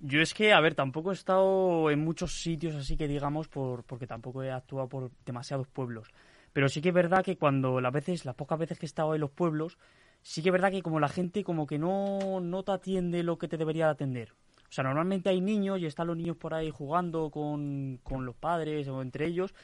Yo 0.00 0.20
es 0.20 0.34
que, 0.34 0.52
a 0.52 0.60
ver, 0.60 0.74
tampoco 0.74 1.10
he 1.10 1.14
estado 1.14 1.90
en 1.90 2.00
muchos 2.00 2.40
sitios 2.40 2.74
así 2.74 2.96
que 2.96 3.08
digamos, 3.08 3.48
por, 3.48 3.84
porque 3.84 4.06
tampoco 4.06 4.42
he 4.42 4.50
actuado 4.50 4.88
por 4.88 5.10
demasiados 5.24 5.66
pueblos. 5.66 6.08
Pero 6.52 6.68
sí 6.68 6.80
que 6.80 6.90
es 6.90 6.94
verdad 6.94 7.24
que 7.24 7.36
cuando 7.36 7.80
las 7.80 7.92
veces, 7.92 8.24
las 8.24 8.34
pocas 8.34 8.58
veces 8.58 8.78
que 8.78 8.86
he 8.86 8.88
estado 8.88 9.14
en 9.14 9.20
los 9.20 9.30
pueblos, 9.30 9.78
sí 10.22 10.42
que 10.42 10.50
es 10.50 10.52
verdad 10.52 10.70
que 10.70 10.82
como 10.82 11.00
la 11.00 11.08
gente 11.08 11.42
como 11.42 11.66
que 11.66 11.78
no, 11.78 12.40
no 12.40 12.62
te 12.62 12.72
atiende 12.72 13.22
lo 13.22 13.38
que 13.38 13.48
te 13.48 13.56
debería 13.56 13.86
de 13.86 13.92
atender. 13.92 14.32
O 14.68 14.72
sea, 14.74 14.84
normalmente 14.84 15.30
hay 15.30 15.40
niños 15.40 15.80
y 15.80 15.86
están 15.86 16.08
los 16.08 16.16
niños 16.16 16.36
por 16.36 16.52
ahí 16.54 16.70
jugando 16.70 17.30
con, 17.30 18.00
con 18.02 18.26
los 18.26 18.34
padres 18.34 18.88
o 18.88 19.02
entre 19.02 19.26
ellos 19.26 19.54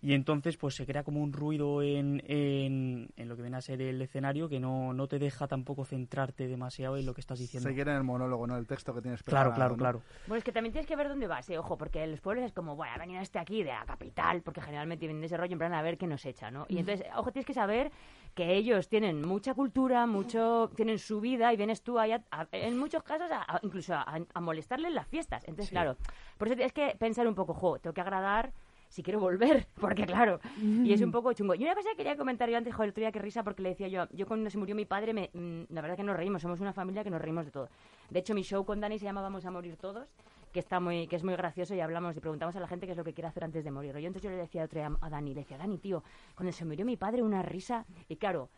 y 0.00 0.12
entonces 0.12 0.56
pues 0.56 0.76
se 0.76 0.86
crea 0.86 1.02
como 1.02 1.20
un 1.22 1.32
ruido 1.32 1.82
en, 1.82 2.22
en, 2.26 3.08
en 3.16 3.28
lo 3.28 3.34
que 3.34 3.42
viene 3.42 3.56
a 3.56 3.60
ser 3.60 3.82
el 3.82 4.00
escenario 4.00 4.48
que 4.48 4.60
no, 4.60 4.92
no 4.94 5.08
te 5.08 5.18
deja 5.18 5.48
tampoco 5.48 5.84
centrarte 5.84 6.46
demasiado 6.46 6.96
en 6.96 7.04
lo 7.06 7.14
que 7.14 7.20
estás 7.20 7.40
diciendo. 7.40 7.68
Seguir 7.68 7.88
en 7.88 7.96
el 7.96 8.04
monólogo, 8.04 8.46
¿no? 8.46 8.56
El 8.56 8.66
texto 8.66 8.94
que 8.94 9.02
tienes 9.02 9.22
Claro, 9.24 9.50
preparado, 9.50 9.76
claro, 9.76 10.00
¿no? 10.00 10.02
claro. 10.02 10.02
Bueno, 10.28 10.38
es 10.38 10.44
que 10.44 10.52
también 10.52 10.72
tienes 10.72 10.86
que 10.86 10.94
ver 10.94 11.08
dónde 11.08 11.26
vas, 11.26 11.50
eh, 11.50 11.58
ojo, 11.58 11.76
porque 11.76 12.06
los 12.06 12.20
pueblos 12.20 12.44
es 12.44 12.52
como, 12.52 12.76
bueno, 12.76 12.92
ha 12.94 12.98
venido 12.98 13.20
este 13.20 13.38
aquí 13.40 13.62
de 13.64 13.70
la 13.70 13.84
capital, 13.86 14.42
porque 14.42 14.60
generalmente 14.60 15.06
vienen 15.06 15.20
de 15.20 15.26
ese 15.26 15.36
rollo 15.36 15.52
en 15.52 15.58
plan 15.58 15.74
a 15.74 15.82
ver 15.82 15.98
qué 15.98 16.06
nos 16.06 16.24
echa, 16.26 16.50
¿no? 16.50 16.66
Y 16.68 16.78
entonces, 16.78 17.06
ojo, 17.16 17.32
tienes 17.32 17.46
que 17.46 17.54
saber 17.54 17.90
que 18.34 18.54
ellos 18.54 18.88
tienen 18.88 19.26
mucha 19.26 19.54
cultura, 19.54 20.06
mucho, 20.06 20.70
tienen 20.76 21.00
su 21.00 21.20
vida 21.20 21.52
y 21.52 21.56
vienes 21.56 21.82
tú 21.82 21.98
ahí, 21.98 22.12
a- 22.12 22.22
a- 22.30 22.46
en 22.52 22.78
muchos 22.78 23.02
casos, 23.02 23.28
a- 23.32 23.42
a- 23.56 23.60
incluso 23.64 23.94
a, 23.94 24.16
a 24.32 24.40
molestarles 24.40 24.90
en 24.90 24.94
las 24.94 25.08
fiestas. 25.08 25.42
Entonces, 25.48 25.70
claro, 25.70 25.96
por 26.36 26.46
eso 26.46 26.54
tienes 26.54 26.72
que 26.72 26.94
pensar 27.00 27.26
un 27.26 27.34
poco, 27.34 27.52
jo, 27.54 27.80
tengo 27.80 27.94
que 27.94 28.00
agradar 28.00 28.52
si 28.88 29.02
quiero 29.02 29.20
volver, 29.20 29.66
porque 29.80 30.06
claro, 30.06 30.40
y 30.60 30.92
es 30.92 31.00
un 31.00 31.10
poco 31.10 31.32
chungo. 31.32 31.54
Y 31.54 31.62
una 31.64 31.74
cosa 31.74 31.90
que 31.90 31.96
quería 31.96 32.16
comentar 32.16 32.48
yo 32.48 32.56
antes, 32.56 32.74
joder, 32.74 32.88
el 32.88 32.90
otro 32.90 33.00
día 33.02 33.12
que 33.12 33.18
risa, 33.18 33.42
porque 33.42 33.62
le 33.62 33.70
decía 33.70 33.88
yo, 33.88 34.06
yo 34.12 34.26
cuando 34.26 34.50
se 34.50 34.58
murió 34.58 34.74
mi 34.74 34.84
padre, 34.84 35.12
me, 35.12 35.30
mm, 35.32 35.72
la 35.72 35.80
verdad 35.80 35.96
que 35.96 36.02
nos 36.02 36.16
reímos, 36.16 36.42
somos 36.42 36.60
una 36.60 36.72
familia 36.72 37.04
que 37.04 37.10
nos 37.10 37.20
reímos 37.20 37.44
de 37.44 37.50
todo. 37.50 37.68
De 38.10 38.18
hecho, 38.20 38.34
mi 38.34 38.42
show 38.42 38.64
con 38.64 38.80
Dani 38.80 38.98
se 38.98 39.04
llama 39.04 39.20
Vamos 39.20 39.44
a 39.44 39.50
morir 39.50 39.76
todos, 39.76 40.08
que 40.52 40.60
está 40.60 40.80
muy, 40.80 41.06
que 41.06 41.16
es 41.16 41.24
muy 41.24 41.34
gracioso 41.34 41.74
y 41.74 41.80
hablamos 41.80 42.16
y 42.16 42.20
preguntamos 42.20 42.56
a 42.56 42.60
la 42.60 42.66
gente 42.66 42.86
qué 42.86 42.92
es 42.92 42.98
lo 42.98 43.04
que 43.04 43.12
quiere 43.12 43.28
hacer 43.28 43.44
antes 43.44 43.64
de 43.64 43.70
morir. 43.70 43.92
Yo 43.92 44.06
entonces 44.06 44.22
yo 44.22 44.30
le 44.30 44.36
decía 44.36 44.64
otro 44.64 44.80
día 44.80 44.90
a 45.00 45.10
Dani, 45.10 45.34
le 45.34 45.40
decía, 45.40 45.58
Dani, 45.58 45.78
tío, 45.78 46.02
cuando 46.34 46.52
se 46.52 46.64
murió 46.64 46.84
mi 46.84 46.96
padre, 46.96 47.22
una 47.22 47.42
risa, 47.42 47.84
y 48.08 48.16
claro, 48.16 48.48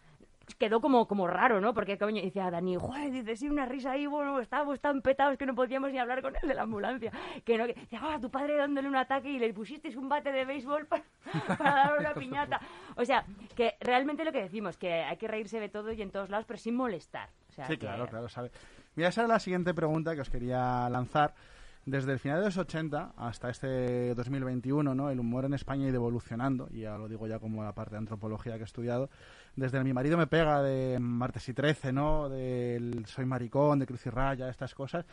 quedó 0.58 0.80
como, 0.80 1.06
como 1.08 1.26
raro, 1.26 1.60
¿no? 1.60 1.72
Porque 1.74 1.98
coño, 1.98 2.22
decía 2.22 2.50
Dani, 2.50 2.76
joder, 2.76 3.10
dice, 3.10 3.36
sí, 3.36 3.48
una 3.48 3.66
risa 3.66 3.92
ahí, 3.92 4.06
bueno, 4.06 4.38
estábamos 4.40 4.80
tan 4.80 5.02
petados 5.02 5.36
que 5.38 5.46
no 5.46 5.54
podíamos 5.54 5.90
ni 5.92 5.98
hablar 5.98 6.22
con 6.22 6.34
él 6.36 6.48
de 6.48 6.54
la 6.54 6.62
ambulancia. 6.62 7.12
Que 7.44 7.56
no, 7.58 7.66
que, 7.66 7.74
decía, 7.74 8.00
ah, 8.02 8.18
tu 8.20 8.30
padre 8.30 8.56
dándole 8.56 8.88
un 8.88 8.96
ataque 8.96 9.30
y 9.30 9.38
le 9.38 9.52
pusisteis 9.52 9.96
un 9.96 10.08
bate 10.08 10.32
de 10.32 10.44
béisbol 10.44 10.86
para, 10.86 11.04
para 11.58 11.74
dar 11.74 11.98
una 12.00 12.14
piñata. 12.14 12.60
O 12.96 13.04
sea, 13.04 13.24
que 13.56 13.74
realmente 13.80 14.24
lo 14.24 14.32
que 14.32 14.42
decimos, 14.42 14.76
que 14.76 14.92
hay 14.92 15.16
que 15.16 15.28
reírse 15.28 15.60
de 15.60 15.68
todo 15.68 15.92
y 15.92 16.02
en 16.02 16.10
todos 16.10 16.30
lados, 16.30 16.46
pero 16.46 16.58
sin 16.58 16.74
molestar. 16.76 17.28
O 17.48 17.52
sea, 17.52 17.66
Sí, 17.66 17.74
que- 17.74 17.78
claro, 17.80 18.06
claro, 18.06 18.28
sabe. 18.28 18.50
Mira, 18.96 19.08
esa 19.08 19.22
era 19.22 19.28
la 19.28 19.38
siguiente 19.38 19.72
pregunta 19.74 20.14
que 20.14 20.20
os 20.20 20.30
quería 20.30 20.88
lanzar. 20.90 21.34
Desde 21.86 22.12
el 22.12 22.18
final 22.18 22.40
de 22.40 22.44
los 22.44 22.58
80 22.58 23.14
hasta 23.16 23.48
este 23.48 24.14
2021, 24.14 24.94
¿no? 24.94 25.08
El 25.10 25.18
humor 25.18 25.46
en 25.46 25.54
España 25.54 25.86
ha 25.86 25.88
ido 25.88 25.96
evolucionando, 25.96 26.68
y 26.70 26.80
ya 26.82 26.98
lo 26.98 27.08
digo 27.08 27.26
ya 27.26 27.38
como 27.38 27.64
la 27.64 27.72
parte 27.72 27.92
de 27.92 27.98
antropología 27.98 28.56
que 28.56 28.60
he 28.60 28.64
estudiado. 28.64 29.08
Desde 29.56 29.78
el 29.78 29.84
Mi 29.84 29.92
marido 29.92 30.16
me 30.16 30.26
pega 30.26 30.62
de 30.62 30.98
Martes 31.00 31.48
y 31.48 31.54
13, 31.54 31.92
¿no? 31.92 32.28
Del 32.28 33.04
Soy 33.06 33.26
maricón, 33.26 33.78
de 33.78 33.86
Cruz 33.86 34.06
y 34.06 34.10
Raya, 34.10 34.48
estas 34.48 34.74
cosas. 34.74 35.04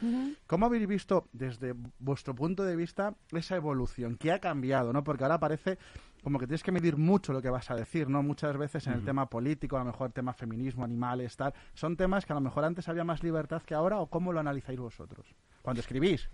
¿Cómo 0.46 0.66
habéis 0.66 0.88
visto 0.88 1.28
desde 1.34 1.74
vuestro 2.00 2.36
punto 2.36 2.64
de 2.64 2.76
vista 2.76 3.16
esa 3.32 3.56
evolución? 3.56 4.16
¿Qué 4.18 4.32
ha 4.32 4.40
cambiado, 4.40 4.94
no? 4.94 5.04
Porque 5.04 5.24
ahora 5.24 5.40
parece 5.40 5.78
como 6.24 6.40
que 6.40 6.48
tienes 6.48 6.64
que 6.64 6.72
medir 6.72 6.98
mucho 6.98 7.32
lo 7.32 7.42
que 7.42 7.50
vas 7.50 7.72
a 7.72 7.76
decir, 7.76 8.10
¿no? 8.10 8.22
Muchas 8.24 8.58
veces 8.58 8.86
en 8.88 8.94
el 8.94 9.04
tema 9.04 9.30
político, 9.30 9.78
a 9.78 9.80
lo 9.80 9.86
mejor 9.86 10.12
tema 10.12 10.34
feminismo, 10.34 10.84
animales, 10.84 11.36
tal, 11.38 11.54
son 11.74 11.96
temas 11.96 12.26
que 12.26 12.34
a 12.34 12.36
lo 12.36 12.42
mejor 12.42 12.66
antes 12.66 12.90
había 12.90 13.04
más 13.04 13.24
libertad 13.24 13.62
que 13.62 13.76
ahora, 13.76 14.00
o 14.00 14.08
cómo 14.08 14.34
lo 14.34 14.40
analizáis 14.40 14.80
vosotros 14.80 15.26
cuando 15.62 15.80
escribís. 15.82 16.30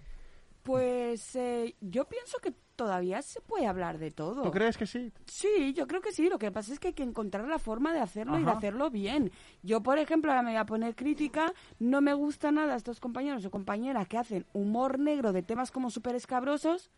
Pues 0.63 1.35
eh, 1.35 1.75
yo 1.81 2.05
pienso 2.05 2.39
que 2.39 2.53
todavía 2.75 3.21
se 3.21 3.41
puede 3.41 3.67
hablar 3.67 3.97
de 3.99 4.11
todo. 4.11 4.41
¿Tú 4.43 4.51
crees 4.51 4.77
que 4.77 4.87
sí? 4.87 5.11
Sí, 5.25 5.73
yo 5.73 5.87
creo 5.87 6.01
que 6.01 6.11
sí. 6.11 6.29
Lo 6.29 6.39
que 6.39 6.51
pasa 6.51 6.73
es 6.73 6.79
que 6.79 6.89
hay 6.89 6.93
que 6.93 7.03
encontrar 7.03 7.47
la 7.47 7.59
forma 7.59 7.93
de 7.93 7.99
hacerlo 7.99 8.39
y 8.39 8.43
de 8.43 8.51
hacerlo 8.51 8.89
bien. 8.89 9.31
Yo, 9.61 9.83
por 9.83 9.97
ejemplo, 9.97 10.31
ahora 10.31 10.41
me 10.41 10.51
voy 10.51 10.59
a 10.59 10.65
poner 10.65 10.95
crítica. 10.95 11.53
No 11.79 12.01
me 12.01 12.13
gusta 12.13 12.51
nada 12.51 12.75
estos 12.75 12.99
compañeros 12.99 13.45
o 13.45 13.51
compañeras 13.51 14.07
que 14.07 14.17
hacen 14.17 14.45
humor 14.53 14.99
negro 14.99 15.33
de 15.33 15.43
temas 15.43 15.71
como 15.71 15.89
súper 15.89 16.15
escabrosos, 16.15 16.91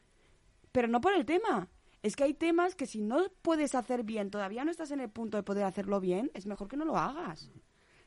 pero 0.72 0.88
no 0.88 1.01
por 1.01 1.13
el 1.13 1.26
tema. 1.26 1.68
Es 2.03 2.16
que 2.16 2.24
hay 2.24 2.36
temas 2.36 2.76
que 2.76 2.86
si 2.86 3.01
no 3.01 3.24
puedes 3.41 3.74
hacer 3.74 4.03
bien, 4.03 4.30
todavía 4.30 4.63
no 4.63 4.70
estás 4.70 4.91
en 4.91 4.99
el 4.99 5.09
punto 5.09 5.38
de 5.38 5.43
poder 5.43 5.63
hacerlo 5.63 5.99
bien, 5.99 6.30
es 6.36 6.45
mejor 6.45 6.68
que 6.68 6.78
no 6.78 6.86
lo 6.86 6.97
hagas. 6.97 7.49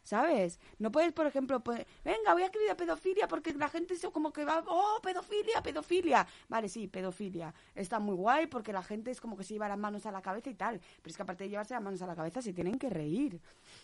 ¿Sabes? 0.09 0.59
No 0.79 0.91
puedes, 0.91 1.13
por 1.13 1.27
ejemplo, 1.27 1.61
poner, 1.61 1.87
venga, 2.03 2.33
voy 2.33 2.41
a 2.41 2.47
escribir 2.47 2.71
a 2.71 2.77
pedofilia 2.79 3.29
porque 3.29 3.53
la 3.53 3.69
gente 3.69 3.95
se 3.95 4.11
como 4.11 4.33
que 4.33 4.43
va, 4.43 4.65
oh, 4.67 4.99
pedofilia, 5.03 5.63
pedofilia. 5.63 6.27
Vale, 6.49 6.71
sí, 6.71 6.89
pedofilia. 6.89 7.53
Está 7.75 7.99
muy 7.99 8.15
guay 8.15 8.47
porque 8.47 8.73
la 8.73 8.83
gente 8.83 9.11
es 9.11 9.21
como 9.21 9.37
que 9.37 9.45
se 9.45 9.53
lleva 9.53 9.69
las 9.69 9.77
manos 9.77 10.07
a 10.07 10.11
la 10.11 10.23
cabeza 10.23 10.49
y 10.49 10.55
tal. 10.55 10.81
Pero 11.03 11.11
es 11.11 11.15
que 11.15 11.23
aparte 11.23 11.45
de 11.45 11.51
llevarse 11.51 11.75
las 11.75 11.83
manos 11.83 12.01
a 12.01 12.07
la 12.07 12.17
cabeza, 12.17 12.41
se 12.41 12.55
tienen 12.55 12.79
que 12.79 12.89
reír. 12.89 13.39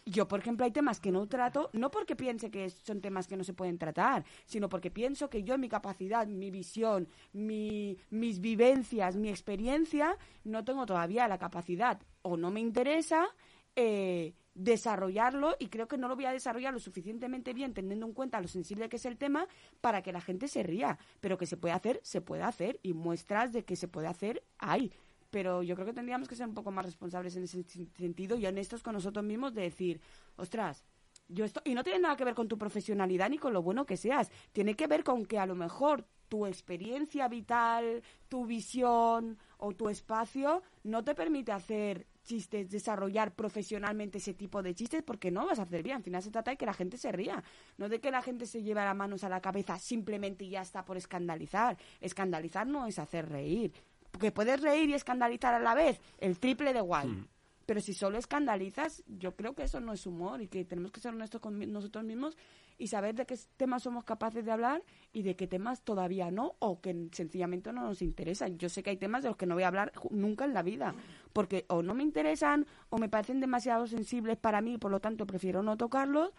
Yo, 0.06 0.26
por 0.26 0.40
ejemplo, 0.40 0.64
hay 0.64 0.70
temas 0.70 0.98
que 0.98 1.12
no 1.12 1.26
trato, 1.28 1.68
no 1.74 1.90
porque 1.90 2.16
piense 2.16 2.50
que 2.50 2.70
son 2.70 3.02
temas 3.02 3.28
que 3.28 3.36
no 3.36 3.44
se 3.44 3.52
pueden 3.52 3.76
tratar, 3.76 4.24
sino 4.46 4.70
porque 4.70 4.90
pienso 4.90 5.28
que 5.28 5.42
yo, 5.42 5.58
mi 5.58 5.68
capacidad, 5.68 6.26
mi 6.26 6.50
visión, 6.50 7.06
mi, 7.34 7.98
mis 8.08 8.40
vivencias, 8.40 9.16
mi 9.16 9.28
experiencia, 9.28 10.16
no 10.42 10.64
tengo 10.64 10.86
todavía 10.86 11.28
la 11.28 11.36
capacidad 11.36 12.00
o 12.22 12.38
no 12.38 12.50
me 12.50 12.60
interesa 12.60 13.28
eh, 13.76 14.32
desarrollarlo 14.54 15.56
y 15.58 15.68
creo 15.68 15.88
que 15.88 15.98
no 15.98 16.08
lo 16.08 16.16
voy 16.16 16.26
a 16.26 16.32
desarrollar 16.32 16.72
lo 16.72 16.78
suficientemente 16.78 17.52
bien 17.52 17.74
teniendo 17.74 18.06
en 18.06 18.12
cuenta 18.12 18.40
lo 18.40 18.48
sensible 18.48 18.88
que 18.88 18.96
es 18.96 19.04
el 19.06 19.16
tema 19.18 19.46
para 19.80 20.02
que 20.02 20.12
la 20.12 20.20
gente 20.20 20.48
se 20.48 20.62
ría. 20.62 20.98
Pero 21.20 21.38
que 21.38 21.46
se 21.46 21.56
puede 21.56 21.74
hacer, 21.74 22.00
se 22.02 22.20
puede 22.20 22.42
hacer 22.42 22.78
y 22.82 22.92
muestras 22.92 23.52
de 23.52 23.64
que 23.64 23.76
se 23.76 23.88
puede 23.88 24.06
hacer 24.06 24.42
hay. 24.58 24.92
Pero 25.30 25.62
yo 25.62 25.74
creo 25.74 25.86
que 25.86 25.92
tendríamos 25.92 26.28
que 26.28 26.36
ser 26.36 26.46
un 26.46 26.54
poco 26.54 26.70
más 26.70 26.84
responsables 26.84 27.34
en 27.36 27.44
ese 27.44 27.58
sen- 27.64 27.90
sentido 27.96 28.36
y 28.36 28.46
honestos 28.46 28.82
con 28.82 28.94
nosotros 28.94 29.24
mismos 29.24 29.52
de 29.52 29.62
decir, 29.62 30.00
ostras, 30.36 30.84
yo 31.26 31.44
esto 31.44 31.60
y 31.64 31.74
no 31.74 31.82
tiene 31.82 32.00
nada 32.00 32.16
que 32.16 32.24
ver 32.24 32.34
con 32.34 32.48
tu 32.48 32.58
profesionalidad 32.58 33.30
ni 33.30 33.38
con 33.38 33.52
lo 33.52 33.62
bueno 33.62 33.86
que 33.86 33.96
seas, 33.96 34.30
tiene 34.52 34.74
que 34.74 34.86
ver 34.86 35.02
con 35.02 35.24
que 35.26 35.38
a 35.38 35.46
lo 35.46 35.54
mejor 35.54 36.06
tu 36.28 36.46
experiencia 36.46 37.28
vital, 37.28 38.02
tu 38.28 38.46
visión 38.46 39.38
o 39.58 39.72
tu 39.72 39.88
espacio 39.88 40.62
no 40.82 41.02
te 41.02 41.14
permite 41.14 41.52
hacer 41.52 42.06
chistes, 42.24 42.70
desarrollar 42.70 43.32
profesionalmente 43.32 44.18
ese 44.18 44.34
tipo 44.34 44.62
de 44.62 44.74
chistes 44.74 45.02
porque 45.02 45.30
no 45.30 45.46
vas 45.46 45.58
a 45.58 45.62
hacer 45.62 45.82
bien. 45.82 45.96
Al 45.96 46.02
final 46.02 46.22
se 46.22 46.30
trata 46.30 46.50
de 46.50 46.56
que 46.56 46.66
la 46.66 46.74
gente 46.74 46.96
se 46.96 47.12
ría, 47.12 47.42
no 47.76 47.88
de 47.88 48.00
que 48.00 48.10
la 48.10 48.22
gente 48.22 48.46
se 48.46 48.62
lleve 48.62 48.80
las 48.82 48.96
manos 48.96 49.22
a 49.24 49.28
la 49.28 49.40
cabeza 49.40 49.78
simplemente 49.78 50.44
y 50.44 50.50
ya 50.50 50.62
está 50.62 50.84
por 50.84 50.96
escandalizar. 50.96 51.76
Escandalizar 52.00 52.66
no 52.66 52.86
es 52.86 52.98
hacer 52.98 53.28
reír. 53.28 53.72
Porque 54.10 54.32
puedes 54.32 54.60
reír 54.60 54.90
y 54.90 54.94
escandalizar 54.94 55.54
a 55.54 55.58
la 55.58 55.74
vez, 55.74 56.00
el 56.18 56.38
triple 56.38 56.72
de 56.72 56.80
guay. 56.80 57.26
Pero 57.66 57.80
si 57.80 57.94
solo 57.94 58.18
escandalizas, 58.18 59.02
yo 59.06 59.34
creo 59.36 59.54
que 59.54 59.64
eso 59.64 59.80
no 59.80 59.92
es 59.92 60.06
humor 60.06 60.42
y 60.42 60.48
que 60.48 60.64
tenemos 60.64 60.92
que 60.92 61.00
ser 61.00 61.14
honestos 61.14 61.40
con 61.40 61.58
nosotros 61.72 62.04
mismos 62.04 62.36
y 62.76 62.88
saber 62.88 63.14
de 63.14 63.26
qué 63.26 63.38
temas 63.56 63.84
somos 63.84 64.04
capaces 64.04 64.44
de 64.44 64.50
hablar 64.52 64.82
y 65.12 65.22
de 65.22 65.36
qué 65.36 65.46
temas 65.46 65.82
todavía 65.82 66.30
no 66.30 66.56
o 66.58 66.80
que 66.80 67.08
sencillamente 67.12 67.72
no 67.72 67.82
nos 67.82 68.02
interesan. 68.02 68.58
Yo 68.58 68.68
sé 68.68 68.82
que 68.82 68.90
hay 68.90 68.96
temas 68.96 69.22
de 69.22 69.28
los 69.28 69.36
que 69.36 69.46
no 69.46 69.54
voy 69.54 69.62
a 69.62 69.68
hablar 69.68 69.92
nunca 70.10 70.44
en 70.44 70.54
la 70.54 70.62
vida 70.62 70.94
porque 71.32 71.64
o 71.68 71.82
no 71.82 71.94
me 71.94 72.02
interesan 72.02 72.66
o 72.88 72.98
me 72.98 73.08
parecen 73.08 73.40
demasiado 73.40 73.86
sensibles 73.86 74.36
para 74.36 74.60
mí, 74.60 74.78
por 74.78 74.90
lo 74.90 75.00
tanto 75.00 75.26
prefiero 75.26 75.62
no 75.62 75.76
tocarlos 75.76 76.30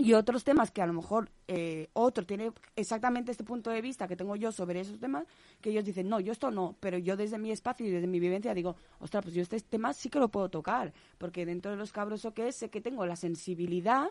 y 0.00 0.14
otros 0.14 0.44
temas 0.44 0.70
que 0.70 0.80
a 0.80 0.86
lo 0.86 0.94
mejor 0.94 1.30
eh, 1.46 1.90
otro 1.92 2.24
tiene 2.24 2.52
exactamente 2.74 3.30
este 3.30 3.44
punto 3.44 3.70
de 3.70 3.82
vista 3.82 4.08
que 4.08 4.16
tengo 4.16 4.34
yo 4.34 4.50
sobre 4.50 4.80
esos 4.80 4.98
temas, 4.98 5.26
que 5.60 5.70
ellos 5.70 5.84
dicen, 5.84 6.08
no, 6.08 6.20
yo 6.20 6.32
esto 6.32 6.50
no, 6.50 6.74
pero 6.80 6.96
yo 6.96 7.16
desde 7.16 7.38
mi 7.38 7.52
espacio 7.52 7.86
y 7.86 7.90
desde 7.90 8.06
mi 8.06 8.18
vivencia 8.18 8.54
digo, 8.54 8.76
ostras, 8.98 9.24
pues 9.24 9.34
yo 9.34 9.42
este 9.42 9.60
tema 9.60 9.92
sí 9.92 10.08
que 10.08 10.18
lo 10.18 10.30
puedo 10.30 10.48
tocar, 10.48 10.94
porque 11.18 11.44
dentro 11.44 11.70
de 11.70 11.76
los 11.76 11.92
cabroso 11.92 12.32
que 12.32 12.48
es, 12.48 12.56
sé 12.56 12.70
que 12.70 12.80
tengo 12.80 13.04
la 13.04 13.16
sensibilidad 13.16 14.10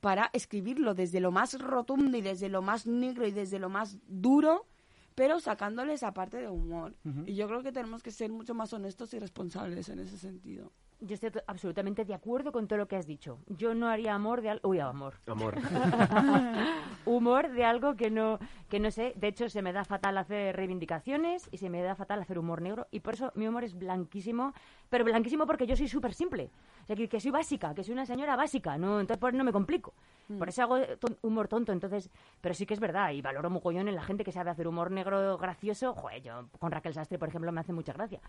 para 0.00 0.30
escribirlo 0.32 0.94
desde 0.94 1.20
lo 1.20 1.30
más 1.30 1.58
rotundo 1.58 2.16
y 2.16 2.22
desde 2.22 2.48
lo 2.48 2.62
más 2.62 2.86
negro 2.86 3.26
y 3.26 3.32
desde 3.32 3.58
lo 3.58 3.70
más 3.70 3.98
duro, 4.08 4.66
pero 5.14 5.40
sacándole 5.40 5.94
esa 5.94 6.12
parte 6.12 6.38
de 6.38 6.48
humor. 6.48 6.94
Y 7.26 7.34
yo 7.34 7.46
creo 7.48 7.62
que 7.62 7.72
tenemos 7.72 8.02
que 8.02 8.10
ser 8.10 8.30
mucho 8.30 8.54
más 8.54 8.72
honestos 8.72 9.12
y 9.14 9.18
responsables 9.18 9.88
en 9.88 9.98
ese 10.00 10.16
sentido. 10.16 10.72
Yo 11.00 11.14
estoy 11.14 11.30
to- 11.30 11.42
absolutamente 11.46 12.04
de 12.04 12.12
acuerdo 12.14 12.52
con 12.52 12.68
todo 12.68 12.78
lo 12.78 12.86
que 12.88 12.96
has 12.96 13.06
dicho. 13.06 13.38
Yo 13.46 13.74
no 13.74 13.88
haría 13.88 14.14
amor 14.14 14.42
de 14.42 14.50
algo... 14.50 14.68
Uy, 14.68 14.80
amor. 14.80 15.14
Amor. 15.26 15.54
humor 17.06 17.50
de 17.50 17.64
algo 17.64 17.96
que 17.96 18.10
no, 18.10 18.38
que 18.68 18.80
no 18.80 18.90
sé. 18.90 19.12
De 19.16 19.28
hecho, 19.28 19.48
se 19.48 19.62
me 19.62 19.72
da 19.72 19.84
fatal 19.84 20.18
hacer 20.18 20.56
reivindicaciones 20.56 21.48
y 21.50 21.56
se 21.58 21.70
me 21.70 21.82
da 21.82 21.94
fatal 21.94 22.20
hacer 22.20 22.38
humor 22.38 22.60
negro. 22.62 22.86
Y 22.90 23.00
por 23.00 23.14
eso 23.14 23.32
mi 23.34 23.46
humor 23.48 23.64
es 23.64 23.74
blanquísimo. 23.78 24.52
Pero 24.88 25.04
blanquísimo 25.04 25.46
porque 25.46 25.66
yo 25.66 25.76
soy 25.76 25.88
súper 25.88 26.14
simple. 26.14 26.50
O 26.82 26.86
sea, 26.86 26.96
que, 26.96 27.08
que 27.08 27.20
soy 27.20 27.30
básica, 27.30 27.74
que 27.74 27.82
soy 27.84 27.92
una 27.94 28.06
señora 28.06 28.36
básica. 28.36 28.76
no 28.76 29.00
Entonces, 29.00 29.20
por 29.20 29.32
no 29.34 29.44
me 29.44 29.52
complico. 29.52 29.94
Por 30.38 30.48
eso 30.48 30.62
hago 30.62 30.78
ton- 30.98 31.16
humor 31.22 31.48
tonto. 31.48 31.72
Entonces, 31.72 32.10
pero 32.40 32.54
sí 32.54 32.66
que 32.66 32.74
es 32.74 32.80
verdad. 32.80 33.10
Y 33.12 33.20
valoro 33.22 33.50
mogollón 33.50 33.88
en 33.88 33.94
la 33.94 34.02
gente 34.02 34.24
que 34.24 34.32
sabe 34.32 34.50
hacer 34.50 34.68
humor 34.68 34.90
negro 34.90 35.36
gracioso. 35.38 35.94
Joder, 35.94 36.22
yo 36.22 36.46
con 36.58 36.70
Raquel 36.70 36.94
Sastre, 36.94 37.18
por 37.18 37.28
ejemplo, 37.28 37.50
me 37.52 37.60
hace 37.60 37.72
mucha 37.72 37.92
gracia. 37.92 38.20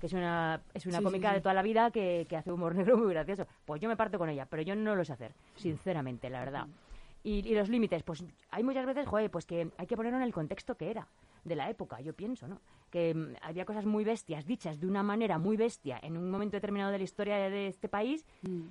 Que 0.00 0.06
es 0.06 0.12
una, 0.12 0.60
es 0.74 0.86
una 0.86 0.98
Sí, 0.98 1.04
cómica 1.04 1.28
sí. 1.30 1.34
de 1.36 1.40
toda 1.40 1.54
la 1.54 1.62
vida 1.62 1.90
que, 1.90 2.26
que 2.28 2.36
hace 2.36 2.50
humor 2.52 2.74
negro 2.76 2.96
muy 2.98 3.12
gracioso. 3.12 3.46
Pues 3.64 3.80
yo 3.80 3.88
me 3.88 3.96
parto 3.96 4.18
con 4.18 4.28
ella, 4.28 4.46
pero 4.46 4.62
yo 4.62 4.74
no 4.74 4.94
lo 4.96 5.04
sé 5.04 5.12
hacer, 5.12 5.32
sinceramente, 5.56 6.30
la 6.30 6.40
verdad. 6.40 6.66
Y, 7.22 7.46
y 7.46 7.54
los 7.54 7.68
límites, 7.68 8.02
pues 8.02 8.24
hay 8.50 8.62
muchas 8.62 8.86
veces, 8.86 9.06
joder, 9.06 9.30
pues 9.30 9.44
que 9.44 9.70
hay 9.76 9.86
que 9.86 9.94
ponerlo 9.96 10.16
en 10.16 10.24
el 10.24 10.32
contexto 10.32 10.76
que 10.76 10.90
era, 10.90 11.06
de 11.44 11.54
la 11.54 11.68
época, 11.68 12.00
yo 12.00 12.14
pienso, 12.14 12.48
¿no? 12.48 12.58
Que 12.90 13.14
mm, 13.14 13.34
había 13.42 13.66
cosas 13.66 13.84
muy 13.84 14.04
bestias, 14.04 14.46
dichas 14.46 14.80
de 14.80 14.86
una 14.86 15.02
manera 15.02 15.36
muy 15.36 15.58
bestia 15.58 15.98
en 16.02 16.16
un 16.16 16.30
momento 16.30 16.56
determinado 16.56 16.90
de 16.92 16.96
la 16.98 17.04
historia 17.04 17.36
de 17.50 17.66
este 17.66 17.90
país, 17.90 18.24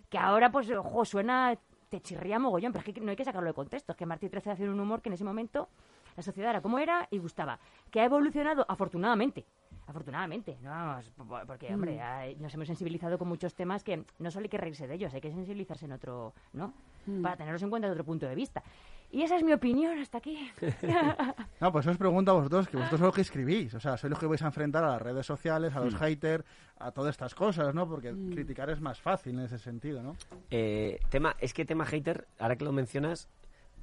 que 0.10 0.18
ahora, 0.18 0.52
pues, 0.52 0.68
ojo, 0.72 1.06
suena, 1.06 1.56
te 1.90 2.00
chirría 2.02 2.40
mogollón, 2.40 2.72
pero 2.72 2.84
es 2.88 2.94
que 2.94 3.02
no 3.02 3.10
hay 3.10 3.16
que 3.16 3.26
sacarlo 3.26 3.48
de 3.48 3.54
contexto. 3.54 3.92
Es 3.92 3.98
que 3.98 4.06
Martí 4.06 4.30
XIII 4.30 4.52
hacía 4.54 4.70
un 4.70 4.80
humor 4.80 5.02
que 5.02 5.10
en 5.10 5.14
ese 5.14 5.24
momento 5.24 5.68
la 6.16 6.24
sociedad 6.24 6.52
era 6.52 6.62
como 6.62 6.80
era 6.80 7.08
y 7.12 7.18
gustaba. 7.18 7.60
Que 7.92 8.02
ha 8.02 8.06
evolucionado, 8.06 8.66
afortunadamente, 8.68 9.46
afortunadamente, 9.88 10.58
no 10.62 10.70
vamos, 10.70 11.10
po- 11.12 11.26
po- 11.26 11.40
porque, 11.48 11.74
hombre, 11.74 12.02
hay- 12.02 12.36
nos 12.36 12.54
hemos 12.54 12.68
sensibilizado 12.68 13.18
con 13.18 13.28
muchos 13.28 13.56
temas 13.56 13.84
que 13.84 14.04
no 14.20 14.30
solo 14.32 14.44
hay 14.44 14.50
que 14.50 14.58
reírse 14.58 14.88
de 14.88 14.96
ellos, 14.96 15.14
hay 15.14 15.22
que 15.22 15.32
sensibilizarse 15.32 15.86
en 15.86 15.94
otro, 15.94 16.34
¿no? 16.54 16.74
Para 17.24 17.38
tenerlos 17.38 17.64
en 17.64 17.70
cuenta 17.70 17.88
desde 17.88 17.94
otro 18.00 18.06
punto 18.06 18.28
de 18.28 18.36
vista. 18.36 18.62
Y 19.12 19.24
esa 19.24 19.38
es 19.38 19.43
mi 19.43 19.53
opinión 19.53 19.97
hasta 19.99 20.20
aquí. 20.20 20.51
No, 21.62 21.72
pues 21.72 21.86
os 21.88 21.97
pregunto 21.97 22.32
a 22.32 22.36
vosotros, 22.36 22.68
que 22.70 22.78
vosotros 22.78 22.99
sois 22.99 23.07
los 23.07 23.16
que 23.16 23.22
escribís, 23.22 23.74
o 23.74 23.80
sea, 23.80 23.97
sois 23.97 24.10
los 24.10 24.20
que 24.20 24.28
vais 24.28 24.41
a 24.41 24.45
enfrentar 24.47 24.84
a 24.84 24.91
las 24.91 25.01
redes 25.01 25.26
sociales, 25.26 25.76
a 25.76 25.80
los 25.82 25.95
haters, 25.95 26.45
a 26.78 26.91
todas 26.91 27.12
estas 27.12 27.36
cosas, 27.36 27.74
¿no? 27.76 27.88
Porque 27.88 28.14
criticar 28.34 28.70
es 28.70 28.80
más 28.80 29.01
fácil 29.01 29.38
en 29.39 29.45
ese 29.45 29.57
sentido, 29.57 30.01
¿no? 30.01 30.16
Eh, 30.51 30.99
tema, 31.10 31.36
es 31.39 31.53
que 31.53 31.66
tema 31.66 31.86
hater, 31.86 32.28
ahora 32.39 32.55
que 32.55 32.64
lo 32.66 32.72
mencionas, 32.72 33.28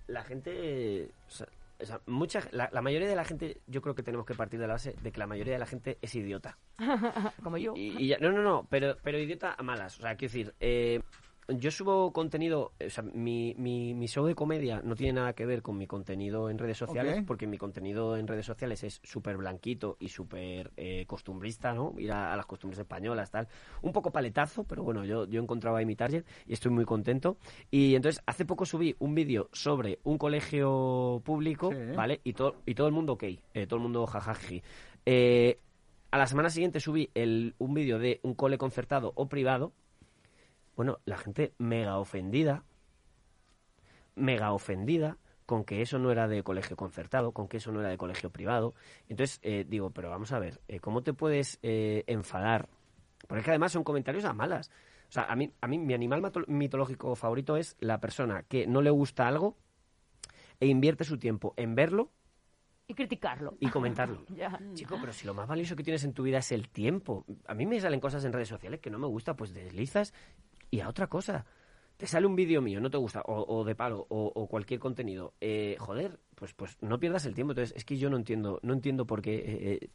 la 0.07 0.23
gente. 0.23 1.11
o 1.27 1.31
sea, 1.31 1.47
o 1.79 1.85
sea, 1.85 2.01
mucha, 2.07 2.41
la, 2.53 2.71
la 2.73 2.81
mayoría 2.81 3.07
de 3.09 3.17
la 3.17 3.25
gente, 3.25 3.61
yo 3.67 3.83
creo 3.83 3.95
que 3.95 4.03
tenemos 4.03 4.25
que 4.25 4.33
partir 4.35 4.59
de 4.59 4.67
la 4.67 4.73
base 4.75 4.95
de 5.03 5.13
que 5.13 5.19
la 5.21 5.27
mayoría 5.27 5.53
de 5.53 5.59
la 5.59 5.67
gente 5.67 5.99
es 6.01 6.15
idiota. 6.15 6.57
Como 7.43 7.59
yo. 7.59 7.75
Y, 7.77 8.03
y 8.03 8.07
ya- 8.09 8.19
no, 8.19 8.33
no, 8.33 8.43
no, 8.43 8.67
pero, 8.71 8.97
pero 9.03 9.19
idiota 9.19 9.55
a 9.59 9.63
malas. 9.63 9.99
O 9.99 10.03
sea, 10.03 10.17
quiero 10.17 10.33
decir, 10.33 10.55
eh, 10.61 11.03
yo 11.49 11.71
subo 11.71 12.13
contenido, 12.13 12.73
o 12.85 12.91
sea, 12.91 13.05
mi, 13.05 13.55
mi, 13.57 13.95
mi 13.95 14.07
show 14.09 14.27
de 14.27 14.35
comedia 14.35 14.81
no 14.83 14.95
tiene 14.97 15.15
nada 15.15 15.33
que 15.33 15.47
ver 15.47 15.63
con 15.63 15.77
mi 15.79 15.87
contenido 15.87 16.51
en 16.51 16.59
redes 16.59 16.77
sociales, 16.79 17.23
porque 17.27 17.47
mi 17.47 17.57
contenido 17.59 18.17
en 18.17 18.27
redes 18.27 18.47
sociales 18.47 18.83
es 18.83 19.01
súper 19.05 19.37
blanquito 19.37 19.97
y 20.01 20.09
súper 20.09 20.73
eh, 20.77 21.05
costumbrista, 21.07 21.73
¿no? 21.73 21.95
Ir 21.99 22.11
a, 22.13 22.33
a 22.33 22.37
las 22.37 22.47
costumbres 22.47 22.81
españolas, 22.81 23.31
tal. 23.31 23.49
Un 23.83 23.93
poco 23.93 24.11
paletazo, 24.11 24.65
pero 24.65 24.83
bueno, 24.83 25.05
yo, 25.05 25.27
yo 25.27 25.41
encontraba 25.41 25.79
ahí 25.79 25.87
mi 25.87 25.97
target 25.97 26.25
y 26.47 26.53
estoy 26.53 26.73
muy 26.73 26.85
contento. 26.85 27.37
Y 27.71 27.95
entonces, 27.95 28.23
hace 28.27 28.45
poco 28.45 28.65
subí 28.67 28.97
un 28.99 29.15
vídeo 29.15 29.49
sobre 29.53 30.01
un 30.05 30.19
colegio 30.19 31.23
público, 31.25 31.71
Sí. 31.71 31.79
¿vale? 31.97 32.21
Y, 32.25 32.33
todo 32.33 32.57
y 32.67 32.75
todo 32.75 32.87
el 32.89 32.93
mundo 32.93 33.13
ok, 33.15 33.23
eh, 33.55 33.67
todo 33.67 33.77
el 33.77 33.83
mundo 33.83 34.07
jajaji. 34.07 34.63
Eh, 35.05 35.59
a 36.11 36.19
la 36.19 36.27
semana 36.27 36.51
siguiente 36.51 36.81
subí 36.81 37.11
el, 37.15 37.55
un 37.59 37.75
vídeo 37.75 37.99
de 37.99 38.21
un 38.23 38.35
cole 38.35 38.59
concertado 38.59 39.13
o 39.15 39.29
privado. 39.29 39.73
Bueno, 40.77 40.99
la 41.05 41.17
gente 41.17 41.55
mega 41.59 41.99
ofendida, 41.99 42.65
mega 44.15 44.53
ofendida 44.53 45.19
con 45.47 45.65
que 45.65 45.81
eso 45.81 45.99
no 45.99 46.11
era 46.11 46.29
de 46.29 46.43
colegio 46.43 46.77
concertado, 46.77 47.33
con 47.33 47.49
que 47.49 47.59
eso 47.59 47.73
no 47.73 47.81
era 47.81 47.89
de 47.89 47.97
colegio 47.97 48.31
privado. 48.31 48.75
Entonces, 49.09 49.39
eh, 49.43 49.65
digo, 49.67 49.91
pero 49.91 50.11
vamos 50.11 50.33
a 50.33 50.39
ver, 50.39 50.61
eh, 50.69 50.81
¿cómo 50.81 51.03
te 51.03 51.15
puedes 51.15 51.59
eh, 51.63 52.05
enfadar? 52.09 52.69
Porque 53.27 53.41
es 53.41 53.45
que 53.45 53.51
además 53.53 53.73
son 53.73 53.85
comentarios 53.85 54.25
a 54.25 54.33
malas. 54.33 54.71
O 55.09 55.13
sea, 55.13 55.25
a 55.25 55.37
mí, 55.37 55.53
a 55.61 55.69
mí 55.69 55.79
mi 55.79 55.95
animal 55.95 56.33
mitológico 56.49 57.15
favorito 57.15 57.57
es 57.57 57.77
la 57.79 58.01
persona 58.01 58.43
que 58.43 58.67
no 58.67 58.83
le 58.83 58.91
gusta 58.91 59.29
algo 59.29 59.57
e 60.59 60.67
invierte 60.67 61.05
su 61.05 61.17
tiempo 61.17 61.55
en 61.57 61.77
verlo 61.77 62.11
Y 62.89 62.95
criticarlo. 62.95 63.55
y 63.61 63.69
comentarlo. 63.69 64.25
Ya. 64.35 64.61
Chico, 64.75 64.97
pero 65.01 65.13
si 65.13 65.27
lo 65.27 65.35
más 65.35 65.47
valioso 65.47 65.77
que 65.77 65.85
tienes 65.85 66.03
en 66.03 66.13
tu 66.13 66.25
vida 66.25 66.39
es 66.39 66.51
el 66.51 66.69
tiempo. 66.69 67.25
A 67.47 67.55
mí 67.55 67.67
me 67.67 67.81
salen 67.81 68.01
cosas 68.01 68.25
en 68.25 68.33
redes 68.33 68.49
sociales 68.49 68.81
que 68.81 68.91
no 68.91 68.99
me 68.99 69.07
gusta, 69.07 69.37
pues 69.37 69.55
deslizas 69.55 70.13
y 70.77 70.81
a 70.81 70.89
otra 70.89 71.07
cosa. 71.07 71.45
Te 71.97 72.07
sale 72.07 72.27
un 72.27 72.37
vídeo 72.37 72.61
mío, 72.61 72.79
no 72.79 72.91
te 72.91 72.99
gusta, 72.99 73.23
o, 73.25 73.65
de 73.65 73.75
palo, 73.75 74.07
o, 74.11 74.31
o 74.35 74.47
cualquier 74.47 74.79
contenido. 74.79 75.33
Eh, 75.41 75.77
joder, 75.79 76.19
pues, 76.35 76.53
pues 76.53 76.77
no 76.83 77.01
pierdas 77.01 77.25
el 77.25 77.35
tiempo. 77.35 77.53
Entonces, 77.53 77.75
es 77.75 77.87
que 77.87 77.97
yo 77.97 78.11
no 78.11 78.19
entiendo, 78.19 78.61
no 78.63 78.75
entiendo 78.75 79.07
por 79.07 79.23
qué 79.23 79.37
eh, 79.37 79.79
eh, 79.83 79.91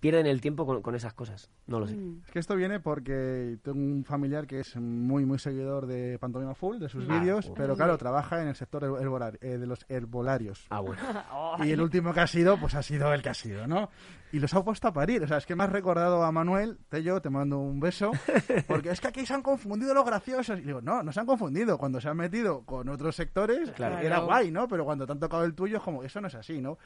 pierden 0.00 0.26
el 0.26 0.40
tiempo 0.40 0.64
con, 0.66 0.80
con 0.82 0.94
esas 0.94 1.12
cosas. 1.14 1.50
No 1.66 1.78
lo 1.78 1.86
sé. 1.86 1.94
Es 2.26 2.30
que 2.32 2.38
esto 2.38 2.56
viene 2.56 2.80
porque 2.80 3.58
tengo 3.62 3.78
un 3.78 4.04
familiar 4.04 4.46
que 4.46 4.60
es 4.60 4.74
muy, 4.76 5.24
muy 5.26 5.38
seguidor 5.38 5.86
de 5.86 6.18
Pantomima 6.18 6.54
Full, 6.54 6.78
de 6.78 6.88
sus 6.88 7.06
Ah, 7.08 7.18
vídeos, 7.18 7.52
pero 7.54 7.76
claro, 7.76 7.98
trabaja 7.98 8.40
en 8.42 8.48
el 8.48 8.54
sector 8.56 8.82
herbolar- 8.82 9.38
eh, 9.42 9.58
de 9.58 9.66
los 9.66 9.84
herbolarios. 9.88 10.66
Ah, 10.70 10.80
bueno. 10.80 11.00
Y 11.64 11.70
el 11.72 11.80
último 11.80 12.12
que 12.14 12.20
ha 12.20 12.26
sido, 12.26 12.56
pues 12.58 12.74
ha 12.74 12.82
sido 12.82 13.12
el 13.12 13.22
que 13.22 13.28
ha 13.28 13.34
sido, 13.34 13.66
¿no? 13.66 13.90
Y 14.32 14.38
los 14.38 14.54
ha 14.54 14.64
puesto 14.64 14.86
a 14.88 14.92
parir. 14.92 15.22
O 15.24 15.26
sea, 15.28 15.38
es 15.38 15.44
que 15.46 15.56
me 15.56 15.64
has 15.64 15.70
recordado 15.72 16.22
a 16.22 16.30
Manuel, 16.32 16.78
Tello, 16.88 17.20
te 17.20 17.28
mando 17.30 17.58
un 17.58 17.80
beso, 17.80 18.12
porque 18.68 18.90
es 18.90 19.00
que 19.00 19.08
aquí 19.08 19.26
se 19.26 19.34
han 19.34 19.42
confundido 19.42 19.92
los 19.92 20.04
graciosos. 20.06 20.58
Y 20.60 20.62
digo, 20.62 20.80
no, 20.80 21.02
no 21.02 21.12
se 21.12 21.20
han 21.20 21.26
confundido. 21.26 21.76
Cuando 21.78 22.00
se 22.00 22.08
han 22.08 22.16
metido 22.16 22.62
con 22.64 22.88
otros 22.88 23.16
sectores, 23.16 23.70
Claro. 23.72 23.98
era 23.98 24.20
guay, 24.20 24.50
¿no? 24.50 24.68
Pero 24.68 24.84
cuando 24.84 25.04
te 25.04 25.12
han 25.12 25.18
tocado 25.18 25.44
el 25.44 25.54
tuyo, 25.54 25.78
es 25.78 25.82
como, 25.82 26.04
eso 26.04 26.20
no 26.20 26.28
es 26.28 26.34
así, 26.36 26.60
¿no? 26.60 26.78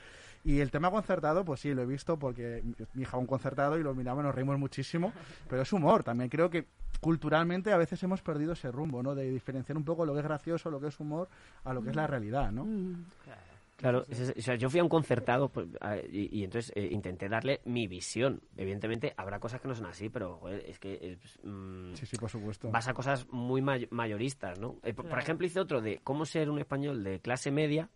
Y 0.44 0.60
el 0.60 0.70
tema 0.70 0.90
concertado, 0.90 1.44
pues 1.44 1.60
sí, 1.60 1.72
lo 1.72 1.82
he 1.82 1.86
visto 1.86 2.18
porque 2.18 2.62
mi 2.92 3.02
hija 3.02 3.16
un 3.16 3.26
concertado 3.26 3.78
y 3.78 3.82
lo 3.82 3.94
miramos, 3.94 4.22
nos 4.22 4.34
reímos 4.34 4.58
muchísimo, 4.58 5.12
pero 5.48 5.62
es 5.62 5.72
humor. 5.72 6.04
También 6.04 6.28
creo 6.28 6.50
que 6.50 6.66
culturalmente 7.00 7.72
a 7.72 7.76
veces 7.78 8.02
hemos 8.02 8.20
perdido 8.22 8.52
ese 8.52 8.70
rumbo, 8.70 9.02
¿no? 9.02 9.14
De 9.14 9.30
diferenciar 9.30 9.76
un 9.76 9.84
poco 9.84 10.04
lo 10.06 10.12
que 10.12 10.20
es 10.20 10.24
gracioso, 10.26 10.70
lo 10.70 10.80
que 10.80 10.88
es 10.88 11.00
humor, 11.00 11.28
a 11.64 11.72
lo 11.72 11.82
que 11.82 11.90
es 11.90 11.96
la 11.96 12.06
realidad, 12.06 12.52
¿no? 12.52 12.66
Claro, 13.76 14.04
es- 14.08 14.20
es- 14.20 14.34
o 14.38 14.40
sea, 14.40 14.54
yo 14.54 14.70
fui 14.70 14.78
a 14.80 14.82
un 14.84 14.88
concertado 14.88 15.48
pues, 15.48 15.66
y, 16.10 16.38
y 16.38 16.44
entonces 16.44 16.72
eh, 16.76 16.88
intenté 16.92 17.28
darle 17.28 17.60
mi 17.64 17.88
visión. 17.88 18.40
Evidentemente 18.56 19.12
habrá 19.16 19.40
cosas 19.40 19.60
que 19.60 19.66
no 19.68 19.74
son 19.74 19.86
así, 19.86 20.08
pero 20.10 20.36
joder, 20.36 20.62
es 20.66 20.78
que 20.78 20.92
eh, 20.94 21.18
pues, 21.20 21.38
mm, 21.42 21.94
Sí, 21.94 22.06
sí, 22.06 22.16
por 22.16 22.30
supuesto. 22.30 22.70
vas 22.70 22.86
a 22.86 22.94
cosas 22.94 23.26
muy 23.30 23.62
may- 23.62 23.88
mayoristas, 23.90 24.58
¿no? 24.60 24.76
Eh, 24.84 24.94
por- 24.94 25.04
Por 25.04 25.06
Claro. 25.06 25.22
ejemplo, 25.22 25.46
hice 25.46 25.58
otro 25.60 25.80
de 25.80 26.00
cómo 26.04 26.24
ser 26.24 26.50
un 26.50 26.58
español 26.60 27.02
de 27.02 27.18
clase 27.20 27.50
media. 27.50 27.90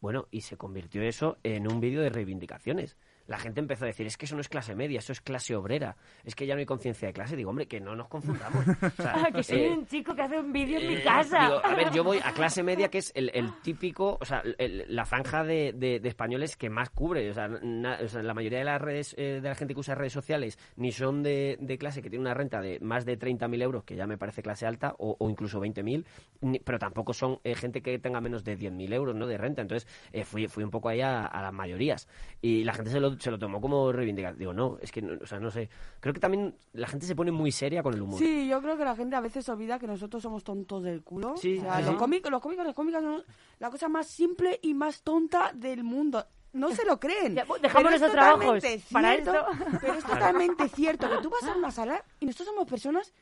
Bueno, 0.00 0.28
y 0.30 0.42
se 0.42 0.56
convirtió 0.56 1.02
eso 1.02 1.38
en 1.42 1.70
un 1.70 1.80
vídeo 1.80 2.00
de 2.02 2.10
reivindicaciones. 2.10 2.96
La 3.26 3.38
gente 3.38 3.60
empezó 3.60 3.84
a 3.84 3.86
decir, 3.86 4.06
es 4.06 4.16
que 4.16 4.24
eso 4.26 4.34
no 4.34 4.40
es 4.40 4.48
clase 4.48 4.74
media, 4.74 4.98
eso 4.98 5.12
es 5.12 5.20
clase 5.20 5.54
obrera. 5.54 5.96
Es 6.24 6.34
que 6.34 6.46
ya 6.46 6.54
no 6.54 6.58
hay 6.60 6.66
conciencia 6.66 7.06
de 7.08 7.14
clase. 7.14 7.36
Digo, 7.36 7.50
hombre, 7.50 7.66
que 7.66 7.80
no 7.80 7.94
nos 7.94 8.08
confundamos. 8.08 8.66
O 8.66 9.02
sea, 9.02 9.14
Ah, 9.26 9.30
que 9.32 9.42
soy 9.42 9.60
eh, 9.60 9.70
un 9.70 9.86
chico 9.86 10.14
que 10.14 10.22
hace 10.22 10.38
un 10.38 10.52
vídeo 10.52 10.78
en 10.80 10.88
mi 10.88 10.94
eh, 10.94 11.02
casa. 11.04 11.46
digo, 11.46 11.60
a 11.64 11.74
ver, 11.74 11.90
yo 11.92 12.02
voy 12.02 12.18
a 12.24 12.32
clase 12.34 12.62
media, 12.62 12.88
que 12.88 12.98
es 12.98 13.12
el, 13.14 13.30
el 13.34 13.52
típico, 13.62 14.18
o 14.20 14.24
sea, 14.24 14.42
el- 14.58 14.84
la 14.88 15.04
franja 15.04 15.44
de, 15.44 15.72
de- 15.76 16.00
de 16.00 16.08
españoles 16.08 16.56
que 16.56 16.70
más 16.70 16.90
cubre. 16.90 17.30
O 17.30 17.34
sea, 17.34 17.46
na- 17.48 17.98
o 18.02 18.08
sea, 18.08 18.22
la 18.22 18.34
mayoría 18.34 18.58
de 18.58 18.64
las 18.64 18.80
redes, 18.80 19.14
eh, 19.16 19.40
de 19.40 19.48
la 19.48 19.54
gente 19.54 19.74
que 19.74 19.80
usa 19.80 19.94
redes 19.94 20.12
sociales, 20.12 20.58
ni 20.76 20.90
son 20.90 21.22
de, 21.22 21.56
de 21.60 21.78
clase 21.78 22.02
que 22.02 22.10
tiene 22.10 22.22
una 22.22 22.34
renta 22.34 22.60
de 22.60 22.80
más 22.80 23.04
de 23.04 23.18
30.000 23.18 23.62
euros, 23.62 23.84
que 23.84 23.94
ya 23.96 24.06
me 24.06 24.18
parece 24.18 24.42
clase 24.42 24.66
alta, 24.66 24.94
o, 24.98 25.16
o 25.18 25.30
incluso 25.30 25.60
20.000, 25.60 26.04
ni- 26.40 26.58
pero 26.58 26.78
tampoco 26.78 27.12
son 27.12 27.38
eh, 27.44 27.54
gente 27.54 27.80
que 27.82 27.98
tenga 27.98 28.20
menos 28.20 28.42
de 28.44 28.56
10.000 28.58 28.92
euros, 28.92 29.14
¿no? 29.14 29.26
De 29.26 29.38
renta. 29.38 29.62
Entonces, 29.62 29.88
eh, 30.12 30.24
fui, 30.24 30.48
fui 30.48 30.64
un 30.64 30.70
poco 30.70 30.88
ahí 30.88 31.00
a, 31.00 31.26
a 31.26 31.42
las 31.42 31.52
mayorías. 31.52 32.08
Y 32.42 32.64
la 32.64 32.72
gente 32.72 32.90
se 32.90 33.00
lo, 33.00 33.09
se 33.18 33.30
lo 33.30 33.38
tomó 33.38 33.60
como 33.60 33.92
reivindicar. 33.92 34.36
Digo, 34.36 34.52
no, 34.52 34.78
es 34.80 34.92
que, 34.92 35.02
no, 35.02 35.18
o 35.22 35.26
sea, 35.26 35.40
no 35.40 35.50
sé. 35.50 35.68
Creo 36.00 36.12
que 36.14 36.20
también 36.20 36.54
la 36.72 36.86
gente 36.86 37.06
se 37.06 37.14
pone 37.14 37.30
muy 37.30 37.52
seria 37.52 37.82
con 37.82 37.94
el 37.94 38.02
humor. 38.02 38.18
Sí, 38.18 38.48
yo 38.48 38.60
creo 38.60 38.76
que 38.76 38.84
la 38.84 38.96
gente 38.96 39.16
a 39.16 39.20
veces 39.20 39.48
olvida 39.48 39.78
que 39.78 39.86
nosotros 39.86 40.22
somos 40.22 40.44
tontos 40.44 40.82
del 40.82 41.02
culo. 41.02 41.36
Sí, 41.36 41.58
O 41.58 41.62
sea, 41.62 41.78
sí, 41.78 41.84
los, 41.84 41.96
cómicos, 41.96 42.30
los 42.30 42.40
cómicos, 42.40 42.66
las 42.66 42.74
cómicas 42.74 43.02
son 43.02 43.24
la 43.58 43.70
cosa 43.70 43.88
más 43.88 44.06
simple 44.06 44.58
y 44.62 44.74
más 44.74 45.02
tonta 45.02 45.52
del 45.54 45.84
mundo. 45.84 46.24
No 46.52 46.70
se 46.74 46.84
lo 46.84 46.98
creen. 46.98 47.34
Ya, 47.34 47.44
pues, 47.44 47.62
dejamos 47.62 47.90
nuestros 47.90 48.12
trabajos 48.12 48.62
para 48.90 49.14
eso. 49.14 49.32
Pero 49.80 49.94
es 49.94 50.04
totalmente 50.04 50.68
cierto 50.68 51.08
que 51.08 51.18
tú 51.22 51.30
vas 51.30 51.44
a 51.44 51.56
una 51.56 51.70
sala 51.70 52.04
y 52.18 52.26
nosotros 52.26 52.48
somos 52.48 52.68
personas 52.68 53.12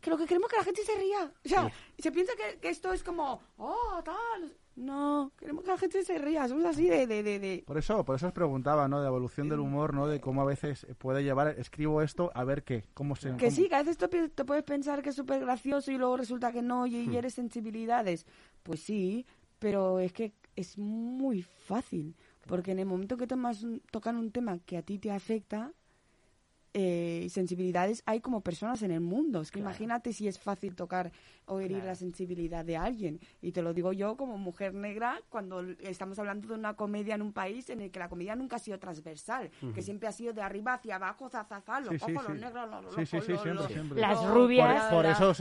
que 0.00 0.10
lo 0.10 0.16
que 0.16 0.26
queremos 0.26 0.48
es 0.48 0.52
que 0.52 0.58
la 0.58 0.64
gente 0.64 0.84
se 0.84 0.94
ría. 0.96 1.32
O 1.44 1.48
sea, 1.48 1.72
se 1.98 2.12
piensa 2.12 2.32
que, 2.36 2.58
que 2.60 2.68
esto 2.68 2.92
es 2.92 3.02
como, 3.02 3.42
oh, 3.58 4.00
tal. 4.04 4.56
No, 4.78 5.32
queremos 5.36 5.64
que 5.64 5.70
la 5.70 5.78
gente 5.78 6.04
se 6.04 6.18
ría. 6.18 6.46
Somos 6.46 6.64
así 6.64 6.86
de... 6.88 7.06
de, 7.06 7.22
de, 7.22 7.38
de- 7.40 7.64
Por 7.66 7.78
eso, 7.78 8.04
por 8.04 8.14
eso 8.16 8.28
os 8.28 8.32
preguntaba, 8.32 8.86
¿no? 8.86 8.98
De 8.98 9.02
la 9.04 9.08
evolución 9.08 9.48
del 9.48 9.58
humor, 9.60 9.92
¿no? 9.92 10.06
De 10.06 10.20
cómo 10.20 10.42
a 10.42 10.44
veces 10.44 10.86
puede 10.98 11.24
llevar, 11.24 11.48
escribo 11.58 12.00
esto, 12.02 12.30
a 12.34 12.44
ver 12.44 12.62
qué, 12.62 12.84
cómo 12.94 13.16
se... 13.16 13.30
Que 13.36 13.46
cómo- 13.46 13.50
sí, 13.50 13.68
que 13.68 13.74
a 13.74 13.82
veces 13.82 13.96
pi- 14.08 14.28
te 14.28 14.44
puedes 14.44 14.62
pensar 14.64 15.02
que 15.02 15.08
es 15.10 15.16
súper 15.16 15.40
gracioso 15.40 15.90
y 15.90 15.98
luego 15.98 16.16
resulta 16.16 16.52
que 16.52 16.62
no 16.62 16.86
y, 16.86 16.96
y 16.96 17.16
eres 17.16 17.34
sensibilidades. 17.34 18.24
Pues 18.62 18.80
sí, 18.80 19.26
pero 19.58 19.98
es 19.98 20.12
que 20.12 20.32
es 20.54 20.78
muy 20.78 21.42
fácil. 21.42 22.14
Porque 22.46 22.70
en 22.72 22.78
el 22.78 22.86
momento 22.86 23.16
que 23.16 23.26
tomas 23.26 23.62
un- 23.64 23.80
tocan 23.90 24.16
un 24.16 24.30
tema 24.30 24.58
que 24.60 24.76
a 24.78 24.82
ti 24.82 24.98
te 24.98 25.10
afecta, 25.10 25.72
eh, 26.74 27.26
sensibilidades 27.30 28.02
hay 28.06 28.20
como 28.20 28.40
personas 28.42 28.82
en 28.82 28.90
el 28.90 29.00
mundo. 29.00 29.40
Es 29.40 29.50
que 29.50 29.58
imagínate 29.60 30.12
si 30.12 30.28
es 30.28 30.38
fácil 30.38 30.74
tocar 30.74 31.10
o 31.46 31.60
herir 31.60 31.82
la 31.84 31.94
sensibilidad 31.94 32.64
de 32.64 32.76
alguien. 32.76 33.20
Y 33.40 33.52
te 33.52 33.62
lo 33.62 33.72
digo 33.72 33.92
yo 33.92 34.16
como 34.16 34.36
mujer 34.36 34.74
negra 34.74 35.20
cuando 35.30 35.62
estamos 35.80 36.18
hablando 36.18 36.48
de 36.48 36.54
una 36.54 36.74
comedia 36.74 37.14
en 37.14 37.22
un 37.22 37.32
país 37.32 37.70
en 37.70 37.80
el 37.80 37.90
que 37.90 37.98
la 37.98 38.08
comedia 38.08 38.36
nunca 38.36 38.56
ha 38.56 38.58
sido 38.58 38.78
transversal, 38.78 39.50
que 39.74 39.82
siempre 39.82 40.08
ha 40.08 40.12
sido 40.12 40.32
de 40.32 40.42
arriba 40.42 40.74
hacia 40.74 40.96
abajo, 40.96 41.28
zazaza, 41.30 41.80
los 41.80 41.90
Sí, 41.90 41.98
sí, 41.98 42.12
ojos, 42.12 42.26
sí. 42.26 42.32
los 42.32 42.40
negros, 42.40 42.70
los 42.84 42.94
Sí, 42.94 43.06
sí, 43.06 43.16
rojos, 43.16 43.24
sí, 43.26 43.32
los- 43.32 43.42
siempre, 43.42 43.54
los- 43.54 43.72
siempre. 43.72 44.00
Las 44.00 44.26
rubias. 44.28 44.84
Por- 44.84 44.94
por 44.96 45.06
eso 45.06 45.34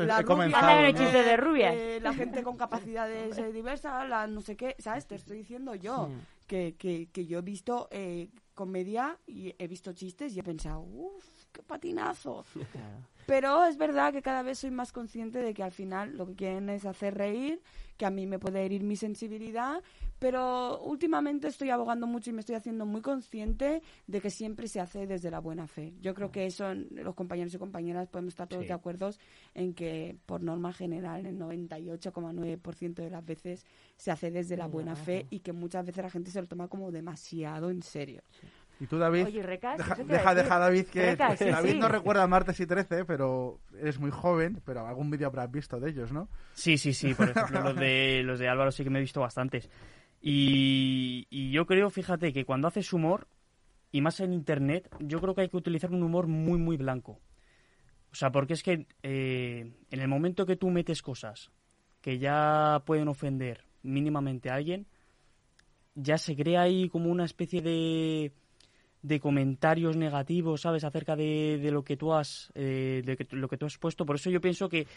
he 1.19 1.23
de 1.23 1.37
rubias. 1.37 1.75
eh, 1.75 1.99
la 2.01 2.13
gente 2.13 2.41
con 2.43 2.55
capacidades 2.57 3.37
eh, 3.37 3.51
diversas, 3.51 4.07
la 4.07 4.27
no 4.27 4.41
sé 4.41 4.55
qué, 4.55 4.75
¿sabes? 4.79 5.05
Te 5.07 5.15
estoy 5.15 5.37
diciendo 5.39 5.75
yo 5.75 6.09
que, 6.47 6.75
que, 6.77 7.09
que 7.11 7.25
yo 7.25 7.39
he 7.39 7.41
visto 7.41 7.89
eh, 7.91 8.29
comedia 8.57 9.17
y 9.27 9.55
he 9.57 9.67
visto 9.67 9.93
chistes 9.93 10.35
y 10.35 10.39
he 10.39 10.43
pensado, 10.43 10.81
uff, 10.81 11.45
qué 11.53 11.61
patinazo. 11.61 12.43
Pero 13.27 13.65
es 13.65 13.77
verdad 13.77 14.13
que 14.13 14.21
cada 14.21 14.41
vez 14.41 14.59
soy 14.59 14.71
más 14.71 14.93
consciente 14.93 15.39
de 15.39 15.53
que 15.53 15.61
al 15.61 15.73
final 15.73 16.15
lo 16.17 16.25
que 16.25 16.33
quieren 16.35 16.69
es 16.69 16.85
hacer 16.85 17.13
reír, 17.13 17.61
que 17.97 18.05
a 18.05 18.09
mí 18.09 18.25
me 18.25 18.39
puede 18.39 18.63
herir 18.63 18.83
mi 18.83 18.95
sensibilidad, 18.95 19.83
pero 20.17 20.79
últimamente 20.81 21.47
estoy 21.49 21.69
abogando 21.69 22.07
mucho 22.07 22.29
y 22.29 22.33
me 22.33 22.39
estoy 22.39 22.55
haciendo 22.55 22.85
muy 22.85 23.01
consciente 23.01 23.81
de 24.07 24.21
que 24.21 24.29
siempre 24.29 24.69
se 24.69 24.79
hace 24.79 25.07
desde 25.07 25.29
la 25.29 25.39
buena 25.39 25.67
fe. 25.67 25.93
Yo 26.01 26.13
creo 26.13 26.31
que 26.31 26.45
eso 26.45 26.73
los 26.73 27.15
compañeros 27.15 27.53
y 27.53 27.57
compañeras 27.57 28.07
podemos 28.07 28.31
estar 28.33 28.47
todos 28.47 28.63
Sí. 28.63 28.67
de 28.69 28.73
acuerdo 28.73 29.09
en 29.53 29.73
que 29.73 30.15
por 30.25 30.41
norma 30.41 30.71
general 30.71 31.25
el 31.25 31.37
98,9% 31.37 32.93
de 33.03 33.09
las 33.09 33.25
veces 33.25 33.65
se 33.97 34.09
hace 34.11 34.31
desde 34.31 34.55
la 34.55 34.67
buena 34.67 34.95
fe 34.95 35.27
y 35.29 35.39
que 35.41 35.51
muchas 35.51 35.85
veces 35.85 36.01
la 36.03 36.09
gente 36.09 36.31
se 36.31 36.41
lo 36.41 36.47
toma 36.47 36.67
como 36.69 36.91
demasiado 36.91 37.69
en 37.71 37.81
serio. 37.83 38.21
Y 38.79 38.85
tú, 38.85 38.97
David, 38.97 39.25
Oye, 39.25 39.41
Recas, 39.41 39.77
deja, 40.05 40.35
deja, 40.35 40.59
David, 40.59 40.85
que 40.85 41.11
Recas, 41.11 41.39
sí, 41.39 41.45
David 41.45 41.71
sí. 41.71 41.79
no 41.79 41.87
recuerda 41.87 42.27
Martes 42.27 42.59
y 42.59 42.67
13, 42.67 43.05
pero 43.05 43.59
eres 43.79 43.99
muy 43.99 44.11
joven, 44.11 44.61
pero 44.65 44.85
algún 44.85 45.09
vídeo 45.09 45.27
habrás 45.27 45.51
visto 45.51 45.79
de 45.79 45.89
ellos, 45.89 46.11
¿no? 46.11 46.29
Sí, 46.53 46.77
sí, 46.77 46.93
sí. 46.93 47.13
Por 47.15 47.29
ejemplo, 47.29 47.61
los 47.61 47.75
de, 47.75 48.21
los 48.23 48.39
de 48.39 48.47
Álvaro 48.47 48.71
sí 48.71 48.83
que 48.83 48.89
me 48.89 48.99
he 48.99 49.01
visto 49.01 49.19
bastantes. 49.19 49.69
Y, 50.21 51.25
y 51.29 51.51
yo 51.51 51.65
creo, 51.65 51.89
fíjate, 51.89 52.31
que 52.33 52.45
cuando 52.45 52.67
haces 52.67 52.93
humor, 52.93 53.27
y 53.91 54.01
más 54.01 54.19
en 54.19 54.33
Internet, 54.33 54.89
yo 54.99 55.19
creo 55.19 55.33
que 55.33 55.41
hay 55.41 55.49
que 55.49 55.57
utilizar 55.57 55.91
un 55.91 56.03
humor 56.03 56.27
muy, 56.27 56.59
muy 56.59 56.77
blanco. 56.77 57.19
O 58.11 58.15
sea, 58.15 58.31
porque 58.31 58.53
es 58.53 58.63
que 58.63 58.87
eh, 59.03 59.73
en 59.91 59.99
el 59.99 60.07
momento 60.07 60.45
que 60.45 60.55
tú 60.55 60.69
metes 60.69 61.01
cosas 61.01 61.51
que 62.01 62.19
ya 62.19 62.81
pueden 62.85 63.07
ofender 63.07 63.65
mínimamente 63.83 64.49
a 64.49 64.55
alguien, 64.55 64.87
ya 65.95 66.17
se 66.17 66.35
crea 66.35 66.61
ahí 66.61 66.89
como 66.89 67.09
una 67.09 67.25
especie 67.25 67.61
de, 67.61 68.33
de 69.01 69.19
comentarios 69.19 69.95
negativos, 69.95 70.61
¿sabes? 70.61 70.83
Acerca 70.83 71.15
de, 71.15 71.59
de 71.61 71.71
lo 71.71 71.83
que 71.83 71.97
tú 71.97 72.13
has 72.13 72.51
eh, 72.55 73.03
de 73.05 73.15
que- 73.17 73.27
lo 73.35 73.47
que 73.47 73.57
tú 73.57 73.65
has 73.65 73.77
puesto. 73.77 74.05
Por 74.05 74.15
eso 74.15 74.29
yo 74.29 74.41
pienso 74.41 74.69
que, 74.69 74.87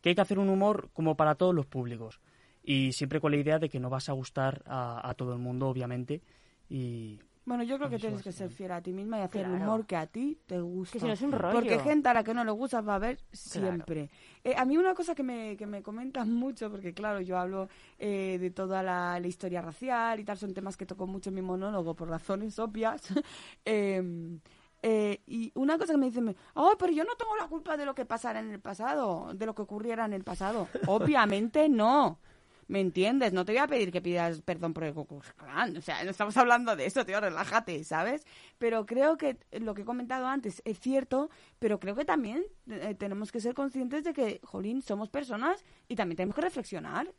que 0.00 0.08
hay 0.10 0.14
que 0.14 0.20
hacer 0.20 0.38
un 0.38 0.48
humor 0.48 0.90
como 0.92 1.16
para 1.16 1.34
todos 1.34 1.54
los 1.54 1.66
públicos. 1.66 2.20
Y 2.62 2.92
siempre 2.92 3.20
con 3.20 3.30
la 3.32 3.38
idea 3.38 3.58
de 3.58 3.68
que 3.68 3.78
no 3.80 3.90
vas 3.90 4.08
a 4.08 4.12
gustar 4.12 4.62
a, 4.66 5.08
a 5.08 5.14
todo 5.14 5.32
el 5.32 5.38
mundo, 5.38 5.68
obviamente. 5.68 6.20
Y 6.68 7.20
Bueno, 7.46 7.62
yo 7.62 7.76
creo 7.76 7.90
que 7.90 7.98
tienes 7.98 8.22
que 8.22 8.32
ser 8.32 8.50
fiel 8.50 8.72
a 8.72 8.80
ti 8.80 8.92
misma 8.92 9.18
y 9.18 9.22
hacer 9.22 9.44
el 9.44 9.52
humor 9.52 9.84
que 9.84 9.96
a 9.96 10.06
ti 10.06 10.38
te 10.46 10.60
gusta. 10.60 10.94
Que 10.94 11.00
si 11.00 11.06
no 11.06 11.12
es 11.12 11.20
un 11.20 11.32
rollo. 11.32 11.54
Porque 11.54 11.78
gente 11.78 12.08
a 12.08 12.14
la 12.14 12.24
que 12.24 12.32
no 12.32 12.42
le 12.42 12.50
gusta 12.52 12.80
va 12.80 12.94
a 12.94 12.96
haber 12.96 13.18
siempre. 13.32 14.10
Eh, 14.42 14.54
a 14.56 14.64
mí 14.64 14.78
una 14.78 14.94
cosa 14.94 15.14
que 15.14 15.22
me, 15.22 15.56
que 15.56 15.66
me 15.66 15.82
comentan 15.82 16.32
mucho, 16.32 16.70
porque 16.70 16.94
claro, 16.94 17.20
yo 17.20 17.38
hablo 17.38 17.68
eh, 17.98 18.38
de 18.40 18.50
toda 18.50 18.82
la, 18.82 19.20
la 19.20 19.26
historia 19.26 19.60
racial 19.60 20.20
y 20.20 20.24
tal, 20.24 20.38
son 20.38 20.54
temas 20.54 20.76
que 20.76 20.86
toco 20.86 21.06
mucho 21.06 21.28
en 21.28 21.36
mi 21.36 21.42
monólogo 21.42 21.94
por 21.94 22.08
razones 22.08 22.58
obvias. 22.58 23.02
Em, 23.66 24.40
eh, 24.82 25.22
y 25.26 25.50
una 25.54 25.78
cosa 25.78 25.94
que 25.94 25.98
me 25.98 26.06
dicen, 26.06 26.36
oh, 26.54 26.74
pero 26.78 26.92
yo 26.92 27.04
no 27.04 27.14
tengo 27.16 27.34
la 27.36 27.46
culpa 27.46 27.76
de 27.76 27.86
lo 27.86 27.94
que 27.94 28.04
pasara 28.04 28.40
en 28.40 28.50
el 28.50 28.60
pasado, 28.60 29.32
de 29.34 29.46
lo 29.46 29.54
que 29.54 29.62
ocurriera 29.62 30.04
en 30.04 30.12
el 30.12 30.24
pasado. 30.24 30.68
Obviamente 30.86 31.70
no. 31.70 32.18
¿Me 32.66 32.80
entiendes? 32.80 33.32
No 33.32 33.44
te 33.44 33.52
voy 33.52 33.58
a 33.60 33.66
pedir 33.66 33.92
que 33.92 34.00
pidas 34.00 34.40
perdón 34.40 34.72
por 34.72 34.84
el 34.84 34.94
Ku 34.94 35.06
Klux 35.06 35.32
Klan. 35.34 35.76
O 35.76 35.80
sea, 35.80 36.02
no 36.04 36.10
estamos 36.10 36.36
hablando 36.36 36.76
de 36.76 36.86
eso, 36.86 37.04
tío, 37.04 37.20
relájate, 37.20 37.84
¿sabes? 37.84 38.26
Pero 38.58 38.86
creo 38.86 39.16
que 39.16 39.38
lo 39.52 39.74
que 39.74 39.82
he 39.82 39.84
comentado 39.84 40.26
antes 40.26 40.62
es 40.64 40.78
cierto, 40.80 41.30
pero 41.58 41.78
creo 41.78 41.94
que 41.94 42.04
también 42.04 42.44
eh, 42.68 42.94
tenemos 42.98 43.32
que 43.32 43.40
ser 43.40 43.54
conscientes 43.54 44.04
de 44.04 44.12
que, 44.12 44.40
jolín, 44.42 44.82
somos 44.82 45.10
personas 45.10 45.64
y 45.88 45.96
también 45.96 46.16
tenemos 46.16 46.34
que 46.34 46.42
reflexionar. 46.42 47.12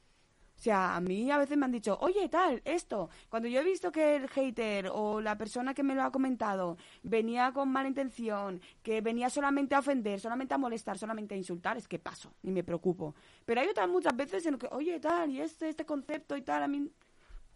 O 0.57 0.61
sea, 0.65 0.95
a 0.95 1.01
mí 1.01 1.29
a 1.29 1.37
veces 1.37 1.57
me 1.57 1.65
han 1.65 1.71
dicho, 1.71 1.97
oye, 1.99 2.29
tal, 2.29 2.61
esto. 2.63 3.09
Cuando 3.29 3.47
yo 3.49 3.59
he 3.59 3.63
visto 3.63 3.91
que 3.91 4.15
el 4.15 4.29
hater 4.29 4.89
o 4.91 5.19
la 5.19 5.37
persona 5.37 5.73
que 5.73 5.83
me 5.83 5.93
lo 5.95 6.01
ha 6.03 6.11
comentado 6.11 6.77
venía 7.03 7.51
con 7.51 7.69
mala 7.69 7.89
intención, 7.89 8.61
que 8.81 9.01
venía 9.01 9.29
solamente 9.29 9.75
a 9.75 9.79
ofender, 9.79 10.19
solamente 10.19 10.53
a 10.53 10.57
molestar, 10.57 10.97
solamente 10.97 11.35
a 11.35 11.37
insultar, 11.37 11.77
es 11.77 11.87
que 11.87 11.99
paso 11.99 12.33
y 12.41 12.51
me 12.51 12.63
preocupo. 12.63 13.15
Pero 13.45 13.61
hay 13.61 13.67
otras 13.67 13.89
muchas 13.89 14.15
veces 14.15 14.45
en 14.45 14.53
lo 14.53 14.57
que, 14.57 14.67
oye, 14.71 14.99
tal, 14.99 15.29
y 15.29 15.41
este, 15.41 15.67
este 15.69 15.85
concepto 15.85 16.37
y 16.37 16.41
tal, 16.41 16.63
a 16.63 16.67
mí... 16.67 16.89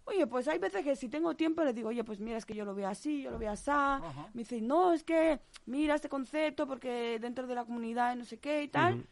Oye, 0.05 0.25
pues 0.25 0.47
hay 0.47 0.57
veces 0.57 0.83
que 0.83 0.95
si 0.95 1.07
tengo 1.07 1.35
tiempo 1.35 1.63
le 1.63 1.71
digo, 1.71 1.89
oye, 1.89 2.03
pues 2.03 2.19
mira, 2.19 2.37
es 2.37 2.45
que 2.45 2.55
yo 2.55 2.65
lo 2.65 2.73
veo 2.73 2.87
así, 2.87 3.21
yo 3.21 3.29
lo 3.29 3.37
veo 3.37 3.51
así. 3.51 3.69
Me 4.33 4.41
dice, 4.41 4.59
no, 4.59 4.91
es 4.91 5.03
que 5.03 5.39
mira 5.67 5.93
este 5.93 6.09
concepto 6.09 6.65
porque 6.65 7.19
dentro 7.21 7.45
de 7.45 7.53
la 7.53 7.63
comunidad 7.63 8.15
no 8.15 8.25
sé 8.25 8.39
qué 8.39 8.63
y 8.63 8.67
tal. 8.69 9.05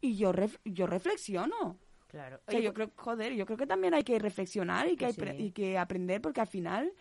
Y 0.00 0.16
yo, 0.16 0.32
ref- 0.32 0.60
yo 0.64 0.86
reflexiono. 0.86 1.76
Claro. 2.14 2.40
O 2.46 2.50
sea, 2.52 2.60
yo 2.60 2.72
creo, 2.72 2.90
joder, 2.94 3.32
yo 3.34 3.44
creo 3.44 3.58
que 3.58 3.66
también 3.66 3.92
hay 3.92 4.04
que 4.04 4.16
reflexionar 4.20 4.88
y 4.88 4.96
que, 4.96 5.06
hay 5.06 5.12
sí. 5.14 5.20
pre- 5.20 5.36
y 5.36 5.50
que 5.50 5.76
aprender 5.78 6.20
porque 6.20 6.40
al 6.40 6.46
final, 6.46 6.92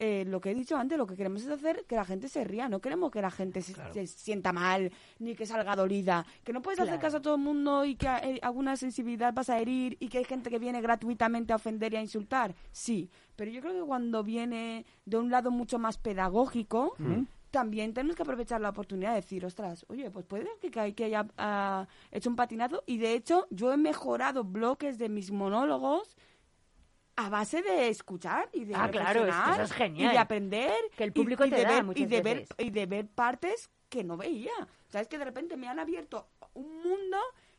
eh, 0.00 0.24
lo 0.26 0.40
que 0.40 0.50
he 0.50 0.54
dicho 0.56 0.76
antes, 0.76 0.98
lo 0.98 1.06
que 1.06 1.14
queremos 1.14 1.42
es 1.42 1.48
hacer 1.48 1.84
que 1.86 1.94
la 1.94 2.04
gente 2.04 2.28
se 2.28 2.42
ría, 2.42 2.68
no 2.68 2.80
queremos 2.80 3.12
que 3.12 3.22
la 3.22 3.30
gente 3.30 3.62
se, 3.62 3.74
se 3.92 4.06
sienta 4.08 4.52
mal 4.52 4.90
ni 5.20 5.36
que 5.36 5.46
salga 5.46 5.76
dolida, 5.76 6.26
que 6.42 6.52
no 6.52 6.62
puedes 6.62 6.80
hacer 6.80 6.98
caso 6.98 7.18
a 7.18 7.22
todo 7.22 7.36
el 7.36 7.40
mundo 7.42 7.84
y 7.84 7.94
que 7.94 8.08
eh, 8.08 8.40
alguna 8.42 8.76
sensibilidad 8.76 9.32
vas 9.32 9.50
a 9.50 9.58
herir 9.60 9.96
y 10.00 10.08
que 10.08 10.18
hay 10.18 10.24
gente 10.24 10.50
que 10.50 10.58
viene 10.58 10.80
gratuitamente 10.82 11.52
a 11.52 11.56
ofender 11.56 11.92
y 11.92 11.96
a 11.96 12.02
insultar, 12.02 12.56
sí, 12.72 13.08
pero 13.36 13.52
yo 13.52 13.60
creo 13.60 13.72
que 13.72 13.86
cuando 13.86 14.24
viene 14.24 14.84
de 15.04 15.16
un 15.16 15.30
lado 15.30 15.52
mucho 15.52 15.78
más 15.78 15.96
pedagógico, 15.96 16.96
también 17.50 17.94
tenemos 17.94 18.16
que 18.16 18.22
aprovechar 18.22 18.60
la 18.60 18.70
oportunidad 18.70 19.10
de 19.10 19.16
decir, 19.16 19.44
ostras, 19.46 19.84
oye, 19.88 20.10
pues 20.10 20.24
puede 20.26 20.48
que, 20.60 20.70
que, 20.94 21.04
haya 21.04 21.26
ah, 21.38 21.86
hecho 22.10 22.28
un 22.28 22.36
patinazo. 22.36 22.82
Y 22.86 22.98
de 22.98 23.14
hecho, 23.14 23.46
yo 23.50 23.72
he 23.72 23.76
mejorado 23.76 24.44
bloques 24.44 24.98
de 24.98 25.08
mis 25.08 25.30
monólogos 25.30 26.16
a 27.16 27.30
base 27.30 27.62
de 27.62 27.88
escuchar 27.88 28.50
y 28.52 28.64
de 28.66 28.74
Ah, 28.74 28.90
claro, 28.90 29.20
es 29.20 29.24
que 29.26 29.30
reflexionar 29.32 29.54
eso 29.54 29.62
es 29.62 29.72
genial. 29.72 30.10
y 30.10 30.12
de 30.12 30.18
aprender 30.18 30.74
Que 30.96 31.04
el 31.04 31.10
y- 31.10 31.12
público 31.12 31.44
y, 31.46 31.50
te 31.50 31.56
de 31.56 31.62
da 31.62 31.82
ver, 31.82 31.98
y 31.98 32.04
de 32.04 32.20
ver 32.20 32.46
y 32.58 32.70
de 32.70 32.86
ver 32.86 33.08
partes 33.08 33.70
que 33.88 34.04
no 34.04 34.16
veía. 34.18 34.52
Sabes 34.88 35.08
que 35.08 35.16
de 35.18 35.24
repente 35.24 35.56
me 35.56 35.68
han 35.68 35.78
abierto 35.78 36.28
un 36.54 36.82
mundo 36.82 37.16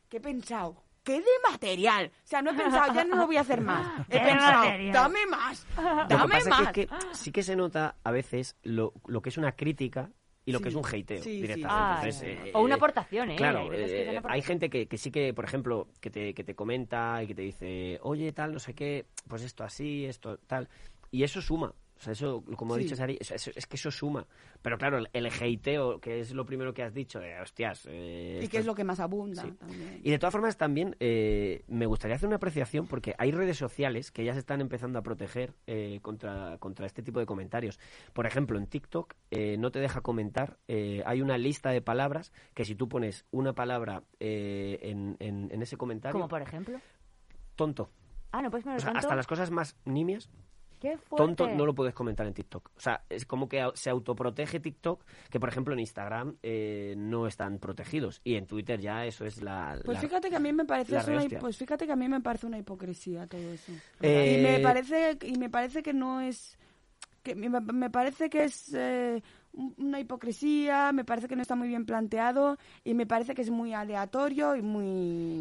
que 0.08 0.18
he 0.18 0.20
pensado 0.20 0.84
¿Qué 1.08 1.20
de 1.20 1.50
material? 1.50 2.12
O 2.14 2.26
sea, 2.26 2.42
no 2.42 2.50
he 2.50 2.54
pensado, 2.54 2.92
ya 2.92 3.04
no 3.04 3.16
lo 3.16 3.26
voy 3.26 3.38
a 3.38 3.40
hacer 3.40 3.62
más. 3.62 3.86
He 4.08 4.12
¿Qué 4.12 4.18
de 4.18 4.24
pensado, 4.26 4.64
material? 4.66 4.92
dame 4.92 5.26
más, 5.26 5.66
Lo 5.76 5.82
que 6.08 6.14
dame 6.14 6.34
pasa 6.34 6.50
más. 6.50 6.60
es 6.60 6.68
que, 6.72 6.86
que 6.86 6.94
sí 7.12 7.32
que 7.32 7.42
se 7.42 7.56
nota 7.56 7.96
a 8.04 8.10
veces 8.10 8.56
lo, 8.62 8.92
lo 9.06 9.22
que 9.22 9.30
es 9.30 9.38
una 9.38 9.52
crítica 9.52 10.10
y 10.44 10.52
lo 10.52 10.58
Sí. 10.58 10.62
que 10.64 10.68
es 10.68 10.74
un 10.74 10.84
hateo 10.86 11.22
Sí, 11.22 11.22
sí, 11.22 11.40
directamente. 11.40 11.68
Ah, 11.82 11.98
Entonces, 12.02 12.20
sí. 12.20 12.26
eh, 12.48 12.52
o 12.54 12.60
una 12.62 12.74
eh, 12.74 12.76
aportación, 12.76 13.30
¿eh? 13.30 13.36
Claro, 13.36 13.60
Hay 13.60 13.68
que 13.70 13.76
eh, 13.84 14.08
hay 14.10 14.16
aportación. 14.18 14.44
gente 14.46 14.70
que, 14.70 14.86
que 14.86 14.98
sí 14.98 15.10
que, 15.10 15.32
por 15.34 15.44
ejemplo, 15.46 15.88
que 16.00 16.10
te, 16.10 16.34
que 16.34 16.44
te 16.44 16.54
comenta 16.54 17.22
y 17.22 17.26
que 17.26 17.34
te 17.34 17.42
dice, 17.42 17.98
oye, 18.02 18.32
tal, 18.32 18.52
no 18.52 18.58
sé 18.58 18.74
qué, 18.74 19.06
pues 19.28 19.42
esto 19.42 19.64
así, 19.64 20.04
esto 20.04 20.36
tal. 20.46 20.68
Y 21.10 21.22
eso 21.22 21.40
suma. 21.40 21.72
O 21.98 22.00
sea, 22.00 22.12
eso, 22.12 22.44
como 22.56 22.74
ha 22.74 22.76
Sí. 22.76 22.84
dicho 22.84 22.94
Sari, 22.96 23.18
eso- 23.20 23.34
eso- 23.34 23.50
es 23.56 23.66
que 23.66 23.76
eso 23.76 23.90
suma. 23.90 24.24
Pero 24.62 24.78
claro, 24.78 24.98
el, 24.98 25.08
el 25.12 25.26
hateo, 25.26 26.00
que 26.00 26.20
es 26.20 26.32
lo 26.32 26.46
primero 26.46 26.72
que 26.72 26.82
has 26.84 26.94
dicho, 26.94 27.18
de, 27.18 27.40
hostias. 27.40 27.86
eh, 27.90 28.38
Y 28.40 28.44
esto 28.44 28.50
que 28.52 28.58
es 28.58 28.66
lo 28.66 28.74
que 28.74 28.84
más 28.84 29.00
abunda 29.00 29.42
Sí. 29.42 29.50
también. 29.52 30.00
y 30.04 30.10
de 30.10 30.18
todas 30.18 30.32
formas 30.32 30.56
también 30.56 30.94
eh, 31.00 31.64
me 31.66 31.86
gustaría 31.86 32.14
hacer 32.16 32.26
una 32.28 32.36
apreciación 32.36 32.86
porque 32.86 33.14
hay 33.18 33.32
redes 33.32 33.56
sociales 33.56 34.10
que 34.12 34.24
ya 34.24 34.32
se 34.32 34.38
están 34.38 34.60
empezando 34.60 34.98
a 34.98 35.02
proteger 35.02 35.54
eh, 35.66 35.98
contra, 36.02 36.56
contra 36.58 36.86
este 36.86 37.02
tipo 37.02 37.18
de 37.20 37.26
comentarios. 37.26 37.80
Por 38.12 38.26
ejemplo, 38.26 38.58
en 38.58 38.66
TikTok 38.68 39.14
eh, 39.30 39.56
no 39.58 39.70
te 39.72 39.80
deja 39.80 40.00
comentar, 40.00 40.58
eh, 40.68 41.02
hay 41.04 41.20
una 41.20 41.36
lista 41.36 41.70
de 41.70 41.80
palabras 41.82 42.32
que 42.54 42.64
si 42.64 42.74
tú 42.76 42.88
pones 42.88 43.24
una 43.32 43.54
palabra 43.54 44.02
eh, 44.20 44.78
en, 44.82 45.16
en- 45.18 45.48
en 45.52 45.62
ese 45.62 45.76
comentario, 45.76 46.12
Como 46.12 46.28
por 46.28 46.42
ejemplo. 46.42 46.80
tonto. 47.56 47.90
Ah, 48.30 48.42
no 48.42 48.50
puedes 48.50 48.64
poner 48.64 48.76
O 48.76 48.80
sea, 48.80 48.88
tanto. 48.92 48.98
hasta 49.06 49.16
las 49.16 49.26
cosas 49.26 49.50
más 49.50 49.76
nimias 49.84 50.28
Qué 50.80 50.96
fuerte. 50.98 51.16
tonto 51.16 51.48
no 51.48 51.66
lo 51.66 51.74
puedes 51.74 51.94
comentar 51.94 52.26
en 52.26 52.34
TikTok. 52.34 52.70
O 52.76 52.80
sea, 52.80 53.02
es 53.08 53.24
como 53.26 53.48
que 53.48 53.64
se 53.74 53.90
autoprotege 53.90 54.60
TikTok, 54.60 55.02
que 55.30 55.40
por 55.40 55.48
ejemplo 55.48 55.74
en 55.74 55.80
Instagram 55.80 56.36
eh, 56.42 56.94
no 56.96 57.26
están 57.26 57.58
protegidos. 57.58 58.20
Y 58.24 58.34
en 58.36 58.46
Twitter 58.46 58.80
ya 58.80 59.04
eso 59.04 59.24
es 59.24 59.42
la... 59.42 59.78
Pues 59.84 59.96
la- 59.96 60.00
fíjate 60.00 60.30
que 60.30 60.36
a 60.36 60.40
mí 60.40 60.52
me 60.52 60.64
parece 60.64 60.94
una, 60.96 61.28
pues 61.40 61.56
fíjate 61.56 61.86
que 61.86 61.92
a 61.92 61.96
mí 61.96 62.08
me 62.08 62.20
parece 62.20 62.46
una 62.46 62.58
hipocresía 62.58 63.26
todo 63.26 63.40
eso. 63.52 63.72
Eh, 64.00 64.38
Y 64.38 64.42
me 64.42 64.58
parece 64.60 65.18
y 65.22 65.36
me 65.38 65.50
parece 65.50 65.82
que 65.82 65.92
no 65.92 66.20
es 66.20 66.58
que 67.22 67.34
me, 67.34 67.48
me 67.50 67.90
parece 67.90 68.30
que 68.30 68.44
es 68.44 68.72
eh, 68.74 69.22
una 69.52 69.98
hipocresía, 70.00 70.92
me 70.92 71.04
parece 71.04 71.26
que 71.28 71.34
no 71.36 71.42
está 71.42 71.56
muy 71.56 71.68
bien 71.68 71.84
planteado 71.86 72.58
y 72.84 72.94
me 72.94 73.06
parece 73.06 73.34
que 73.34 73.42
es 73.42 73.50
muy 73.50 73.72
aleatorio 73.74 74.54
y 74.56 74.62
muy 74.62 74.86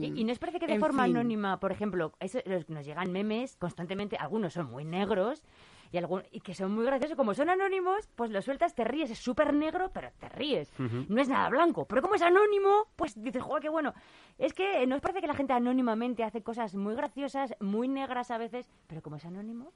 Y, 0.05 0.14
y 0.22 0.24
nos 0.24 0.39
parece 0.39 0.60
que 0.60 0.68
de 0.68 0.74
en 0.74 0.80
forma 0.80 1.03
fin. 1.05 1.16
anónima, 1.16 1.60
por 1.60 1.72
ejemplo, 1.72 2.14
eso- 2.20 2.39
nos 2.70 2.86
llegan 2.86 3.12
memes 3.12 3.55
constantemente, 3.58 4.18
algunos 4.18 4.53
son 4.53 4.70
muy 4.72 4.86
negros 4.86 5.43
y, 5.91 5.97
algún- 5.97 6.24
y 6.32 6.41
que 6.41 6.53
son 6.53 6.74
muy 6.74 6.84
graciosos. 6.86 7.16
Como 7.16 7.34
son 7.34 7.49
anónimos, 7.49 8.10
pues 8.16 8.30
lo 8.32 8.41
sueltas, 8.41 8.76
te 8.76 8.84
ríes, 8.84 9.10
es 9.12 9.20
súper 9.20 9.53
negro, 9.53 9.91
pero 9.93 10.10
te 10.20 10.28
ríes. 10.30 10.70
No 11.08 11.22
es 11.22 11.30
nada 11.30 11.49
blanco. 11.49 11.86
Pero 11.88 12.01
como 12.01 12.16
es 12.16 12.22
anónimo, 12.22 12.88
pues 12.97 13.22
dices, 13.22 13.41
joder, 13.41 13.62
qué 13.64 13.70
bueno. 13.70 13.93
Es 14.38 14.53
que 14.53 14.86
nos 14.86 14.99
parece 14.99 15.22
que 15.22 15.28
la 15.28 15.34
gente 15.34 15.53
anónimamente 15.53 16.24
hace 16.24 16.43
cosas 16.43 16.76
muy 16.76 16.93
graciosas, 16.95 17.55
muy 17.62 17.88
negras 17.88 18.32
a 18.32 18.38
veces, 18.38 18.70
pero 18.88 19.01
como 19.01 19.16
es 19.16 19.26
anónimo. 19.26 19.72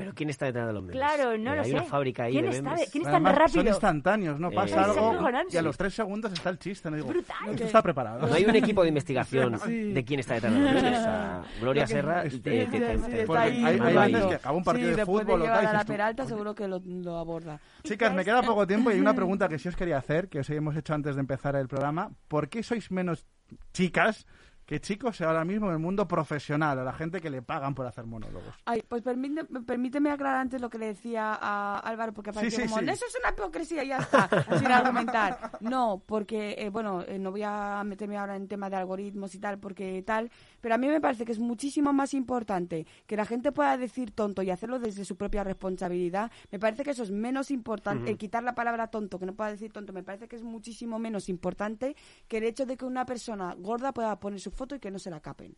Pero 0.00 0.14
¿quién 0.14 0.30
está 0.30 0.46
detrás 0.46 0.66
de 0.66 0.72
los 0.72 0.82
memes? 0.82 0.96
Claro, 0.96 1.36
no 1.38 1.52
Eh, 1.52 1.56
lo 1.56 1.62
hay 1.62 1.70
sé. 1.70 1.74
una 1.76 1.84
fábrica 1.84 2.24
ahí 2.24 2.32
¿Quién 2.32 2.44
de 2.46 2.50
está 2.50 2.62
memes. 2.62 2.80
de- 2.80 2.86
quién 2.90 3.02
es 3.02 3.06
tan 3.06 3.14
Además, 3.26 3.32
Son 3.32 3.40
rápido? 3.58 3.74
instantáneos, 3.74 4.40
¿no? 4.40 4.50
Eh, 4.50 4.54
Pasa 4.54 4.80
Es 4.82 4.88
algo 4.88 5.18
y 5.50 5.56
a 5.56 5.62
los 5.62 5.76
tres 5.76 5.94
segundos 5.94 6.32
está 6.32 6.50
el 6.50 6.58
chiste. 6.58 6.90
¿no? 6.90 6.96
Digo, 6.96 7.08
Brutal. 7.08 7.36
Esto 7.50 7.64
está 7.64 7.82
preparado. 7.82 8.26
No 8.26 8.34
hay 8.34 8.44
un 8.44 8.56
equipo 8.56 8.82
de 8.82 8.88
investigación 8.88 9.58
Sí. 9.64 9.92
de 9.92 10.04
quién 10.04 10.20
está 10.20 10.34
detrás 10.34 10.52
de 10.54 10.58
los 10.60 10.72
memes. 10.74 10.98
O 10.98 11.02
sea, 11.02 11.42
Gloria 11.60 11.86
Serra 11.86 12.22
te, 12.22 12.30
Sí, 12.30 12.40
te- 12.40 12.64
sí, 12.64 12.70
te- 12.70 12.78
sí, 12.98 13.02
te- 13.10 13.12
está 13.20 13.26
Porque 13.26 13.42
ahí 13.42 13.64
hay- 13.64 13.80
hay 13.96 14.12
veces 14.12 14.26
que 14.28 14.34
acaba 14.36 14.56
un 14.56 14.64
partido 14.64 14.90
Sí, 14.90 14.96
de 14.96 15.04
fútbol 15.06 15.40
o 15.40 15.44
llevar 15.44 15.62
y 15.62 15.66
a 15.66 15.72
la 15.72 15.84
Peralta 15.84 16.24
seguro 16.26 16.54
que 16.54 16.66
lo, 16.66 16.80
lo 16.84 17.18
aborda. 17.18 17.60
Chicas, 17.82 18.12
me 18.14 18.24
queda 18.24 18.42
poco 18.42 18.66
tiempo 18.66 18.90
y 18.90 18.94
hay 18.94 19.00
una 19.00 19.14
pregunta 19.14 19.48
que 19.48 19.58
sí 19.58 19.68
os 19.68 19.76
quería 19.76 19.98
hacer, 19.98 20.28
que 20.28 20.40
os 20.40 20.50
hemos 20.50 20.76
hecho 20.76 20.94
antes 20.94 21.14
de 21.14 21.20
empezar 21.20 21.56
el 21.56 21.68
programa. 21.68 22.10
¿Por 22.28 22.48
qué 22.48 22.62
sois 22.62 22.90
menos 22.90 23.26
chicas 23.72 24.26
que 24.70 24.80
chicos 24.80 25.20
ahora 25.20 25.44
mismo 25.44 25.66
en 25.66 25.72
el 25.72 25.78
mundo 25.80 26.06
profesional, 26.06 26.78
a 26.78 26.84
la 26.84 26.92
gente 26.92 27.20
que 27.20 27.28
le 27.28 27.42
pagan 27.42 27.74
por 27.74 27.86
hacer 27.86 28.06
monólogos? 28.06 28.54
Ay, 28.64 28.84
pues 28.86 29.02
permite- 29.02 29.44
permíteme 29.66 30.12
aclarar 30.12 30.42
antes 30.42 30.60
lo 30.60 30.70
que 30.70 30.78
le 30.78 30.86
decía 30.86 31.36
a 31.42 31.80
Álvaro, 31.80 32.12
porque 32.12 32.32
parecía 32.32 32.60
sí, 32.60 32.68
como, 32.72 32.78
sí. 32.78 32.88
eso 32.88 33.04
es 33.04 33.16
una 33.20 33.30
hipocresía, 33.30 33.82
ya 33.82 33.96
está, 33.98 34.28
sin 34.60 34.70
argumentar. 34.70 35.58
No, 35.58 36.00
porque, 36.06 36.54
eh, 36.56 36.68
bueno, 36.68 37.02
eh, 37.02 37.18
no 37.18 37.32
voy 37.32 37.42
a 37.42 37.82
meterme 37.84 38.16
ahora 38.16 38.36
en 38.36 38.46
tema 38.46 38.70
de 38.70 38.76
algoritmos 38.76 39.34
y 39.34 39.40
tal, 39.40 39.58
porque 39.58 40.04
tal, 40.06 40.30
pero 40.60 40.74
a 40.74 40.78
mí 40.78 40.88
me 40.88 41.00
parece 41.00 41.24
que 41.24 41.32
es 41.32 41.38
muchísimo 41.38 41.92
más 41.92 42.14
importante 42.14 42.86
que 43.06 43.16
la 43.16 43.24
gente 43.24 43.52
pueda 43.52 43.76
decir 43.76 44.10
tonto 44.10 44.42
y 44.42 44.50
hacerlo 44.50 44.78
desde 44.78 45.04
su 45.04 45.16
propia 45.16 45.44
responsabilidad. 45.44 46.30
Me 46.50 46.58
parece 46.58 46.82
que 46.84 46.90
eso 46.90 47.02
es 47.02 47.10
menos 47.10 47.50
importante, 47.50 48.10
el 48.10 48.18
quitar 48.18 48.42
la 48.42 48.54
palabra 48.54 48.88
tonto, 48.88 49.18
que 49.18 49.26
no 49.26 49.34
pueda 49.34 49.50
decir 49.50 49.72
tonto, 49.72 49.92
me 49.92 50.02
parece 50.02 50.28
que 50.28 50.36
es 50.36 50.42
muchísimo 50.42 50.98
menos 50.98 51.28
importante 51.28 51.96
que 52.28 52.38
el 52.38 52.44
hecho 52.44 52.66
de 52.66 52.76
que 52.76 52.84
una 52.84 53.06
persona 53.06 53.54
gorda 53.58 53.92
pueda 53.92 54.18
poner 54.20 54.40
su 54.40 54.50
foto 54.50 54.74
y 54.74 54.78
que 54.80 54.90
no 54.90 54.98
se 54.98 55.10
la 55.10 55.20
capen. 55.20 55.54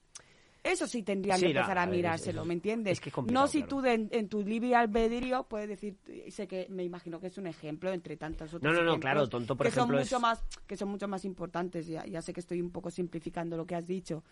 Eso 0.64 0.86
sí 0.86 1.02
tendrían 1.02 1.38
Sí, 1.40 1.46
que 1.46 1.50
empezar 1.50 1.76
a 1.76 1.82
a 1.82 1.86
ver, 1.86 1.96
mirárselo, 1.96 2.42
es- 2.42 2.46
¿me 2.46 2.54
entiendes? 2.54 2.92
es 2.92 3.00
que 3.00 3.08
es 3.10 3.16
no 3.26 3.48
si 3.48 3.58
claro. 3.62 3.68
tú 3.68 3.80
de- 3.80 4.08
en 4.12 4.28
tu 4.28 4.42
libre 4.44 4.76
albedrío 4.76 5.42
puedes 5.48 5.68
decir, 5.68 5.96
sé 6.30 6.46
que 6.46 6.68
me 6.70 6.84
imagino 6.84 7.18
que 7.18 7.26
es 7.26 7.36
un 7.36 7.48
ejemplo 7.48 7.92
entre 7.92 8.16
tantos 8.16 8.54
otros 8.54 8.72
No, 8.72 8.78
no, 8.80 8.84
no, 8.84 9.00
claro, 9.00 9.28
tonto, 9.28 9.56
por 9.56 9.64
que 9.64 9.70
ejemplo, 9.70 9.96
son 9.96 10.04
mucho 10.04 10.20
más 10.20 10.40
que 10.68 10.76
son 10.76 10.88
mucho 10.88 11.08
más 11.08 11.24
importantes, 11.24 11.88
ya, 11.88 12.06
ya 12.06 12.22
sé 12.22 12.32
que 12.32 12.38
estoy 12.38 12.60
un 12.62 12.70
poco 12.70 12.92
simplificando 12.92 13.56
lo 13.56 13.66
que 13.66 13.74
has 13.74 13.88
dicho, 13.88 14.22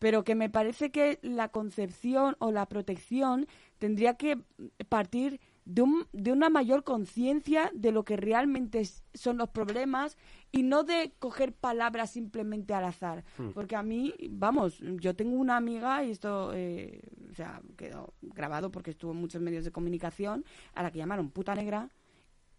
pero 0.00 0.24
que 0.24 0.34
me 0.34 0.50
parece 0.50 0.90
que 0.90 1.20
la 1.22 1.50
concepción 1.50 2.34
o 2.40 2.50
la 2.50 2.66
protección 2.66 3.46
tendría 3.78 4.14
que 4.14 4.40
partir 4.88 5.40
de, 5.66 5.82
un, 5.82 6.06
de 6.12 6.32
una 6.32 6.48
mayor 6.48 6.84
conciencia 6.84 7.70
de 7.74 7.92
lo 7.92 8.02
que 8.02 8.16
realmente 8.16 8.82
son 9.14 9.36
los 9.36 9.50
problemas 9.50 10.16
y 10.50 10.62
no 10.62 10.82
de 10.84 11.12
coger 11.18 11.52
palabras 11.52 12.10
simplemente 12.10 12.74
al 12.74 12.84
azar. 12.84 13.24
Hmm. 13.36 13.50
Porque 13.50 13.76
a 13.76 13.82
mí, 13.82 14.14
vamos, 14.30 14.78
yo 14.80 15.14
tengo 15.14 15.36
una 15.36 15.58
amiga, 15.58 16.02
y 16.02 16.10
esto 16.10 16.52
eh, 16.54 17.02
o 17.30 17.34
sea, 17.34 17.60
quedó 17.76 18.14
grabado 18.22 18.70
porque 18.70 18.90
estuvo 18.90 19.12
en 19.12 19.18
muchos 19.18 19.42
medios 19.42 19.64
de 19.64 19.70
comunicación, 19.70 20.46
a 20.74 20.82
la 20.82 20.90
que 20.90 20.98
llamaron 20.98 21.30
puta 21.30 21.54
negra, 21.54 21.90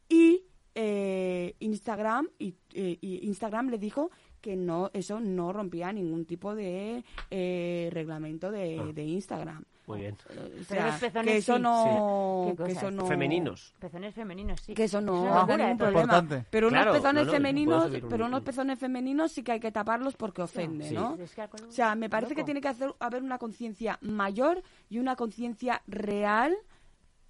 y 0.08 0.44
eh, 0.76 1.56
Instagram 1.60 2.30
y, 2.38 2.56
eh, 2.74 2.98
y 3.02 3.26
Instagram 3.28 3.70
le 3.70 3.78
dijo 3.80 4.12
que 4.42 4.56
no 4.56 4.90
eso 4.94 5.20
no 5.20 5.54
rompía 5.54 5.92
ningún 5.94 6.26
tipo 6.26 6.56
de 6.56 7.04
eh, 7.30 7.90
reglamento 7.92 8.52
de, 8.52 8.80
Ah. 8.80 8.92
de 8.94 9.04
Instagram 9.06 9.64
Muy 9.88 10.00
bien. 10.02 10.16
o 10.16 10.18
Pero 10.28 10.64
sea, 10.66 10.88
los 10.88 10.96
pezones 11.00 11.32
que 11.32 11.38
eso 11.38 11.56
sí. 11.56 11.62
no 11.62 12.46
Sí. 12.50 12.56
¿Qué 12.58 12.64
que 12.64 12.72
eso 12.72 12.92
no 12.92 13.06
Femeninos. 13.06 13.74
Pezones 13.80 14.14
femeninos, 14.16 14.62
sí. 14.62 14.74
que 14.74 14.84
eso 14.86 14.98
Es 15.00 15.04
no 15.04 15.26
locura 15.26 15.58
ningún 15.58 15.78
problema 15.78 16.02
Importante. 16.02 16.46
pero 16.50 16.68
unos 16.68 16.78
Claro, 16.82 16.92
pezones 16.94 17.14
no, 17.14 17.20
no, 17.20 17.26
puedo 17.26 17.32
femeninos 17.38 17.92
pero 18.10 18.26
unos 18.26 18.42
pezones 18.42 18.80
femeninos 18.80 19.32
sí 19.32 19.44
que 19.44 19.52
hay 19.54 19.60
que 19.60 19.72
taparlos 19.72 20.16
porque 20.16 20.42
ofende 20.42 20.90
Sí. 20.90 20.96
no 20.96 21.16
Es 21.16 21.38
o 21.38 21.72
sea 21.72 21.96
me 21.96 22.10
parece 22.10 22.36
que 22.36 22.44
tiene 22.44 22.62
que 22.62 22.68
hacer, 22.70 22.94
haber 23.00 23.22
una 23.24 23.38
conciencia 23.38 23.98
mayor 24.02 24.62
y 24.90 24.98
una 25.00 25.16
conciencia 25.16 25.82
real 25.88 26.56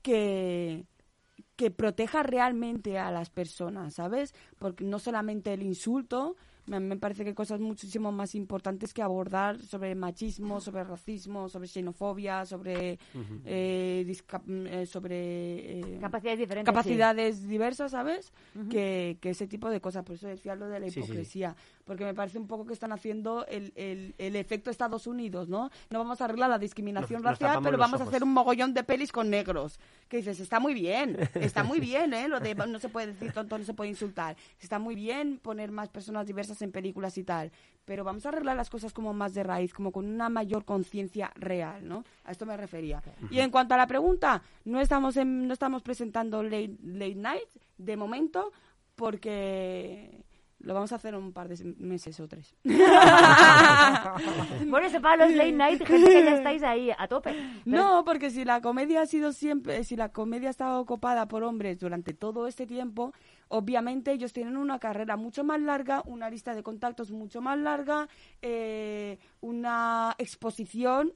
que 0.01 0.86
que 1.55 1.70
proteja 1.70 2.24
realmente 2.24 2.97
a 2.97 3.12
las 3.12 3.30
personas, 3.30 3.93
¿sabes? 3.93 4.34
Porque 4.57 4.84
no 4.84 4.97
solamente 4.97 5.53
el 5.53 5.62
insulto, 5.62 6.36
me, 6.68 6.80
me 6.80 6.97
parece 6.97 7.24
que 7.24 7.30
hay 7.30 7.36
cosas 7.36 7.59
muchísimo 7.59 8.12
más 8.12 8.36
importantes 8.36 8.93
que 8.93 9.01
abordar 9.01 9.59
sobre 9.59 9.95
machismo, 9.95 10.62
sobre 10.62 10.84
racismo, 10.84 11.49
sobre 11.49 11.68
xenofobia, 11.68 12.45
sobre 12.45 12.99
eh, 13.45 14.05
eh, 14.05 14.86
sobre 14.86 15.80
eh, 15.80 15.97
Capacidades 15.99 16.39
diferentes. 16.39 16.72
capacidades 16.74 17.47
diversas, 17.47 17.91
¿sabes? 17.91 18.32
que, 18.70 19.18
que 19.22 19.32
ese 19.32 19.47
tipo 19.47 19.70
de 19.70 19.82
cosas. 19.82 20.03
Por 20.03 20.16
eso 20.16 20.28
decía 20.28 20.55
lo 20.55 20.68
de 20.68 20.80
la 20.80 20.89
Sí, 20.89 21.01
sí, 21.03 21.26
sí. 21.26 21.45
Porque 21.86 22.06
me 22.06 22.14
parece 22.14 22.38
un 22.38 22.48
poco 22.48 22.66
que 22.66 22.74
están 22.74 22.92
haciendo 22.92 23.46
el, 23.48 23.74
el, 23.76 24.14
el 24.18 24.36
efecto 24.36 24.70
Estados 24.70 25.08
Unidos, 25.08 25.50
¿no? 25.50 25.70
No 25.90 26.00
vamos 26.00 26.22
a 26.22 26.26
arreglar 26.26 26.50
la 26.50 26.60
discriminación 26.60 27.22
Nos- 27.22 27.32
racial, 27.32 27.60
pero 27.64 27.78
vamos 27.78 28.00
a 28.00 28.04
hacer 28.04 28.24
un 28.24 28.32
mogollón 28.34 28.74
de 28.74 28.84
pelis 28.84 29.12
con 29.12 29.30
negros. 29.30 29.80
Que 30.08 30.18
dices, 30.18 30.40
está 30.40 30.60
muy 30.60 30.74
bien, 30.74 31.18
está 31.36 31.64
muy 31.64 31.80
bien, 31.82 32.14
¿eh? 32.14 32.28
Lo 32.28 32.40
de 32.40 32.54
no 32.56 32.80
se 32.80 32.90
puede 32.90 33.08
decir 33.08 33.32
tonto, 33.34 33.58
no 33.58 33.64
se 33.66 33.74
puede 33.74 33.90
insultar. 33.90 34.36
Está 34.60 34.78
muy 34.80 34.96
bien 34.96 35.40
poner 35.42 35.72
más 35.72 35.90
personas 35.90 36.28
diversas 36.28 36.62
en 36.62 36.72
películas 36.72 37.18
y 37.18 37.24
tal. 37.24 37.52
Pero 37.86 38.04
vamos 38.04 38.26
a 38.26 38.30
arreglar 38.30 38.56
las 38.56 38.70
cosas 38.70 38.94
como 38.94 39.12
más 39.14 39.34
de 39.34 39.42
raíz, 39.44 39.74
como 39.74 39.92
con 39.92 40.06
una 40.06 40.30
mayor 40.30 40.64
conciencia 40.66 41.32
real, 41.36 41.88
¿no? 41.88 42.04
A 42.26 42.32
esto 42.32 42.46
me 42.46 42.56
refería. 42.56 43.02
Y 43.32 43.40
en 43.40 43.50
cuanto 43.50 43.74
a 43.74 43.78
la 43.78 43.88
pregunta, 43.88 44.44
no 44.66 44.80
estamos, 44.80 45.18
en- 45.18 45.48
no 45.48 45.54
estamos 45.54 45.82
presentando 45.82 46.44
late, 46.44 46.76
late 46.84 47.16
Night 47.16 47.50
de 47.78 47.98
momento 47.98 48.52
porque 48.96 50.24
lo 50.64 50.74
vamos 50.74 50.91
a 50.91 50.95
hacer 50.95 51.16
un 51.16 51.32
par 51.34 51.47
de 51.47 51.74
meses 51.78 52.20
o 52.20 52.28
tres. 52.28 52.55
Bueno, 54.68 54.88
ese 54.88 54.99
para 54.99 55.26
los 55.26 55.36
late 55.36 55.51
night, 55.51 55.84
gente 55.86 56.09
que 56.09 56.24
ya 56.24 56.36
estáis 56.36 56.64
ahí 56.64 56.91
a 56.97 57.07
tope. 57.07 57.32
Pero- 57.32 57.78
No, 57.78 58.03
porque 58.05 58.30
si 58.30 58.45
la 58.45 58.62
comedia 58.62 59.01
ha 59.01 59.05
sido 59.05 59.34
siempre, 59.34 59.84
si 59.84 59.95
la 59.95 60.09
comedia 60.09 60.49
ha 60.49 60.51
estado 60.51 60.80
ocupada 60.80 61.28
por 61.28 61.43
hombres 61.43 61.80
durante 61.80 62.14
todo 62.14 62.47
este 62.47 62.66
tiempo, 62.68 63.14
obviamente 63.47 64.12
ellos 64.12 64.34
tienen 64.34 64.57
una 64.57 64.80
carrera 64.80 65.18
mucho 65.18 65.43
más 65.43 65.59
larga, 65.62 66.01
una 66.05 66.30
lista 66.30 66.55
de 66.55 66.64
contactos 66.64 67.12
mucho 67.12 67.41
más 67.41 67.57
larga, 67.57 68.07
eh, 68.41 69.18
una 69.41 70.16
exposición 70.18 71.14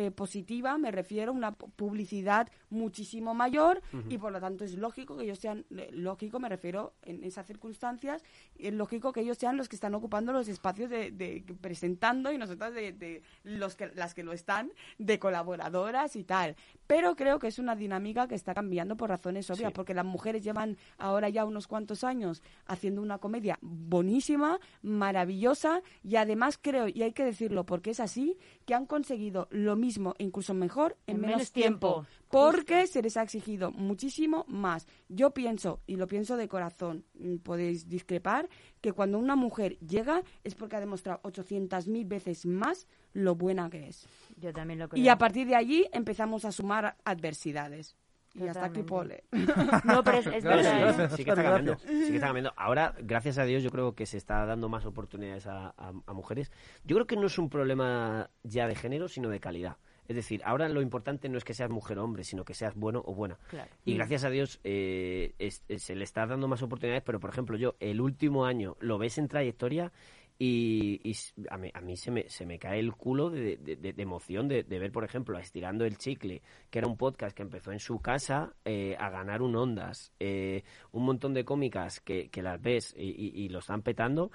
eh, 0.00 0.12
positiva, 0.12 0.78
me 0.78 0.92
refiero, 0.92 1.32
una 1.32 1.50
pu- 1.58 1.70
publicidad 1.74 2.48
muchísimo 2.70 3.34
mayor 3.34 3.82
y 4.08 4.16
por 4.18 4.30
lo 4.30 4.38
tanto 4.40 4.62
es 4.64 4.74
lógico 4.76 5.16
que 5.16 5.24
ellos 5.24 5.38
sean, 5.40 5.64
eh, 5.76 5.88
lógico 5.92 6.38
me 6.38 6.48
refiero 6.48 6.92
en 7.02 7.24
esas 7.24 7.46
circunstancias, 7.46 8.22
es 8.56 8.72
lógico 8.72 9.12
que 9.12 9.22
ellos 9.22 9.38
sean 9.38 9.56
los 9.56 9.68
que 9.68 9.74
están 9.74 9.94
ocupando 9.96 10.32
los 10.32 10.46
espacios 10.46 10.88
de, 10.88 11.10
de- 11.10 11.42
presentando 11.60 12.30
y 12.30 12.38
nosotras 12.38 12.72
de, 12.74 12.92
de 12.92 13.22
los 13.42 13.74
que, 13.74 13.90
las 13.96 14.14
que 14.14 14.22
lo 14.22 14.32
están, 14.32 14.70
de 14.98 15.18
colaboradoras 15.18 16.14
y 16.14 16.22
tal. 16.22 16.54
Pero 16.86 17.16
creo 17.16 17.40
que 17.40 17.48
es 17.48 17.58
una 17.58 17.74
dinámica 17.74 18.28
que 18.28 18.36
está 18.36 18.54
cambiando 18.54 18.96
por 18.96 19.08
razones 19.10 19.50
obvias, 19.50 19.70
Sí. 19.72 19.74
porque 19.74 19.94
las 19.94 20.04
mujeres 20.06 20.44
llevan 20.44 20.76
ahora 20.98 21.28
ya 21.28 21.44
unos 21.44 21.66
cuantos 21.66 22.04
años 22.04 22.40
haciendo 22.66 23.02
una 23.02 23.18
comedia 23.18 23.58
buenísima, 23.62 24.60
maravillosa 24.82 25.82
y 26.04 26.14
además 26.16 26.56
creo, 26.62 26.86
y 26.86 27.02
hay 27.02 27.12
que 27.12 27.24
decirlo 27.24 27.64
porque 27.66 27.90
es 27.90 27.98
así, 28.00 28.36
que 28.64 28.74
han 28.74 28.86
conseguido 28.86 29.48
lo 29.50 29.74
mismo 29.74 29.87
e 30.18 30.24
incluso 30.24 30.54
mejor 30.54 30.96
en, 31.06 31.16
En 31.16 31.20
menos, 31.22 31.36
menos 31.36 31.52
tiempo. 31.52 31.92
tiempo. 31.94 32.08
Porque 32.30 32.86
se 32.86 33.02
les 33.02 33.16
ha 33.16 33.22
exigido 33.22 33.70
muchísimo 33.70 34.44
más. 34.48 34.86
Yo 35.08 35.30
pienso, 35.32 35.80
y 35.86 35.96
lo 35.96 36.06
pienso 36.06 36.36
de 36.36 36.48
corazón, 36.48 37.04
mm, 37.14 37.36
podéis 37.36 37.88
discrepar, 37.88 38.48
que 38.80 38.92
cuando 38.92 39.18
una 39.18 39.36
mujer 39.36 39.78
llega 39.80 40.22
es 40.44 40.54
porque 40.54 40.76
ha 40.76 40.80
demostrado 40.80 41.20
800.000 41.22 42.06
veces 42.06 42.46
más 42.46 42.86
lo 43.12 43.34
buena 43.34 43.70
que 43.70 43.88
es. 43.88 44.06
Yo 44.36 44.52
también 44.52 44.78
lo 44.78 44.88
creo. 44.88 45.02
Y 45.02 45.08
a 45.08 45.16
partir 45.18 45.46
de 45.46 45.56
allí 45.56 45.86
empezamos 45.92 46.44
a 46.44 46.52
sumar 46.52 46.96
adversidades. 47.04 47.96
Y 48.34 48.46
hasta 48.46 48.66
aquí 48.66 48.82
pole. 48.82 49.24
No, 49.84 50.04
pero 50.04 50.18
es, 50.18 50.26
es 50.26 50.44
No, 50.44 50.50
sí, 50.58 50.64
verdad. 50.64 51.00
¿eh? 51.00 51.08
sí 51.16 51.24
que 51.24 51.30
está 51.30 51.42
cambiando. 51.42 51.78
Sí 51.78 51.86
que 52.08 52.14
está 52.14 52.26
cambiando. 52.26 52.52
Ahora, 52.56 52.94
gracias 53.00 53.38
a 53.38 53.44
Dios, 53.44 53.62
yo 53.62 53.70
creo 53.70 53.94
que 53.94 54.06
se 54.06 54.16
está 54.16 54.44
dando 54.46 54.68
más 54.68 54.84
oportunidades 54.86 55.46
a, 55.46 55.68
a- 55.76 55.92
a 56.06 56.12
mujeres. 56.12 56.52
Yo 56.84 56.96
creo 56.96 57.06
que 57.06 57.16
no 57.16 57.26
es 57.26 57.38
un 57.38 57.48
problema 57.50 58.30
ya 58.42 58.66
de 58.68 58.74
género, 58.74 59.08
sino 59.08 59.28
de 59.28 59.40
calidad. 59.40 59.76
Es 60.06 60.16
decir, 60.16 60.40
ahora 60.46 60.70
lo 60.70 60.80
importante 60.80 61.28
no 61.28 61.36
es 61.36 61.44
que 61.44 61.52
seas 61.52 61.68
mujer 61.68 61.98
o 61.98 62.04
hombre, 62.04 62.24
sino 62.24 62.42
que 62.44 62.54
seas 62.54 62.74
bueno 62.74 63.02
o 63.04 63.14
buena. 63.14 63.36
Claro. 63.48 63.70
Y 63.84 63.94
gracias 63.94 64.24
a 64.24 64.30
Dios 64.30 64.58
eh, 64.64 65.34
es- 65.38 65.64
es- 65.68 65.82
se 65.82 65.94
le 65.96 66.04
está 66.04 66.26
dando 66.26 66.48
más 66.48 66.62
oportunidades, 66.62 67.02
pero 67.04 67.20
por 67.20 67.28
ejemplo 67.30 67.58
yo 67.58 67.76
el 67.80 68.00
último 68.00 68.46
año 68.46 68.76
lo 68.80 68.96
ves 68.96 69.18
en 69.18 69.28
trayectoria 69.28 69.92
y, 70.38 71.00
y 71.02 71.14
a, 71.50 71.56
mí, 71.58 71.70
a 71.74 71.80
mí 71.80 71.96
se, 71.96 72.10
me, 72.12 72.28
se 72.28 72.46
me 72.46 72.58
cae 72.58 72.78
el 72.78 72.92
culo 72.94 73.28
de, 73.30 73.56
de- 73.56 73.76
de- 73.76 73.92
de 73.92 74.02
emoción 74.02 74.46
de, 74.48 74.62
ver, 74.62 74.92
por 74.92 75.04
ejemplo, 75.04 75.36
a 75.36 75.40
Estirando 75.40 75.84
el 75.84 75.98
Chicle, 75.98 76.42
que 76.70 76.78
era 76.78 76.86
un 76.88 76.96
podcast 76.96 77.36
que 77.36 77.42
empezó 77.42 77.72
en 77.72 77.80
su 77.80 77.98
casa 78.00 78.54
eh, 78.64 78.96
a 79.00 79.10
ganar 79.10 79.42
un 79.42 79.56
Ondas, 79.56 80.12
eh, 80.20 80.62
un 80.92 81.04
montón 81.04 81.34
de 81.34 81.44
cómicas 81.44 82.00
que, 82.00 82.28
que 82.28 82.42
las 82.42 82.60
ves 82.62 82.94
y, 82.96 83.08
y- 83.10 83.44
y 83.44 83.48
lo 83.48 83.58
están 83.58 83.82
petando 83.82 84.30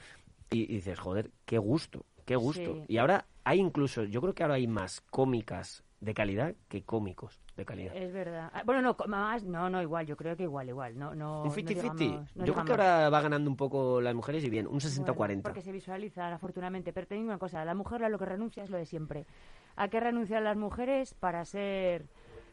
y, 0.51 0.63
y 0.63 0.75
dices, 0.75 0.99
joder, 0.99 1.31
qué 1.45 1.57
gusto, 1.57 2.05
qué 2.25 2.35
gusto. 2.35 2.75
Sí. 2.75 2.81
Y 2.89 2.97
ahora 2.97 3.25
hay 3.45 3.59
incluso, 3.59 4.03
yo 4.03 4.19
creo 4.21 4.33
que 4.33 4.43
ahora 4.43 4.55
hay 4.55 4.67
más 4.67 5.01
cómicas 5.09 5.83
de 6.03 6.13
calidad 6.13 6.53
que 6.67 6.83
cómicos 6.83 7.41
de 7.55 7.65
calidad. 7.65 7.95
Es 7.95 8.11
verdad. 8.11 8.49
Ah, 8.53 8.63
Bueno, 8.65 8.81
no, 8.81 8.97
más, 9.07 9.43
no, 9.43 9.69
no, 9.69 9.81
igual, 9.81 10.05
yo 10.05 10.17
creo 10.17 10.35
que 10.35 10.43
igual, 10.43 10.67
igual. 10.67 10.97
No, 10.97 11.15
no, 11.15 11.43
Un 11.43 11.47
no 11.49 11.55
50-50. 11.55 11.95
digamos- 11.95 12.35
no 12.35 12.45
Yo 12.45 12.53
creo 12.53 12.65
que 12.65 12.71
ahora 12.73 13.09
va 13.09 13.21
ganando 13.21 13.49
un 13.49 13.55
poco 13.55 14.01
las 14.01 14.13
mujeres 14.13 14.43
y 14.43 14.49
bien, 14.49 14.67
un 14.67 14.79
60-40. 14.81 15.15
Bueno, 15.15 15.41
porque 15.43 15.61
se 15.61 15.71
visualizan, 15.71 16.33
afortunadamente. 16.33 16.91
Pero 16.91 17.07
te 17.07 17.15
digo 17.15 17.27
una 17.27 17.37
cosa, 17.37 17.63
la 17.63 17.73
mujer 17.73 18.03
a 18.03 18.09
lo 18.09 18.19
que 18.19 18.25
renuncia 18.25 18.63
es 18.63 18.69
lo 18.69 18.77
de 18.77 18.85
siempre. 18.85 19.25
¿A 19.75 19.87
qué 19.87 19.99
renuncian 19.99 20.43
las 20.43 20.57
mujeres 20.57 21.13
para 21.13 21.45
ser, 21.45 22.05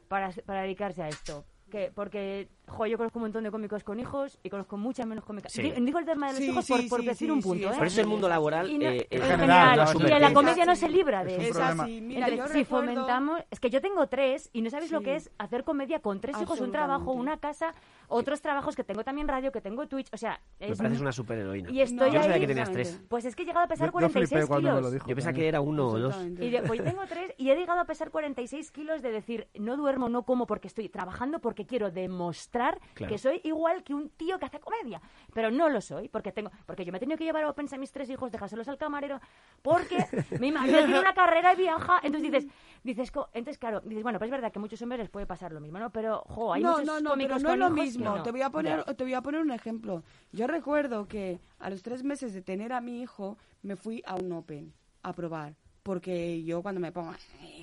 para, 0.08 0.30
para 0.46 0.62
dedicarse 0.62 1.02
a 1.02 1.08
esto? 1.08 1.44
que 1.70 1.92
Porque, 1.94 2.48
jo, 2.70 2.86
yo 2.86 2.96
conozco 2.96 3.18
un 3.18 3.24
montón 3.24 3.44
de 3.44 3.50
cómicos 3.50 3.84
con 3.84 4.00
hijos 4.00 4.38
y 4.42 4.48
conozco 4.50 4.76
muchas 4.76 5.06
menos 5.06 5.24
cómicas. 5.24 5.52
Sí. 5.52 5.62
Digo 5.62 5.98
el 5.98 6.04
tema 6.06 6.28
de 6.28 6.32
los 6.34 6.38
Sí, 6.42 6.50
hijos 6.50 6.64
sí, 6.64 6.72
por, 6.72 6.88
por 6.88 7.00
sí, 7.00 7.06
decir 7.06 7.28
sí, 7.28 7.32
un 7.32 7.42
sí, 7.42 7.48
punto, 7.48 7.70
¿eh? 7.72 7.76
Por 7.76 7.86
eso 7.86 8.00
el 8.00 8.06
mundo 8.06 8.28
laboral 8.28 8.70
Y 8.70 8.78
no- 8.78 8.86
eh, 8.86 9.06
en 9.10 9.20
general, 9.22 9.40
general, 9.40 9.76
no, 10.00 10.08
y 10.08 10.12
en 10.12 10.20
la 10.22 10.32
comedia 10.32 10.64
no 10.64 10.76
se 10.76 10.88
libra 10.88 11.24
de 11.24 11.32
eso. 11.36 11.42
Es 11.42 11.50
problema. 11.50 11.82
así, 11.84 12.00
mira, 12.00 12.28
Entonces, 12.28 12.38
yo 12.38 12.46
si 12.52 12.58
recuerdo- 12.64 12.86
fomentamos, 12.94 13.40
es 13.50 13.60
que 13.60 13.70
yo 13.70 13.80
tengo 13.80 14.06
tres 14.08 14.48
y 14.52 14.62
no 14.62 14.70
sabéis 14.70 14.90
lo 14.92 15.00
que 15.02 15.16
es 15.16 15.30
hacer 15.38 15.64
comedia 15.64 16.00
con 16.00 16.20
tres 16.20 16.40
hijos, 16.40 16.60
un 16.60 16.72
trabajo, 16.72 17.12
una 17.12 17.38
casa, 17.38 17.74
otros 18.08 18.40
trabajos 18.40 18.76
que 18.76 18.84
tengo 18.84 19.04
también 19.04 19.28
radio, 19.28 19.52
que 19.52 19.60
tengo 19.60 19.86
Twitch, 19.86 20.08
o 20.12 20.16
sea, 20.16 20.40
Me 20.58 20.68
es 20.70 20.78
pareces 20.78 20.98
mu- 20.98 21.02
una 21.02 21.12
superheroína. 21.12 21.70
y 21.70 21.80
estoy 21.82 22.08
Yo 22.10 22.14
no 22.14 22.20
sabía 22.22 22.34
ahí- 22.34 22.40
que 22.40 22.46
tenías 22.46 22.70
tres. 22.72 23.00
Pues 23.08 23.24
es 23.24 23.34
que 23.36 23.42
he 23.42 23.46
llegado 23.46 23.64
a 23.64 23.68
pesar 23.68 23.86
Yo, 23.86 23.90
yo 23.90 23.92
46 23.92 24.28
flipé 24.28 24.46
cuando 24.46 24.68
me 24.68 24.74
lo 24.74 24.78
kilos. 24.80 24.92
dijo. 24.92 25.08
Yo 25.08 25.14
pensaba 25.14 25.32
que 25.32 25.48
era 25.48 25.60
uno 25.60 25.86
o 25.88 25.98
dos. 25.98 26.16
Y 26.38 26.50
de- 26.50 26.62
pues 26.62 26.78
yo 26.78 26.84
tengo 26.84 27.02
tres 27.08 27.32
y 27.36 27.50
he 27.50 27.56
llegado 27.56 27.80
a 27.80 27.84
pesar 27.84 28.10
46 28.10 28.70
kilos 28.70 29.02
de 29.02 29.10
decir, 29.12 29.48
no 29.58 29.76
duermo, 29.76 30.08
no 30.08 30.22
como 30.22 30.46
porque 30.46 30.68
estoy 30.68 30.88
trabajando, 30.88 31.38
porque 31.40 31.66
quiero 31.66 31.90
demostrar 31.90 32.59
Claro. 32.94 33.10
que 33.10 33.18
soy 33.18 33.40
igual 33.44 33.82
que 33.82 33.94
un 33.94 34.10
tío 34.10 34.38
que 34.38 34.46
hace 34.46 34.60
comedia. 34.60 35.00
Pero 35.32 35.50
no 35.50 35.68
lo 35.68 35.80
soy, 35.80 36.08
porque 36.08 36.32
tengo 36.32 36.50
porque 36.66 36.84
yo 36.84 36.92
me 36.92 36.98
he 36.98 37.00
tenido 37.00 37.16
que 37.18 37.24
llevar 37.24 37.44
a 37.44 37.50
Opense 37.50 37.76
a 37.76 37.78
mis 37.78 37.92
tres 37.92 38.10
hijos, 38.10 38.30
dejárselos 38.30 38.68
al 38.68 38.78
camarero, 38.78 39.20
porque 39.62 40.06
mi 40.40 40.52
marido 40.52 40.78
tiene 40.78 41.00
una 41.00 41.14
carrera 41.14 41.52
y 41.54 41.56
viaja. 41.56 42.00
Entonces 42.02 42.30
dices, 42.30 42.52
dices 42.82 43.12
entonces 43.32 43.58
claro, 43.58 43.80
dices, 43.80 44.02
bueno, 44.02 44.18
pues 44.18 44.28
es 44.28 44.32
verdad 44.32 44.52
que 44.52 44.58
a 44.58 44.62
muchos 44.62 44.80
hombres 44.82 45.00
les 45.00 45.10
puede 45.10 45.26
pasar 45.26 45.52
lo 45.52 45.60
mismo, 45.60 45.78
¿no? 45.78 45.90
Pero, 45.90 46.22
jo, 46.28 46.52
hay 46.52 46.62
no, 46.62 46.72
muchos 46.72 46.86
no, 46.86 47.00
no, 47.00 47.14
pero 47.16 47.38
no 47.38 47.52
es 47.52 47.58
lo 47.58 47.70
mismo. 47.70 48.16
no. 48.16 48.22
Te 48.22 48.30
voy 48.30 48.42
a 48.42 48.50
poner, 48.50 48.84
te 48.94 49.04
voy 49.04 49.14
a 49.14 49.22
poner 49.22 49.40
un 49.40 49.52
ejemplo. 49.52 50.02
Yo 50.32 50.46
recuerdo 50.46 51.06
que 51.08 51.40
a 51.58 51.70
los 51.70 51.82
tres 51.82 52.02
meses 52.04 52.32
de 52.32 52.42
tener 52.42 52.72
a 52.72 52.80
mi 52.80 53.02
hijo 53.02 53.38
me 53.62 53.76
fui 53.76 54.02
a 54.06 54.16
un 54.16 54.32
Open 54.32 54.72
a 55.02 55.12
probar, 55.12 55.56
porque 55.82 56.42
yo 56.44 56.62
cuando 56.62 56.80
me 56.80 56.92
pongo 56.92 57.12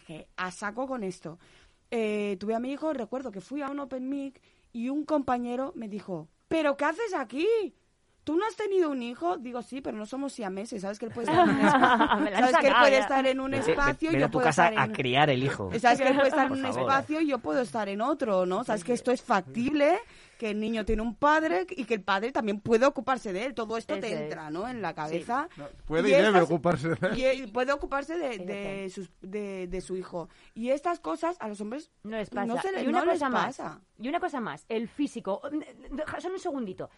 que 0.06 0.28
a 0.38 0.52
saco 0.52 0.88
con 0.88 1.04
esto, 1.04 1.38
eh, 1.92 2.38
tuve 2.40 2.56
a 2.56 2.60
mi 2.60 2.72
hijo, 2.72 2.94
recuerdo 2.94 3.32
que 3.32 3.42
fui 3.42 3.62
a 3.62 3.70
un 3.70 3.80
Open 3.80 4.10
Mic 4.10 4.42
y 4.72 4.90
un 4.90 5.06
compañero 5.06 5.74
me 5.76 5.88
dijo, 5.88 6.30
¿pero 6.48 6.78
qué 6.78 6.86
haces 6.86 7.14
aquí? 7.14 7.48
¿Tú 8.28 8.36
no 8.36 8.46
has 8.46 8.58
tenido 8.58 8.90
un 8.90 9.02
hijo? 9.02 9.38
Digo, 9.38 9.62
sí, 9.62 9.80
pero 9.80 9.98
no 9.98 10.06
somos 10.06 10.34
siameses. 10.34 10.82
¿Sabes 10.82 11.00
que 11.00 11.06
él 11.06 11.14
puede 11.14 11.28
estar 11.28 11.48
en 11.48 11.50
un 11.50 11.64
espacio? 11.64 12.36
¿Sabes 12.36 12.58
que 12.58 12.68
él 12.68 12.74
puede 12.78 12.98
estar 12.98 13.26
en 13.26 13.40
un 13.40 13.54
espacio 13.54 14.12
y 14.12 14.20
yo 14.20 14.26
a 14.26 14.28
tu 14.28 14.34
puedo 14.34 14.44
casa 14.44 14.68
estar 14.68 14.90
a 14.90 14.92
criar 14.92 15.30
el 15.30 15.44
hijo. 15.44 15.72
Sabes 15.80 16.02
que 16.02 16.10
él 16.10 16.16
puede 16.16 16.28
estar 16.28 16.48
en 16.48 16.52
un 16.52 16.66
espacio 16.66 17.22
y 17.22 17.28
yo 17.28 17.40
puedo 17.40 17.62
estar 17.62 17.88
en 17.88 18.02
otro, 18.02 18.46
¿no? 18.46 18.66
Sabes 18.66 18.84
que 18.84 18.92
esto 18.92 19.12
es 19.12 19.22
factible, 19.22 19.98
que 20.38 20.52
el 20.52 20.60
niño 20.60 20.86
tiene 20.86 21.02
un 21.02 21.16
padre 21.16 21.66
y 21.70 21.86
que 21.86 21.96
el 21.96 22.02
padre 22.04 22.32
también 22.32 22.60
puede 22.60 22.86
ocuparse 22.86 23.34
de 23.34 23.46
él. 23.46 23.54
Todo 23.54 23.78
esto 23.78 24.00
te 24.00 24.08
Ese 24.08 24.24
entra, 24.26 24.50
¿no? 24.50 24.68
En 24.68 24.82
la 24.82 24.94
cabeza. 24.94 25.50
Puede 25.86 26.10
y, 26.10 26.12
Y 26.12 26.16
debe 26.16 26.28
estas- 26.28 26.44
ocuparse 26.44 26.90
de 26.90 26.98
él. 27.08 27.18
Y 27.18 27.24
él 27.24 27.52
puede 27.52 27.72
ocuparse 27.72 28.18
de, 28.18 28.38
de, 28.40 28.90
sus- 28.90 29.10
de, 29.22 29.68
de 29.68 29.82
su 29.82 29.96
hijo. 29.98 30.30
Y 30.54 30.70
estas 30.70 31.00
cosas 31.00 31.38
a 31.40 31.48
los 31.48 31.60
hombres 31.62 31.92
No 32.04 32.18
les 32.18 32.30
pasa. 32.30 32.46
no, 32.46 32.62
se 32.62 32.72
le- 32.72 32.84
y 32.84 32.88
una 32.88 33.00
no 33.00 33.06
les 33.06 33.16
cosa 33.16 33.30
más. 33.30 33.58
pasa. 33.58 33.82
Y 34.00 34.08
una 34.10 34.20
cosa 34.20 34.40
más, 34.40 34.66
el 34.70 34.88
físico. 34.88 35.42
Solo 36.20 36.36
un 36.36 36.40
segundito. 36.40 36.90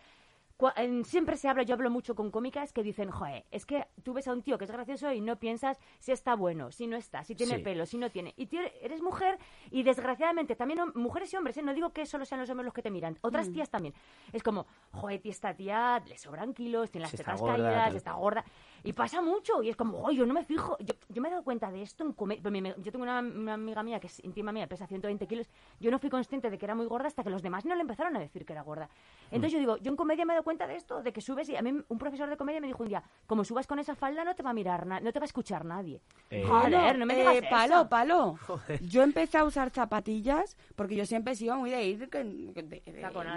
Siempre 1.06 1.38
se 1.38 1.48
habla, 1.48 1.64
yo 1.64 1.74
hablo 1.76 1.90
mucho 1.90 2.16
con 2.16 2.32
cómicas 2.32 2.74
que 2.74 2.84
dicen, 2.84 3.10
joder, 3.12 3.46
es 3.50 3.66
que 3.66 3.88
tú 4.04 4.12
ves 4.14 4.28
a 4.28 4.34
un 4.34 4.42
tío 4.42 4.58
que 4.58 4.66
es 4.66 4.72
gracioso 4.72 5.10
y 5.14 5.22
no 5.22 5.40
piensas 5.40 5.80
si 6.00 6.12
está 6.12 6.36
bueno, 6.36 6.70
si 6.74 6.86
no 6.86 6.98
está, 6.98 7.24
si 7.24 7.34
tiene 7.34 7.58
Sí. 7.58 7.64
pelo, 7.64 7.86
si 7.86 7.98
no 7.98 8.10
tiene. 8.12 8.34
Y 8.36 8.48
tú 8.48 8.58
eres 8.82 9.02
mujer 9.02 9.38
y 9.72 9.84
desgraciadamente 9.84 10.58
también 10.58 10.80
mujeres 10.96 11.32
y 11.34 11.38
hombres, 11.38 11.56
¿eh? 11.56 11.62
no 11.62 11.74
digo 11.74 11.92
que 11.94 12.06
solo 12.06 12.26
sean 12.26 12.42
los 12.42 12.50
hombres 12.50 12.66
los 12.66 12.74
que 12.74 12.82
te 12.82 12.92
miran, 12.92 13.18
otras 13.22 13.48
Mm. 13.48 13.54
tías 13.54 13.70
también. 13.70 13.94
Es 14.34 14.44
como, 14.44 14.68
joder, 14.92 15.22
tía, 15.22 15.32
esta 15.32 15.54
tía 15.56 16.04
le 16.06 16.18
sobran 16.18 16.54
kilos, 16.54 16.92
tiene 16.92 17.04
las 17.04 17.12
tetas 17.16 17.40
gorda, 17.40 17.56
caídas, 17.56 17.96
está 17.96 18.14
gorda. 18.14 18.44
Y 18.84 18.94
pasa 18.94 19.22
mucho 19.22 19.62
y 19.64 19.70
es 19.70 19.76
como, 19.76 20.00
joder, 20.00 20.18
yo 20.18 20.26
no 20.26 20.34
me 20.34 20.44
fijo. 20.44 20.78
Yo, 20.80 20.94
yo 21.10 21.22
me 21.22 21.28
he 21.28 21.32
dado 21.32 21.44
cuenta 21.44 21.72
de 21.72 21.82
esto 21.82 22.04
en 22.04 22.14
comedia. 22.14 22.76
Yo 22.78 22.92
tengo 22.92 23.04
una, 23.04 23.20
una 23.20 23.54
amiga 23.56 23.84
mía 23.84 24.00
que 24.00 24.08
es 24.08 24.24
íntima 24.24 24.52
mía, 24.52 24.68
pesa 24.68 24.88
120 24.88 25.28
kilos. 25.28 25.50
Yo 25.80 25.92
no 25.92 26.00
fui 26.00 26.10
consciente 26.10 26.50
de 26.50 26.58
que 26.58 26.66
era 26.66 26.76
muy 26.76 26.86
gorda 26.86 27.08
hasta 27.08 27.24
que 27.24 27.30
los 27.30 27.42
demás 27.42 27.66
no 27.66 27.76
le 27.76 27.82
empezaron 27.82 28.16
a 28.16 28.20
decir 28.20 28.46
que 28.46 28.54
era 28.54 28.62
gorda. 28.62 28.90
Entonces 29.32 29.52
yo 29.54 29.60
digo, 29.60 29.78
yo 29.78 29.92
en 29.92 29.98
comedia 29.98 30.26
me 30.26 30.34
he 30.34 30.36
dado 30.36 30.44
cuenta 30.44 30.68
de 30.68 30.76
esto, 30.76 31.02
de 31.04 31.12
que 31.14 31.22
subes 31.22 31.50
y 31.50 31.56
a 31.56 31.62
mí 31.62 31.74
un 31.88 31.98
profesor 31.98 32.30
de 32.30 32.38
comedia 32.38 32.62
me 32.62 32.68
dijo 32.68 32.84
un 32.84 32.90
día, 32.90 33.04
como 33.28 33.44
subas 33.44 33.68
con 33.68 33.80
esa 33.80 33.96
falda 33.96 34.24
no 34.24 34.36
te 34.36 34.44
va 34.44 34.52
a 34.52 34.54
mirar, 34.54 34.86
no 34.86 35.12
te 35.12 35.20
va 35.20 35.24
a 35.24 35.26
escuchar 35.26 35.66
nadie. 35.66 36.02
Eh, 36.30 36.44
Joder, 36.48 36.98
no 36.98 37.06
me 37.06 37.16
digas 37.16 37.36
Eh, 37.36 37.48
palo, 37.50 37.76
eso. 37.82 37.90
palo. 37.90 38.40
Yo 38.82 39.04
empecé 39.04 39.38
a 39.38 39.44
usar 39.44 39.70
zapatillas 39.72 40.58
porque 40.76 40.96
yo 40.96 41.06
siempre 41.06 41.34
he 41.34 41.36
sido 41.36 41.56
muy 41.58 41.70
de 41.70 41.84
ir 41.86 42.10
con, 42.10 42.54
de- 42.54 42.82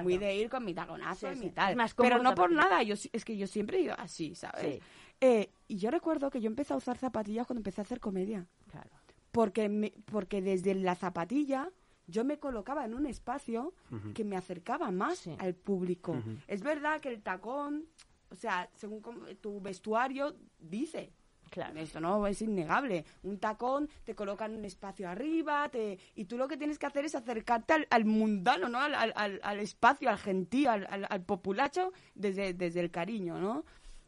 muy 0.03 0.19
de 0.19 0.37
ir 0.37 0.49
con 0.51 0.65
mi 0.65 0.75
taconazo 0.75 1.29
Sí, 1.29 1.33
y 1.35 1.37
sí. 1.37 1.45
mi 1.47 1.51
tal. 1.51 1.77
Pero 1.97 2.19
no 2.23 2.35
por 2.35 2.51
nada, 2.51 2.83
yo 2.83 2.95
es 3.13 3.25
que 3.25 3.37
yo 3.37 3.47
siempre 3.47 3.79
he 3.79 3.81
ido 3.83 3.95
así, 3.99 4.35
¿sabes? 4.35 4.77
Sí. 4.77 4.81
Eh, 5.25 5.51
y 5.69 5.77
yo 5.77 5.91
recuerdo 5.93 6.31
que 6.31 6.41
yo 6.41 6.49
empecé 6.49 6.73
a 6.75 6.77
usar 6.77 6.99
zapatillas 6.99 7.47
cuando 7.47 7.61
empecé 7.61 7.81
a 7.81 7.85
hacer 7.85 8.01
comedia. 8.01 8.45
Claro. 8.71 8.91
Porque, 9.31 9.69
me- 9.69 9.95
porque 10.07 10.43
desde 10.43 10.75
la 10.75 10.97
zapatilla 10.97 11.71
yo 12.09 12.25
me 12.25 12.39
colocaba 12.39 12.85
en 12.85 12.93
un 12.93 13.07
espacio 13.07 13.73
que 14.15 14.25
me 14.25 14.37
acercaba 14.37 14.91
más 14.91 15.19
Sí. 15.19 15.37
al 15.39 15.55
público. 15.55 16.21
Es 16.49 16.63
verdad 16.63 17.01
que 17.01 17.09
el 17.09 17.23
tacón, 17.23 17.87
o 18.31 18.35
sea, 18.35 18.69
según 18.75 19.01
tu 19.41 19.61
vestuario 19.61 20.35
dice, 20.59 21.13
Claro. 21.51 21.79
esto 21.79 22.01
no 22.01 22.27
es 22.27 22.43
innegable. 22.43 23.05
Un 23.23 23.39
tacón 23.39 23.89
te 24.05 24.15
coloca 24.17 24.47
en 24.47 24.57
un 24.57 24.65
espacio 24.65 25.09
arriba 25.09 25.69
te, 25.69 25.99
y 26.17 26.25
tú 26.25 26.37
lo 26.37 26.49
que 26.49 26.57
tienes 26.57 26.79
que 26.79 26.87
hacer 26.87 27.05
es 27.05 27.15
acercarte 27.15 27.75
al, 27.75 27.87
al 27.91 28.05
mundano, 28.07 28.69
¿no? 28.69 28.81
Al, 28.81 28.95
al- 28.95 29.13
al- 29.15 29.41
al 29.43 29.61
espacio, 29.61 30.11
al 30.11 30.19
gentío, 30.19 30.71
al, 30.73 30.87
al- 30.91 31.07
al 31.09 31.23
populacho 31.23 31.93
desde, 32.17 32.55
desde 32.55 32.81
el 32.81 32.91
cariño, 32.91 33.39
¿no? 33.39 33.65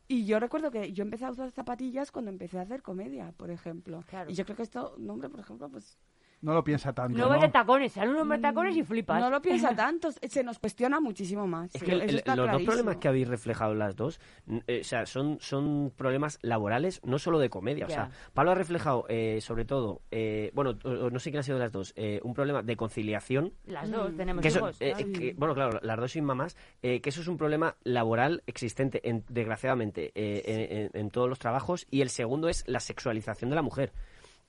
Y 0.07 0.27
yo 0.27 0.39
recuerdo 0.39 0.71
que 0.71 0.93
yo 0.93 1.03
empecé 1.03 1.25
a 1.25 1.31
usar 1.31 1.51
zapatillas 1.51 2.11
cuando 2.11 2.31
empecé 2.31 2.59
a 2.59 2.63
hacer 2.63 2.83
comedia, 2.83 3.33
por 3.33 3.51
ejemplo. 3.51 4.05
Claro. 4.07 4.31
Y 4.31 4.35
yo 4.35 4.45
creo 4.45 4.57
que 4.57 4.63
esto, 4.63 4.97
no, 4.99 5.15
hombre, 5.15 5.31
por 5.31 5.41
ejemplo, 5.41 5.69
pues 5.71 5.99
No 6.45 6.55
lo 6.55 6.63
piensa 6.63 6.93
tanto. 6.93 7.17
No 7.19 7.29
¿no? 7.35 7.41
de 7.41 7.49
tacones, 7.49 7.93
sale 7.93 8.11
un 8.11 8.17
hombre 8.19 8.37
de 8.39 8.43
tacones 8.43 8.77
y 8.77 8.83
flipas. 8.83 9.21
no 9.21 9.31
lo 9.31 9.41
piensa 9.41 9.75
tanto, 9.77 10.11
se 10.13 10.45
nos 10.45 10.59
cuestiona 10.59 11.01
muchísimo 11.01 11.47
más. 11.47 11.75
Es 11.75 11.81
Sí, 11.81 11.87
que 11.87 11.93
el- 11.93 12.03
el- 12.03 12.23
los 12.37 12.51
dos 12.53 12.63
problemas 12.63 12.97
que 12.99 13.09
habéis 13.09 13.27
reflejado 13.29 13.75
las 13.75 13.97
dos, 13.97 14.21
eh, 14.67 14.81
o 14.83 14.85
sea, 14.85 15.07
son, 15.07 15.39
son 15.41 15.93
problemas 15.97 16.39
laborales, 16.43 17.01
no 17.05 17.19
solo 17.19 17.39
de 17.39 17.49
comedia. 17.51 17.87
O 17.87 17.89
sea, 17.89 18.11
Pablo 18.35 18.51
ha 18.53 18.55
reflejado, 18.55 19.07
eh, 19.09 19.41
sobre 19.41 19.65
todo, 19.65 20.03
eh, 20.11 20.51
bueno, 20.55 20.75
no 20.85 21.19
sé 21.19 21.31
quién 21.31 21.41
ha 21.41 21.43
sido 21.43 21.57
de 21.59 21.65
las 21.65 21.73
dos, 21.73 21.93
eh, 21.97 22.21
un 22.23 22.35
problema 22.35 22.63
de 22.63 22.77
conciliación. 22.77 23.53
Las 23.65 23.91
dos, 23.91 24.15
tenemos 24.17 24.43
Que 24.43 24.49
hijos. 24.49 24.77
eh, 24.81 24.93
que- 25.13 25.35
bueno, 25.39 25.55
claro, 25.55 25.81
las 25.83 25.99
dos 25.99 26.13
sin 26.13 26.25
mamás, 26.25 26.57
eh, 26.83 27.01
que 27.01 27.09
eso 27.09 27.23
es 27.23 27.29
un 27.29 27.37
problema 27.39 27.77
laboral 27.85 28.43
existente, 28.47 29.01
en- 29.09 29.25
desgraciadamente, 29.29 30.13
eh, 30.15 30.43
en, 30.45 30.79
en- 30.79 30.91
en 31.07 31.11
todos 31.11 31.29
los 31.29 31.39
trabajos. 31.39 31.87
Y 31.91 32.03
el 32.03 32.11
segundo 32.11 32.49
es 32.51 32.65
la 32.67 32.81
sexualización 32.81 33.49
de 33.51 33.57
la 33.57 33.63
mujer. 33.63 33.93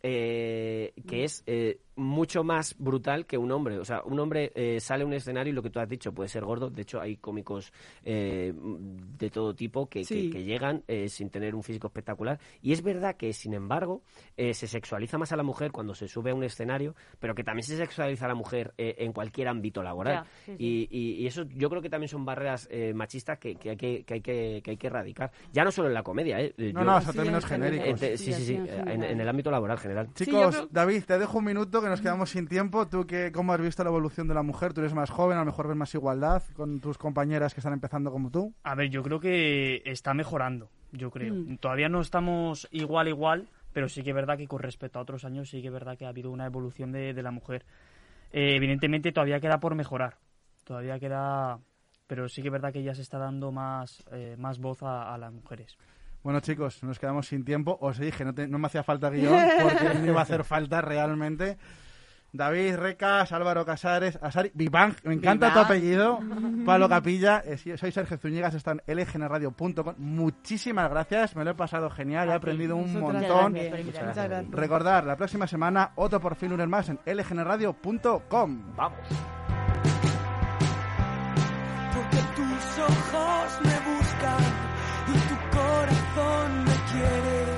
eh, 0.08 0.94
que 1.08 1.24
es 1.24 1.44
eh, 1.48 1.80
mucho 1.96 2.44
más 2.44 2.76
brutal 2.78 3.26
que 3.26 3.38
un 3.38 3.52
hombre. 3.52 3.78
O 3.80 3.86
sea, 3.86 4.02
un 4.04 4.20
hombre 4.20 4.52
eh, 4.56 4.80
sale 4.80 5.04
a 5.04 5.08
un 5.08 5.14
escenario 5.14 5.52
y 5.52 5.56
lo 5.56 5.62
que 5.64 5.70
tú 5.70 5.80
has 5.80 5.88
dicho 5.90 6.14
puede 6.14 6.30
ser 6.30 6.44
gordo. 6.46 6.70
De 6.70 6.82
hecho, 6.82 7.00
hay 7.02 7.18
cómicos 7.18 7.72
eh, 8.04 8.54
de 8.56 9.30
todo 9.30 9.54
tipo 9.56 9.88
que, 9.88 10.00
que- 10.02 10.06
Sí. 10.06 10.30
que 10.30 10.44
llegan 10.44 10.84
eh, 10.88 11.10
sin 11.10 11.30
tener 11.30 11.56
un 11.56 11.64
físico 11.64 11.88
espectacular. 11.88 12.40
Y 12.62 12.74
es 12.74 12.82
verdad 12.82 13.16
que, 13.16 13.34
sin 13.34 13.54
embargo, 13.54 14.02
eh, 14.38 14.54
se 14.54 14.68
sexualiza 14.68 15.18
más 15.18 15.32
a 15.32 15.36
la 15.38 15.44
mujer 15.44 15.72
cuando 15.72 15.94
se 15.96 16.08
sube 16.08 16.32
a 16.32 16.36
un 16.36 16.44
escenario, 16.44 16.96
pero 17.20 17.34
que 17.36 17.44
también 17.44 17.64
se 17.64 17.78
sexualiza 17.78 18.26
a 18.26 18.28
la 18.30 18.36
mujer 18.36 18.74
eh, 18.78 18.96
en 19.00 19.14
cualquier 19.14 19.48
ámbito 19.48 19.82
laboral. 19.84 20.24
Ya, 20.24 20.24
sí, 20.46 20.56
sí. 20.58 20.64
Y, 20.64 20.88
y- 20.92 21.12
y 21.24 21.28
eso 21.28 21.44
yo 21.56 21.70
creo 21.70 21.82
que 21.82 21.90
también 21.90 22.10
son 22.10 22.26
barreras 22.26 22.68
eh, 22.72 22.94
machistas 22.94 23.38
que, 23.40 23.56
que 23.56 23.72
hay 23.72 23.78
que, 23.78 24.04
que, 24.04 24.14
hay 24.16 24.22
que, 24.22 24.62
que 24.64 24.72
hay 24.72 24.78
que 24.78 24.88
erradicar. 24.88 25.32
Ya 25.54 25.64
no 25.64 25.72
solo 25.72 25.88
en 25.88 25.94
la 25.94 26.04
comedia, 26.04 26.40
¿eh? 26.42 26.54
No, 26.58 26.66
Yo- 26.82 26.84
no, 26.84 27.02
son 27.02 27.12
Sí, 27.14 27.18
términos 27.18 27.46
genéricos. 27.46 28.00
Sí, 28.00 28.18
sí, 28.18 28.34
sí, 28.34 28.56
en 28.56 29.20
el 29.22 29.28
ámbito 29.30 29.50
laboral 29.52 29.78
general. 29.78 30.10
Chicos, 30.14 30.56
creo- 30.56 30.68
David, 30.72 31.04
te 31.06 31.18
dejo 31.18 31.38
un 31.40 31.46
minuto 31.46 31.82
que 31.86 31.92
nos 31.92 32.02
quedamos 32.02 32.32
sin 32.32 32.48
tiempo. 32.48 32.88
¿Tú 32.88 33.06
qué, 33.06 33.32
cómo 33.32 33.54
has 33.54 33.62
visto 33.62 33.84
la 33.84 33.90
evolución 33.90 34.28
de 34.28 34.34
la 34.34 34.42
mujer? 34.42 34.74
Tú 34.74 34.82
eres 34.82 34.94
más 34.94 35.12
joven, 35.12 35.38
a 35.38 35.42
lo 35.42 35.46
mejor 35.46 35.68
ves 35.68 35.78
más 35.78 35.94
igualdad 35.94 36.42
con 36.56 36.80
tus 36.80 36.98
compañeras 36.98 37.54
que 37.54 37.60
están 37.60 37.74
empezando 37.74 38.12
como 38.12 38.32
tú. 38.32 38.54
A 38.64 38.74
ver, 38.74 38.90
yo 38.90 39.04
creo 39.04 39.20
que 39.20 39.84
está 39.86 40.14
mejorando, 40.16 40.70
yo 40.92 41.12
creo. 41.12 41.34
Mm. 41.34 41.58
Todavía 41.58 41.88
no 41.88 42.02
estamos 42.02 42.68
igual 42.72 43.08
igual, 43.08 43.50
pero 43.72 43.88
sí 43.88 44.02
que 44.02 44.10
es 44.10 44.16
verdad 44.16 44.38
que 44.38 44.48
con 44.48 44.60
respecto 44.60 44.98
a 44.98 45.04
otros 45.04 45.26
años 45.26 45.50
sí 45.50 45.62
que 45.62 45.68
es 45.68 45.74
verdad 45.74 45.96
que 45.98 46.06
ha 46.06 46.10
habido 46.10 46.32
una 46.32 46.48
evolución 46.48 46.92
de, 46.92 47.14
de 47.14 47.22
la 47.22 47.32
mujer. 47.32 47.66
Eh, 48.32 48.56
evidentemente 48.56 49.12
todavía 49.12 49.40
queda 49.40 49.60
por 49.60 49.76
mejorar, 49.76 50.18
todavía 50.64 51.00
queda, 51.00 51.60
pero 52.08 52.28
sí 52.28 52.42
que 52.42 52.48
es 52.48 52.52
verdad 52.52 52.74
que 52.74 52.82
ya 52.82 52.96
se 52.96 53.04
está 53.04 53.20
dando 53.20 53.52
más, 53.52 54.04
eh, 54.12 54.36
más 54.40 54.58
voz 54.58 54.82
a, 54.82 55.14
a 55.14 55.18
las 55.20 55.32
mujeres. 55.32 55.78
Bueno, 56.26 56.40
chicos, 56.40 56.82
nos 56.84 56.98
quedamos 56.98 57.28
sin 57.28 57.46
tiempo. 57.46 57.78
Os 57.82 58.00
dije, 58.00 58.26
no, 58.26 58.34
te- 58.34 58.48
no 58.48 58.58
me 58.58 58.66
hacía 58.66 58.82
falta 58.82 59.12
guion 59.12 59.40
porque 59.62 59.94
no 60.00 60.08
iba 60.08 60.22
a 60.22 60.24
hacer 60.24 60.44
falta 60.44 60.82
realmente. 60.82 61.56
David, 62.34 62.78
Recas, 62.78 63.32
Álvaro 63.32 63.64
Casares, 63.64 64.18
Asari, 64.20 64.50
Vivang, 64.56 64.96
me 65.04 65.14
encanta 65.14 65.54
tu 65.54 65.60
apellido. 65.60 66.18
Pablo 66.66 66.90
Capilla, 66.90 67.44
eh, 67.46 67.58
soy 67.78 67.92
Sergio 67.92 68.18
Zúñigas, 68.18 68.56
está 68.56 68.72
en 68.72 68.82
lgnradio.com. 68.98 69.94
Muchísimas 70.00 70.90
gracias, 70.90 71.36
me 71.36 71.46
lo 71.46 71.52
he 71.52 71.54
pasado 71.54 71.92
genial, 71.92 72.28
he 72.30 72.34
aprendido 72.34 72.76
un 72.76 72.92
montón. 73.00 73.54
gracias 73.54 73.70
por 73.70 73.78
Muchas 73.78 73.80
invitarme. 73.82 74.14
gracias. 74.28 74.52
Recordar, 74.52 75.04
la 75.06 75.16
próxima 75.16 75.46
semana, 75.46 75.92
otro 75.96 76.20
por 76.20 76.34
fin 76.36 76.50
lunes 76.50 76.68
más 76.68 76.90
en 76.90 77.00
lgnradio.com. 77.06 78.76
Vamos. 78.76 79.00
Porque 81.94 82.18
tus 82.36 82.80
ojos 82.80 83.60
me 83.64 83.94
buscan 83.94 84.44
y 85.08 85.18
tu 85.30 85.36
corazón 85.86 86.64
me 86.66 86.76
quiere. 86.92 87.55